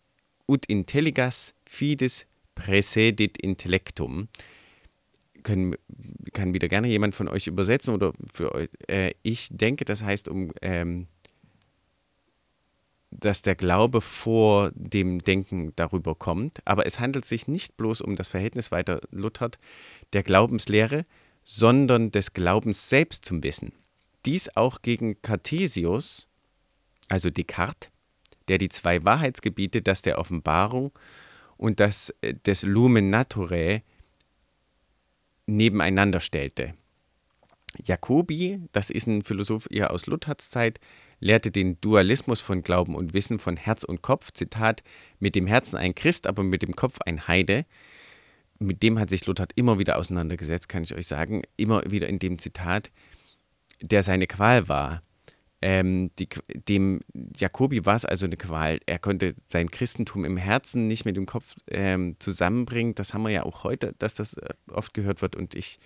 ut 0.48 0.66
intelligas 0.66 1.54
fides 1.70 2.26
precedit 2.56 3.38
intellectum. 3.38 4.28
Können, 5.44 5.76
kann 6.34 6.54
wieder 6.54 6.68
gerne 6.68 6.88
jemand 6.88 7.16
von 7.16 7.30
euch 7.30 7.48
übersetzen 7.48 7.94
oder 7.94 8.12
für 8.34 8.54
euch. 8.54 8.70
Äh, 8.88 9.14
ich 9.22 9.48
denke, 9.52 9.86
das 9.86 10.04
heißt, 10.04 10.28
um, 10.28 10.52
ähm, 10.62 11.08
dass 13.12 13.42
der 13.44 13.56
Glaube 13.56 14.02
vor 14.02 14.72
dem 14.74 15.20
Denken 15.20 15.72
darüber 15.76 16.16
kommt. 16.16 16.58
Aber 16.66 16.86
es 16.86 17.00
handelt 17.00 17.24
sich 17.24 17.48
nicht 17.48 17.78
bloß 17.78 18.02
um 18.02 18.16
das 18.16 18.30
Verhältnis 18.30 18.72
weiter 18.72 19.00
Luthert 19.12 19.60
der 20.12 20.24
Glaubenslehre, 20.24 21.06
sondern 21.44 22.12
des 22.12 22.34
Glaubens 22.34 22.90
selbst 22.90 23.26
zum 23.26 23.44
Wissen. 23.44 23.72
Dies 24.26 24.56
auch 24.56 24.82
gegen 24.82 25.22
Cartesius, 25.22 26.28
also 27.08 27.30
Descartes, 27.30 27.90
der 28.48 28.58
die 28.58 28.70
zwei 28.70 29.04
Wahrheitsgebiete, 29.06 29.82
das 29.82 30.02
der 30.02 30.18
Offenbarung 30.18 30.92
und 31.60 31.80
das 31.80 32.12
äh, 32.22 32.34
des 32.34 32.64
Lumen 32.64 33.12
Naturae 33.12 33.84
nebeneinander 35.46 36.22
stellte. 36.22 36.74
Jacobi, 37.84 38.62
das 38.72 38.90
ist 38.90 39.08
ein 39.08 39.22
Philosoph 39.22 39.68
eher 39.70 39.92
aus 39.92 40.08
Luthers 40.08 40.50
Zeit, 40.50 40.80
lehrte 41.20 41.52
den 41.52 41.80
Dualismus 41.82 42.40
von 42.40 42.64
Glauben 42.64 42.96
und 42.96 43.14
Wissen 43.14 43.40
von 43.40 43.58
Herz 43.58 43.84
und 43.84 44.02
Kopf, 44.02 44.32
Zitat, 44.32 44.82
mit 45.20 45.36
dem 45.36 45.46
Herzen 45.46 45.78
ein 45.78 45.94
Christ, 45.94 46.26
aber 46.28 46.44
mit 46.44 46.64
dem 46.64 46.76
Kopf 46.76 47.00
ein 47.06 47.28
Heide. 47.28 47.66
Mit 48.58 48.82
dem 48.82 48.98
hat 48.98 49.10
sich 49.10 49.26
Luther 49.26 49.48
immer 49.56 49.78
wieder 49.80 49.98
auseinandergesetzt, 49.98 50.70
kann 50.70 50.84
ich 50.84 50.96
euch 50.96 51.08
sagen, 51.08 51.44
immer 51.58 51.84
wieder 51.86 52.08
in 52.08 52.20
dem 52.20 52.40
Zitat, 52.40 52.90
der 53.82 54.02
seine 54.02 54.28
Qual 54.28 54.68
war. 54.70 55.04
Ähm, 55.62 56.12
die, 56.18 56.30
dem 56.68 57.02
Jakobi 57.36 57.86
war 57.86 57.96
es 57.96 58.06
also 58.06 58.26
eine 58.26 58.38
Qual. 58.38 58.80
Er 58.86 58.98
konnte 58.98 59.36
sein 59.48 59.70
Christentum 59.70 60.24
im 60.24 60.38
Herzen 60.38 60.88
nicht 60.88 61.04
mit 61.04 61.18
dem 61.18 61.26
Kopf 61.26 61.56
ähm, 61.68 62.16
zusammenbringen. 62.20 62.96
Das 62.96 63.14
haben 63.14 63.24
wir 63.24 63.32
ja 63.32 63.44
auch 63.44 63.64
heute, 63.64 63.94
dass 64.00 64.16
das 64.16 64.36
äh, 64.36 64.54
oft 64.72 64.94
gehört 64.94 65.22
wird. 65.22 65.36
Und 65.36 65.56
ich, 65.56 65.80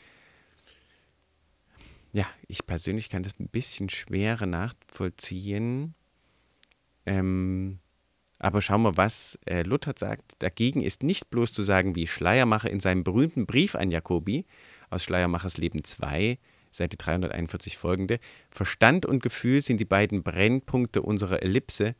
ja, 2.12 2.28
ich 2.48 2.68
persönlich 2.68 3.10
kann 3.10 3.24
das 3.24 3.40
ein 3.40 3.48
bisschen 3.48 3.90
schwerer 3.90 4.46
nachvollziehen. 4.46 5.96
Ähm, 7.08 7.80
aber 8.38 8.62
schauen 8.62 8.84
wir, 8.84 8.96
was 8.96 9.40
äh, 9.46 9.64
Luther 9.64 9.94
sagt. 9.98 10.34
Dagegen 10.40 10.82
ist 10.82 11.02
nicht 11.02 11.32
bloß 11.32 11.52
zu 11.52 11.64
sagen, 11.64 11.96
wie 11.96 12.06
Schleiermacher 12.06 12.70
in 12.70 12.80
seinem 12.80 13.04
berühmten 13.04 13.48
Brief 13.48 13.74
an 13.74 13.90
Jakobi 13.90 14.46
aus 14.92 15.04
Schleiermachers 15.04 15.58
Leben 15.58 15.84
2 15.84 16.38
Seite 16.74 16.98
341 16.98 17.78
folgende. 17.78 18.20
Verstand 18.50 19.06
und 19.06 19.24
Gefühl 19.24 19.62
sind 19.62 19.80
die 19.80 19.86
beiden 19.86 20.24
Brennpunkte 20.24 21.02
unserer 21.02 21.44
Ellipse 21.44 21.96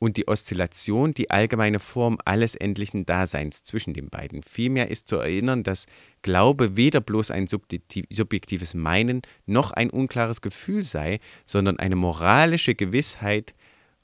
und 0.00 0.16
die 0.16 0.26
Oszillation 0.28 1.12
die 1.14 1.30
allgemeine 1.30 1.78
Form 1.78 2.18
alles 2.24 2.54
endlichen 2.54 3.06
Daseins 3.06 3.62
zwischen 3.62 3.94
den 3.94 4.08
beiden. 4.08 4.42
Vielmehr 4.42 4.90
ist 4.90 5.08
zu 5.08 5.16
erinnern, 5.16 5.62
dass 5.62 5.86
Glaube 6.22 6.76
weder 6.76 7.00
bloß 7.00 7.30
ein 7.30 7.46
subjektives 7.46 8.74
Meinen 8.74 9.22
noch 9.46 9.70
ein 9.72 9.90
unklares 9.90 10.40
Gefühl 10.40 10.82
sei, 10.82 11.20
sondern 11.44 11.78
eine 11.78 11.96
moralische 11.96 12.74
Gewissheit 12.74 13.54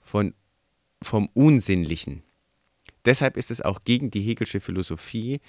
von, 0.01 0.35
vom 1.03 1.29
Unsinnlichen. 1.33 2.23
Deshalb 3.07 3.37
ist 3.37 3.51
es 3.51 3.63
auch 3.63 3.85
gegen 3.85 4.11
die 4.11 4.21
Hegelsche 4.21 4.61
Philosophie, 4.61 5.41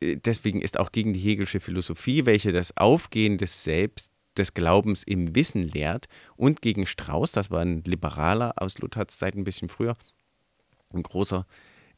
deswegen 0.00 0.60
ist 0.60 0.78
auch 0.78 0.92
gegen 0.92 1.12
die 1.12 1.20
Hegelsche 1.20 1.60
Philosophie, 1.60 2.26
welche 2.26 2.52
das 2.52 2.76
Aufgehen 2.76 3.38
des 3.38 3.64
Selbst, 3.64 4.12
des 4.36 4.54
Glaubens 4.54 5.02
im 5.02 5.34
Wissen 5.34 5.62
lehrt, 5.62 6.06
und 6.36 6.62
gegen 6.62 6.86
Strauß, 6.86 7.32
das 7.32 7.50
war 7.50 7.60
ein 7.60 7.82
Liberaler 7.84 8.54
aus 8.56 8.78
Luthers 8.78 9.18
Zeit 9.18 9.34
ein 9.34 9.44
bisschen 9.44 9.68
früher, 9.68 9.96
ein 10.92 11.02
großer, 11.02 11.46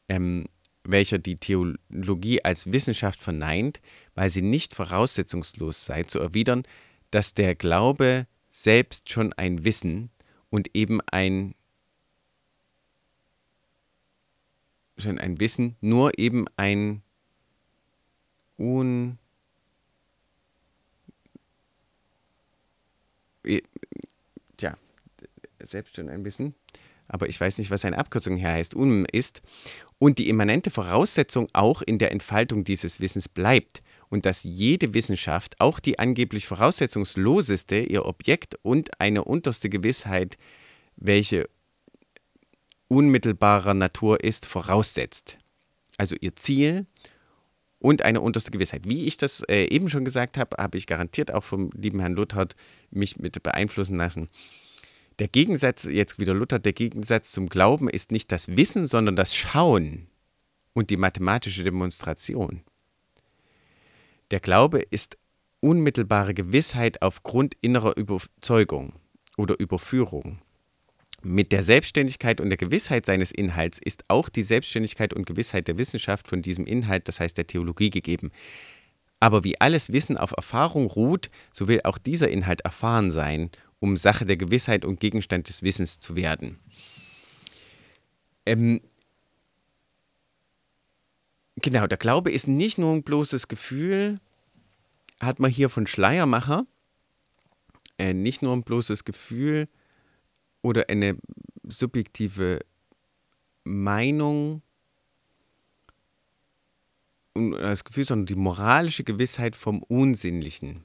ähm, 0.09 0.45
welcher 0.83 1.19
die 1.19 1.37
Theologie 1.37 2.43
als 2.43 2.71
Wissenschaft 2.71 3.21
verneint, 3.21 3.79
weil 4.15 4.29
sie 4.29 4.41
nicht 4.41 4.73
voraussetzungslos 4.73 5.85
sei, 5.85 6.03
zu 6.03 6.19
erwidern, 6.19 6.63
dass 7.11 7.35
der 7.35 7.55
Glaube 7.55 8.25
selbst 8.49 9.11
schon 9.11 9.33
ein 9.33 9.63
Wissen 9.63 10.09
und 10.49 10.75
eben 10.75 10.99
ein 11.11 11.53
schon 14.97 15.17
ein 15.17 15.39
Wissen, 15.39 15.77
nur 15.81 16.17
eben 16.19 16.45
ein 16.57 17.01
un 18.61 19.17
tja, 24.57 24.77
selbst 25.65 25.95
schon 25.95 26.09
ein 26.09 26.23
bisschen, 26.23 26.53
aber 27.07 27.27
ich 27.27 27.41
weiß 27.41 27.57
nicht, 27.57 27.71
was 27.71 27.81
seine 27.81 27.97
Abkürzung 27.97 28.37
hier 28.37 28.49
heißt, 28.49 28.75
un 28.75 29.05
ist 29.05 29.41
und 29.97 30.19
die 30.19 30.29
immanente 30.29 30.69
Voraussetzung 30.69 31.47
auch 31.53 31.81
in 31.81 31.97
der 31.97 32.11
Entfaltung 32.11 32.63
dieses 32.63 33.01
Wissens 33.01 33.27
bleibt 33.27 33.79
und 34.09 34.25
dass 34.25 34.43
jede 34.43 34.93
Wissenschaft, 34.93 35.59
auch 35.59 35.79
die 35.79 35.97
angeblich 35.97 36.45
voraussetzungsloseste, 36.45 37.79
ihr 37.79 38.05
Objekt 38.05 38.55
und 38.61 38.99
eine 38.99 39.23
unterste 39.23 39.69
Gewissheit, 39.69 40.37
welche 40.95 41.49
unmittelbarer 42.87 43.73
Natur 43.73 44.23
ist, 44.23 44.45
voraussetzt. 44.45 45.37
Also 45.97 46.15
ihr 46.19 46.35
Ziel 46.35 46.85
und 47.81 48.03
eine 48.03 48.21
unterste 48.21 48.51
Gewissheit. 48.51 48.83
Wie 48.85 49.05
ich 49.05 49.17
das 49.17 49.41
äh, 49.49 49.65
eben 49.65 49.89
schon 49.89 50.05
gesagt 50.05 50.37
habe, 50.37 50.55
habe 50.57 50.77
ich 50.77 50.85
garantiert 50.85 51.33
auch 51.33 51.43
vom 51.43 51.71
lieben 51.73 51.99
Herrn 51.99 52.13
Luthert 52.13 52.55
mich 52.91 53.17
mit 53.17 53.41
beeinflussen 53.41 53.97
lassen. 53.97 54.29
Der 55.17 55.27
Gegensatz, 55.27 55.85
jetzt 55.85 56.19
wieder 56.19 56.33
Luther, 56.33 56.59
der 56.59 56.73
Gegensatz 56.73 57.31
zum 57.31 57.49
Glauben 57.49 57.89
ist 57.89 58.11
nicht 58.11 58.31
das 58.31 58.55
Wissen, 58.55 58.85
sondern 58.87 59.15
das 59.15 59.35
Schauen 59.35 60.07
und 60.73 60.89
die 60.89 60.97
mathematische 60.97 61.63
Demonstration. 61.63 62.61
Der 64.29 64.39
Glaube 64.39 64.79
ist 64.79 65.17
unmittelbare 65.59 66.33
Gewissheit 66.33 67.01
aufgrund 67.01 67.55
innerer 67.61 67.97
Überzeugung 67.97 68.93
oder 69.37 69.59
Überführung. 69.59 70.39
Mit 71.23 71.51
der 71.51 71.61
Selbstständigkeit 71.61 72.41
und 72.41 72.49
der 72.49 72.57
Gewissheit 72.57 73.05
seines 73.05 73.31
Inhalts 73.31 73.79
ist 73.79 74.05
auch 74.07 74.27
die 74.27 74.41
Selbstständigkeit 74.41 75.13
und 75.13 75.25
Gewissheit 75.27 75.67
der 75.67 75.77
Wissenschaft 75.77 76.27
von 76.27 76.41
diesem 76.41 76.65
Inhalt, 76.65 77.07
das 77.07 77.19
heißt 77.19 77.37
der 77.37 77.45
Theologie, 77.45 77.91
gegeben. 77.91 78.31
Aber 79.19 79.43
wie 79.43 79.61
alles 79.61 79.93
Wissen 79.93 80.17
auf 80.17 80.31
Erfahrung 80.35 80.87
ruht, 80.87 81.29
so 81.51 81.67
will 81.67 81.81
auch 81.83 81.99
dieser 81.99 82.29
Inhalt 82.29 82.61
erfahren 82.61 83.11
sein, 83.11 83.51
um 83.79 83.97
Sache 83.97 84.25
der 84.25 84.37
Gewissheit 84.37 84.83
und 84.83 84.99
Gegenstand 84.99 85.47
des 85.47 85.61
Wissens 85.61 85.99
zu 85.99 86.15
werden. 86.15 86.59
Ähm, 88.47 88.81
genau, 91.57 91.85
der 91.85 91.99
Glaube 91.99 92.31
ist 92.31 92.47
nicht 92.47 92.79
nur 92.79 92.93
ein 92.93 93.03
bloßes 93.03 93.47
Gefühl, 93.47 94.19
hat 95.19 95.39
man 95.39 95.51
hier 95.51 95.69
von 95.69 95.85
Schleiermacher, 95.85 96.65
äh, 97.99 98.15
nicht 98.15 98.41
nur 98.41 98.55
ein 98.55 98.63
bloßes 98.63 99.05
Gefühl, 99.05 99.67
oder 100.61 100.89
eine 100.89 101.17
subjektive 101.63 102.59
Meinung 103.63 104.61
und 107.33 107.51
das 107.53 107.83
Gefühl, 107.83 108.05
sondern 108.05 108.25
die 108.25 108.35
moralische 108.35 109.03
Gewissheit 109.03 109.55
vom 109.55 109.83
Unsinnlichen. 109.83 110.83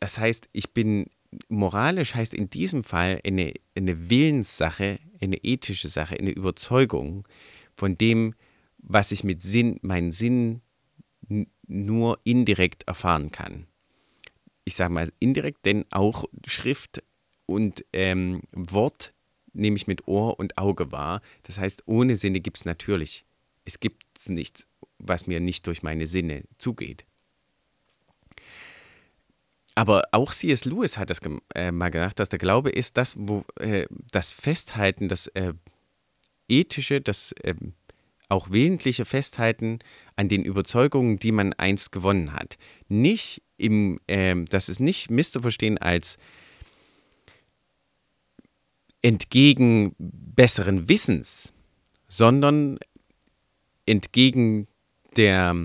Das 0.00 0.18
heißt, 0.18 0.48
ich 0.52 0.74
bin 0.74 1.06
moralisch 1.48 2.14
heißt 2.14 2.34
in 2.34 2.50
diesem 2.50 2.84
Fall 2.84 3.20
eine, 3.24 3.52
eine 3.74 4.10
Willenssache, 4.10 4.98
eine 5.20 5.36
ethische 5.36 5.88
Sache, 5.88 6.16
eine 6.18 6.30
Überzeugung 6.30 7.26
von 7.74 7.98
dem, 7.98 8.34
was 8.78 9.12
ich 9.12 9.24
mit 9.24 9.42
Sinn, 9.42 9.78
meinen 9.82 10.12
Sinn 10.12 10.62
nur 11.66 12.18
indirekt 12.24 12.84
erfahren 12.88 13.30
kann. 13.30 13.66
Ich 14.64 14.76
sage 14.76 14.92
mal 14.92 15.10
indirekt, 15.18 15.66
denn 15.66 15.84
auch 15.90 16.24
Schrift 16.46 17.02
und 17.48 17.84
ähm, 17.94 18.42
Wort 18.52 19.14
nehme 19.54 19.76
ich 19.76 19.86
mit 19.86 20.06
Ohr 20.06 20.38
und 20.38 20.58
Auge 20.58 20.92
wahr. 20.92 21.22
Das 21.44 21.58
heißt, 21.58 21.84
ohne 21.86 22.16
Sinne 22.16 22.40
gibt 22.40 22.58
es 22.58 22.64
natürlich, 22.66 23.24
es 23.64 23.80
gibt 23.80 24.04
nichts, 24.28 24.66
was 24.98 25.26
mir 25.26 25.40
nicht 25.40 25.66
durch 25.66 25.82
meine 25.82 26.06
Sinne 26.06 26.44
zugeht. 26.58 27.04
Aber 29.74 30.02
auch 30.12 30.32
C.S. 30.32 30.66
Lewis 30.66 30.98
hat 30.98 31.08
das 31.08 31.20
äh, 31.54 31.72
mal 31.72 31.90
gesagt, 31.90 32.18
dass 32.20 32.28
der 32.28 32.38
Glaube 32.38 32.70
ist 32.70 32.96
das, 32.96 33.16
wo 33.18 33.44
äh, 33.60 33.86
das 34.12 34.30
Festhalten, 34.30 35.08
das 35.08 35.28
äh, 35.28 35.54
ethische, 36.48 37.00
das 37.00 37.34
ähm, 37.44 37.72
auch 38.28 38.50
willentliche 38.50 39.06
Festhalten 39.06 39.78
an 40.16 40.28
den 40.28 40.44
Überzeugungen, 40.44 41.18
die 41.18 41.32
man 41.32 41.54
einst 41.54 41.92
gewonnen 41.92 42.34
hat. 42.34 42.58
Nicht 42.88 43.42
im, 43.56 44.00
ähm, 44.06 44.44
das 44.46 44.68
ist 44.68 44.80
nicht 44.80 45.10
misszuverstehen 45.10 45.78
als 45.78 46.18
entgegen 49.08 49.94
besseren 49.98 50.90
Wissens, 50.90 51.54
sondern 52.08 52.78
entgegen 53.86 54.68
der 55.16 55.56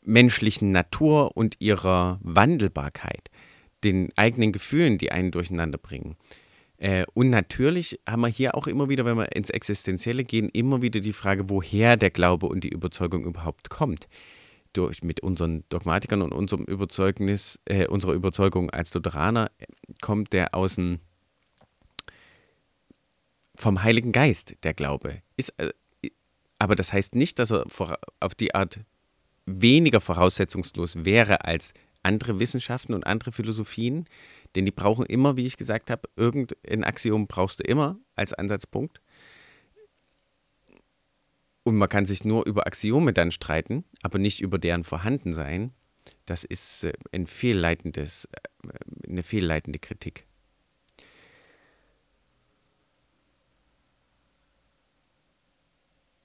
menschlichen 0.00 0.72
Natur 0.72 1.36
und 1.36 1.56
ihrer 1.58 2.18
Wandelbarkeit, 2.22 3.30
den 3.84 4.08
eigenen 4.16 4.50
Gefühlen, 4.52 4.96
die 4.96 5.12
einen 5.12 5.30
durcheinander 5.30 5.76
bringen. 5.76 6.16
Äh, 6.78 7.04
und 7.12 7.28
natürlich 7.28 8.00
haben 8.08 8.22
wir 8.22 8.28
hier 8.28 8.54
auch 8.54 8.66
immer 8.66 8.88
wieder, 8.88 9.04
wenn 9.04 9.18
wir 9.18 9.36
ins 9.36 9.50
Existenzielle 9.50 10.24
gehen, 10.24 10.48
immer 10.48 10.80
wieder 10.80 11.00
die 11.00 11.12
Frage, 11.12 11.50
woher 11.50 11.98
der 11.98 12.10
Glaube 12.10 12.46
und 12.46 12.64
die 12.64 12.70
Überzeugung 12.70 13.24
überhaupt 13.26 13.68
kommt. 13.68 14.08
Durch, 14.72 15.02
mit 15.02 15.20
unseren 15.20 15.64
Dogmatikern 15.68 16.22
und 16.22 16.32
unserem 16.32 16.64
Überzeugnis, 16.64 17.60
äh, 17.66 17.86
unserer 17.88 18.14
Überzeugung 18.14 18.70
als 18.70 18.94
Lutheraner 18.94 19.50
äh, 19.58 19.66
kommt 20.00 20.32
der 20.32 20.54
aus 20.54 20.76
dem 20.76 21.00
vom 23.56 23.82
Heiligen 23.82 24.12
Geist, 24.12 24.56
der 24.62 24.74
Glaube. 24.74 25.22
Ist, 25.36 25.50
äh, 25.58 25.72
aber 26.58 26.74
das 26.74 26.92
heißt 26.92 27.14
nicht, 27.14 27.38
dass 27.38 27.52
er 27.52 27.64
auf 28.20 28.34
die 28.34 28.54
Art 28.54 28.80
weniger 29.46 30.00
voraussetzungslos 30.00 31.04
wäre 31.04 31.44
als 31.44 31.74
andere 32.02 32.40
Wissenschaften 32.40 32.94
und 32.94 33.06
andere 33.06 33.32
Philosophien, 33.32 34.06
denn 34.54 34.64
die 34.64 34.70
brauchen 34.70 35.06
immer, 35.06 35.36
wie 35.36 35.46
ich 35.46 35.56
gesagt 35.56 35.90
habe, 35.90 36.08
irgendein 36.16 36.84
Axiom 36.84 37.26
brauchst 37.26 37.60
du 37.60 37.64
immer 37.64 37.98
als 38.14 38.32
Ansatzpunkt. 38.32 39.00
und 41.64 41.76
man 41.76 41.88
kann 41.88 42.06
sich 42.06 42.24
nur 42.24 42.46
über 42.46 42.66
Axiome 42.66 43.12
dann 43.12 43.30
streiten, 43.30 43.84
aber 44.02 44.18
nicht 44.18 44.40
über 44.40 44.58
deren 44.58 44.84
Vorhandensein. 44.84 45.72
Das 46.26 46.44
ist 46.44 46.84
äh, 46.84 46.92
ein 47.12 47.26
fehlleitendes, 47.26 48.28
äh, 48.32 49.08
eine 49.08 49.22
fehlleitende 49.22 49.78
Kritik. 49.78 50.26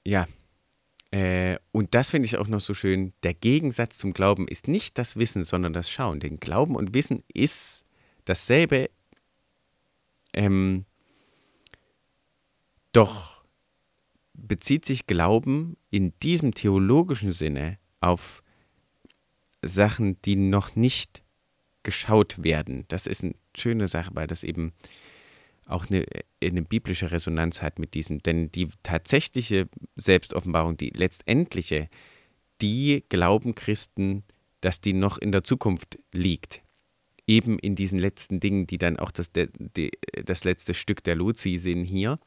Ja, 0.09 0.27
äh, 1.11 1.59
und 1.71 1.93
das 1.93 2.09
finde 2.09 2.25
ich 2.25 2.37
auch 2.37 2.47
noch 2.47 2.59
so 2.59 2.73
schön. 2.73 3.13
Der 3.21 3.35
Gegensatz 3.35 3.99
zum 3.99 4.11
Glauben 4.11 4.47
ist 4.47 4.67
nicht 4.67 4.97
das 4.97 5.17
Wissen, 5.17 5.43
sondern 5.43 5.71
das 5.71 5.91
Schauen. 5.91 6.19
Denn 6.19 6.39
Glauben 6.39 6.75
und 6.75 6.95
Wissen 6.95 7.21
ist 7.31 7.85
dasselbe. 8.25 8.89
Ähm, 10.33 10.85
doch 12.91 13.43
bezieht 14.33 14.83
sich 14.83 15.05
Glauben 15.05 15.77
in 15.91 16.17
diesem 16.23 16.55
theologischen 16.55 17.31
Sinne 17.31 17.77
auf 17.99 18.41
Sachen, 19.61 20.19
die 20.23 20.37
noch 20.37 20.75
nicht 20.75 21.21
geschaut 21.83 22.43
werden. 22.43 22.85
Das 22.87 23.05
ist 23.05 23.23
eine 23.23 23.35
schöne 23.55 23.87
Sache, 23.87 24.09
weil 24.15 24.25
das 24.25 24.43
eben 24.43 24.73
auch 25.69 25.89
eine, 25.89 26.05
eine 26.43 26.61
biblische 26.61 27.11
Resonanz 27.11 27.61
hat 27.61 27.79
mit 27.79 27.93
diesem. 27.93 28.21
Denn 28.23 28.51
die 28.51 28.69
tatsächliche 28.83 29.67
Selbstoffenbarung, 29.95 30.77
die 30.77 30.89
letztendliche, 30.89 31.89
die 32.61 33.03
glauben 33.09 33.55
Christen, 33.55 34.23
dass 34.61 34.81
die 34.81 34.93
noch 34.93 35.17
in 35.17 35.31
der 35.31 35.43
Zukunft 35.43 35.97
liegt. 36.11 36.61
Eben 37.27 37.59
in 37.59 37.75
diesen 37.75 37.99
letzten 37.99 38.39
Dingen, 38.39 38.67
die 38.67 38.77
dann 38.77 38.97
auch 38.97 39.11
das, 39.11 39.31
die, 39.31 39.91
das 40.25 40.43
letzte 40.43 40.73
Stück 40.73 41.03
der 41.03 41.15
Lozi 41.15 41.57
sind 41.57 41.83
hier 41.83 42.19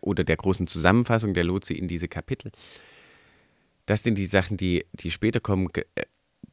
oder 0.00 0.24
der 0.24 0.36
großen 0.36 0.66
Zusammenfassung 0.66 1.34
der 1.34 1.44
Lotse 1.44 1.74
in 1.74 1.88
diese 1.88 2.08
Kapitel. 2.08 2.52
Das 3.86 4.02
sind 4.02 4.16
die 4.16 4.26
Sachen, 4.26 4.56
die, 4.56 4.86
die 4.92 5.10
später 5.10 5.40
kommen. 5.40 5.68
Äh, 5.74 6.04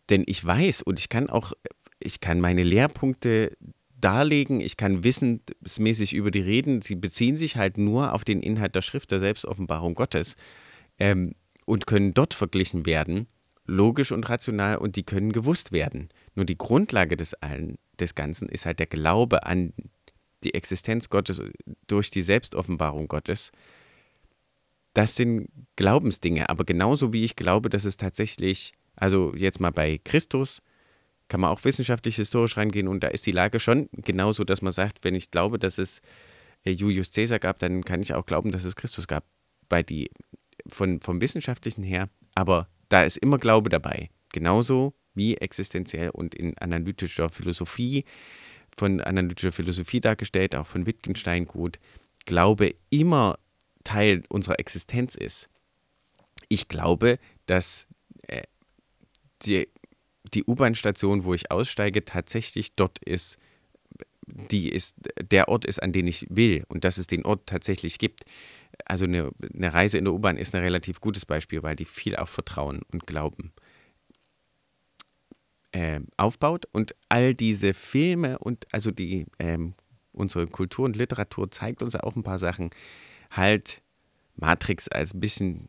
denn 0.09 0.24
ich 0.26 0.43
weiß 0.43 0.82
und 0.82 0.99
ich 0.99 1.09
kann 1.09 1.30
auch, 1.30 1.53
ich 1.99 2.20
kann 2.20 2.41
meine 2.41 2.64
Lehrpunkte 2.64 3.55
darlegen, 4.01 4.59
ich 4.59 4.77
kann 4.77 5.03
wissensmäßig 5.03 6.13
über 6.13 6.31
die 6.31 6.41
reden. 6.41 6.81
Sie 6.81 6.95
beziehen 6.95 7.37
sich 7.37 7.57
halt 7.57 7.77
nur 7.77 8.13
auf 8.13 8.23
den 8.23 8.41
Inhalt 8.41 8.75
der 8.75 8.81
Schrift 8.81 9.11
der 9.11 9.19
Selbstoffenbarung 9.19 9.93
Gottes 9.93 10.35
ähm, 10.99 11.35
und 11.65 11.87
können 11.87 12.13
dort 12.13 12.33
verglichen 12.33 12.85
werden, 12.85 13.27
logisch 13.65 14.11
und 14.11 14.29
rational, 14.29 14.77
und 14.77 14.95
die 14.95 15.03
können 15.03 15.31
gewusst 15.31 15.71
werden. 15.71 16.09
Nur 16.35 16.45
die 16.45 16.57
Grundlage 16.57 17.15
des 17.15 17.33
allen, 17.35 17.77
des 17.99 18.15
Ganzen 18.15 18.49
ist 18.49 18.65
halt 18.65 18.79
der 18.79 18.87
Glaube 18.87 19.45
an 19.45 19.73
die 20.43 20.53
Existenz 20.53 21.09
Gottes 21.09 21.41
durch 21.87 22.09
die 22.09 22.23
Selbstoffenbarung 22.23 23.07
Gottes, 23.07 23.51
das 24.93 25.15
sind 25.15 25.47
Glaubensdinge. 25.75 26.49
Aber 26.49 26.65
genauso 26.65 27.13
wie 27.13 27.23
ich 27.23 27.35
glaube, 27.35 27.69
dass 27.69 27.85
es 27.85 27.97
tatsächlich, 27.97 28.73
also 28.95 29.33
jetzt 29.35 29.59
mal 29.59 29.71
bei 29.71 29.99
Christus, 30.03 30.61
kann 31.32 31.39
man 31.39 31.49
auch 31.49 31.63
wissenschaftlich 31.63 32.17
historisch 32.17 32.57
reingehen 32.57 32.89
und 32.89 33.03
da 33.03 33.07
ist 33.07 33.25
die 33.25 33.32
Lage 33.32 33.61
schon 33.61 33.88
genauso, 33.93 34.43
dass 34.43 34.61
man 34.61 34.73
sagt, 34.73 35.05
wenn 35.05 35.15
ich 35.15 35.32
glaube, 35.32 35.59
dass 35.59 35.77
es 35.77 36.01
äh, 36.65 36.71
Julius 36.71 37.09
Caesar 37.11 37.39
gab, 37.39 37.57
dann 37.59 37.86
kann 37.86 38.01
ich 38.01 38.13
auch 38.13 38.25
glauben, 38.25 38.51
dass 38.51 38.65
es 38.65 38.75
Christus 38.75 39.07
gab. 39.07 39.23
Bei 39.69 39.82
die, 39.82 40.11
von, 40.67 40.99
vom 40.99 41.21
Wissenschaftlichen 41.21 41.84
her, 41.84 42.09
aber 42.36 42.67
da 42.89 43.03
ist 43.03 43.15
immer 43.15 43.38
Glaube 43.38 43.69
dabei. 43.69 44.09
Genauso 44.34 44.93
wie 45.13 45.38
existenziell 45.38 46.09
und 46.09 46.36
in 46.36 46.57
analytischer 46.57 47.29
Philosophie 47.29 48.03
von 48.77 48.99
analytischer 48.99 49.53
Philosophie 49.53 50.01
dargestellt, 50.01 50.53
auch 50.53 50.67
von 50.67 50.86
Wittgenstein 50.86 51.45
gut, 51.45 51.79
Glaube 52.25 52.75
immer 52.89 53.39
Teil 53.86 54.23
unserer 54.27 54.59
Existenz 54.59 55.15
ist. 55.15 55.47
Ich 56.49 56.67
glaube, 56.67 57.19
dass 57.45 57.88
äh, 58.27 58.43
die, 59.43 59.69
die 60.34 60.43
U-Bahn-Station, 60.43 61.25
wo 61.25 61.34
ich 61.34 61.51
aussteige, 61.51 62.05
tatsächlich 62.05 62.75
dort 62.75 62.99
ist, 62.99 63.38
die 64.25 64.69
ist, 64.69 64.95
der 65.19 65.49
Ort 65.49 65.65
ist, 65.65 65.82
an 65.82 65.91
den 65.91 66.07
ich 66.07 66.27
will 66.29 66.63
und 66.69 66.84
dass 66.84 66.97
es 66.97 67.07
den 67.07 67.25
Ort 67.25 67.47
tatsächlich 67.47 67.97
gibt. 67.97 68.23
Also 68.86 69.05
eine, 69.05 69.32
eine 69.53 69.73
Reise 69.73 69.97
in 69.97 70.05
der 70.05 70.13
U-Bahn 70.13 70.38
ist 70.38 70.55
ein 70.55 70.61
relativ 70.61 71.01
gutes 71.01 71.25
Beispiel, 71.25 71.63
weil 71.63 71.75
die 71.75 71.86
viel 71.86 72.15
auf 72.15 72.29
Vertrauen 72.29 72.82
und 72.91 73.05
Glauben 73.05 73.51
äh, 75.71 75.99
aufbaut 76.17 76.65
und 76.71 76.95
all 77.09 77.34
diese 77.34 77.73
Filme 77.73 78.38
und 78.39 78.67
also 78.73 78.91
die 78.91 79.25
ähm, 79.39 79.73
unsere 80.13 80.47
Kultur 80.47 80.86
und 80.86 80.95
Literatur 80.95 81.49
zeigt 81.51 81.84
uns 81.84 81.95
auch 81.95 82.15
ein 82.15 82.23
paar 82.23 82.39
Sachen. 82.39 82.69
Halt 83.29 83.82
Matrix 84.36 84.88
als 84.88 85.13
ein 85.13 85.19
bisschen 85.19 85.67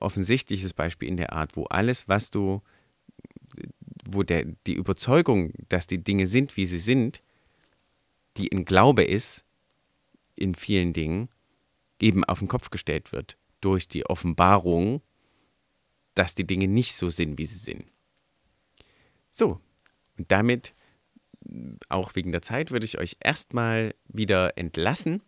offensichtliches 0.00 0.74
Beispiel 0.74 1.08
in 1.08 1.16
der 1.16 1.32
Art, 1.32 1.56
wo 1.56 1.64
alles, 1.64 2.08
was 2.08 2.30
du, 2.30 2.62
wo 4.14 4.22
der, 4.22 4.44
die 4.66 4.74
Überzeugung, 4.74 5.52
dass 5.68 5.86
die 5.86 6.02
Dinge 6.02 6.26
sind, 6.26 6.56
wie 6.56 6.66
sie 6.66 6.78
sind, 6.78 7.22
die 8.36 8.48
in 8.48 8.64
Glaube 8.64 9.04
ist, 9.04 9.44
in 10.36 10.54
vielen 10.54 10.92
Dingen, 10.92 11.28
eben 12.00 12.24
auf 12.24 12.40
den 12.40 12.48
Kopf 12.48 12.70
gestellt 12.70 13.12
wird 13.12 13.36
durch 13.60 13.88
die 13.88 14.06
Offenbarung, 14.06 15.02
dass 16.14 16.34
die 16.34 16.46
Dinge 16.46 16.68
nicht 16.68 16.94
so 16.94 17.08
sind, 17.08 17.38
wie 17.38 17.46
sie 17.46 17.58
sind. 17.58 17.86
So, 19.30 19.60
und 20.18 20.30
damit, 20.30 20.74
auch 21.88 22.14
wegen 22.14 22.32
der 22.32 22.42
Zeit, 22.42 22.70
würde 22.70 22.84
ich 22.84 22.98
euch 22.98 23.16
erstmal 23.20 23.94
wieder 24.08 24.58
entlassen. 24.58 25.22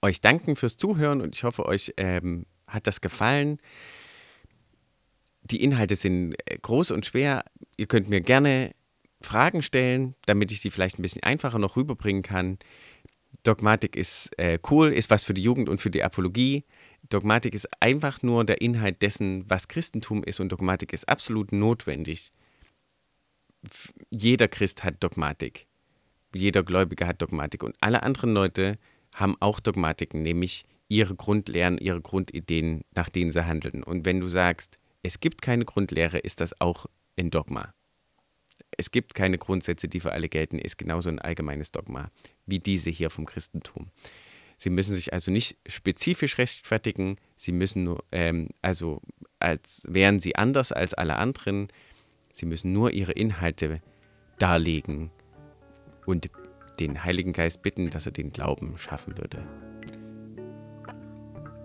Euch 0.00 0.20
danken 0.20 0.54
fürs 0.54 0.76
Zuhören 0.76 1.20
und 1.20 1.34
ich 1.34 1.44
hoffe, 1.44 1.66
euch 1.66 1.94
ähm, 1.96 2.46
hat 2.66 2.86
das 2.86 3.00
gefallen. 3.00 3.58
Die 5.42 5.62
Inhalte 5.62 5.96
sind 5.96 6.34
äh, 6.46 6.58
groß 6.60 6.90
und 6.90 7.06
schwer. 7.06 7.44
Ihr 7.76 7.86
könnt 7.86 8.08
mir 8.08 8.20
gerne 8.20 8.72
Fragen 9.20 9.62
stellen, 9.62 10.14
damit 10.26 10.50
ich 10.50 10.60
die 10.60 10.70
vielleicht 10.70 10.98
ein 10.98 11.02
bisschen 11.02 11.22
einfacher 11.22 11.58
noch 11.58 11.76
rüberbringen 11.76 12.22
kann. 12.22 12.58
Dogmatik 13.44 13.96
ist 13.96 14.36
äh, 14.38 14.58
cool, 14.70 14.92
ist 14.92 15.10
was 15.10 15.24
für 15.24 15.34
die 15.34 15.42
Jugend 15.42 15.68
und 15.68 15.80
für 15.80 15.90
die 15.90 16.02
Apologie. 16.02 16.64
Dogmatik 17.08 17.54
ist 17.54 17.68
einfach 17.80 18.22
nur 18.22 18.44
der 18.44 18.60
Inhalt 18.60 19.02
dessen, 19.02 19.48
was 19.48 19.68
Christentum 19.68 20.22
ist 20.22 20.40
und 20.40 20.50
Dogmatik 20.50 20.92
ist 20.92 21.08
absolut 21.08 21.52
notwendig 21.52 22.32
jeder 24.10 24.48
Christ 24.48 24.84
hat 24.84 25.02
Dogmatik. 25.02 25.66
Jeder 26.34 26.62
Gläubige 26.62 27.06
hat 27.06 27.22
Dogmatik. 27.22 27.62
Und 27.62 27.76
alle 27.80 28.02
anderen 28.02 28.32
Leute 28.32 28.78
haben 29.14 29.36
auch 29.40 29.60
Dogmatiken, 29.60 30.22
nämlich 30.22 30.64
ihre 30.88 31.14
Grundlehren, 31.14 31.78
ihre 31.78 32.00
Grundideen, 32.00 32.82
nach 32.94 33.08
denen 33.08 33.32
sie 33.32 33.46
handeln. 33.46 33.82
Und 33.82 34.04
wenn 34.04 34.20
du 34.20 34.28
sagst, 34.28 34.78
es 35.02 35.20
gibt 35.20 35.42
keine 35.42 35.64
Grundlehre, 35.64 36.18
ist 36.18 36.40
das 36.40 36.60
auch 36.60 36.86
ein 37.18 37.30
Dogma. 37.30 37.74
Es 38.76 38.90
gibt 38.90 39.14
keine 39.14 39.38
Grundsätze, 39.38 39.88
die 39.88 40.00
für 40.00 40.12
alle 40.12 40.28
gelten, 40.28 40.58
ist 40.58 40.78
genauso 40.78 41.10
ein 41.10 41.18
allgemeines 41.18 41.72
Dogma 41.72 42.10
wie 42.46 42.58
diese 42.58 42.90
hier 42.90 43.10
vom 43.10 43.26
Christentum. 43.26 43.90
Sie 44.58 44.70
müssen 44.70 44.94
sich 44.94 45.12
also 45.12 45.32
nicht 45.32 45.56
spezifisch 45.66 46.38
rechtfertigen, 46.38 47.16
sie 47.36 47.52
müssen 47.52 47.84
nur, 47.84 48.04
ähm, 48.12 48.48
also 48.62 49.02
als 49.40 49.82
wären 49.86 50.20
sie 50.20 50.36
anders 50.36 50.70
als 50.70 50.94
alle 50.94 51.16
anderen, 51.16 51.68
Sie 52.32 52.46
müssen 52.46 52.72
nur 52.72 52.92
ihre 52.92 53.12
Inhalte 53.12 53.80
darlegen 54.38 55.10
und 56.06 56.30
den 56.80 57.04
Heiligen 57.04 57.32
Geist 57.32 57.62
bitten, 57.62 57.90
dass 57.90 58.06
er 58.06 58.12
den 58.12 58.32
Glauben 58.32 58.78
schaffen 58.78 59.16
würde. 59.18 59.46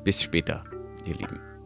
Bis 0.04 0.22
später, 0.22 0.66
ihr 1.06 1.16
Lieben. 1.16 1.57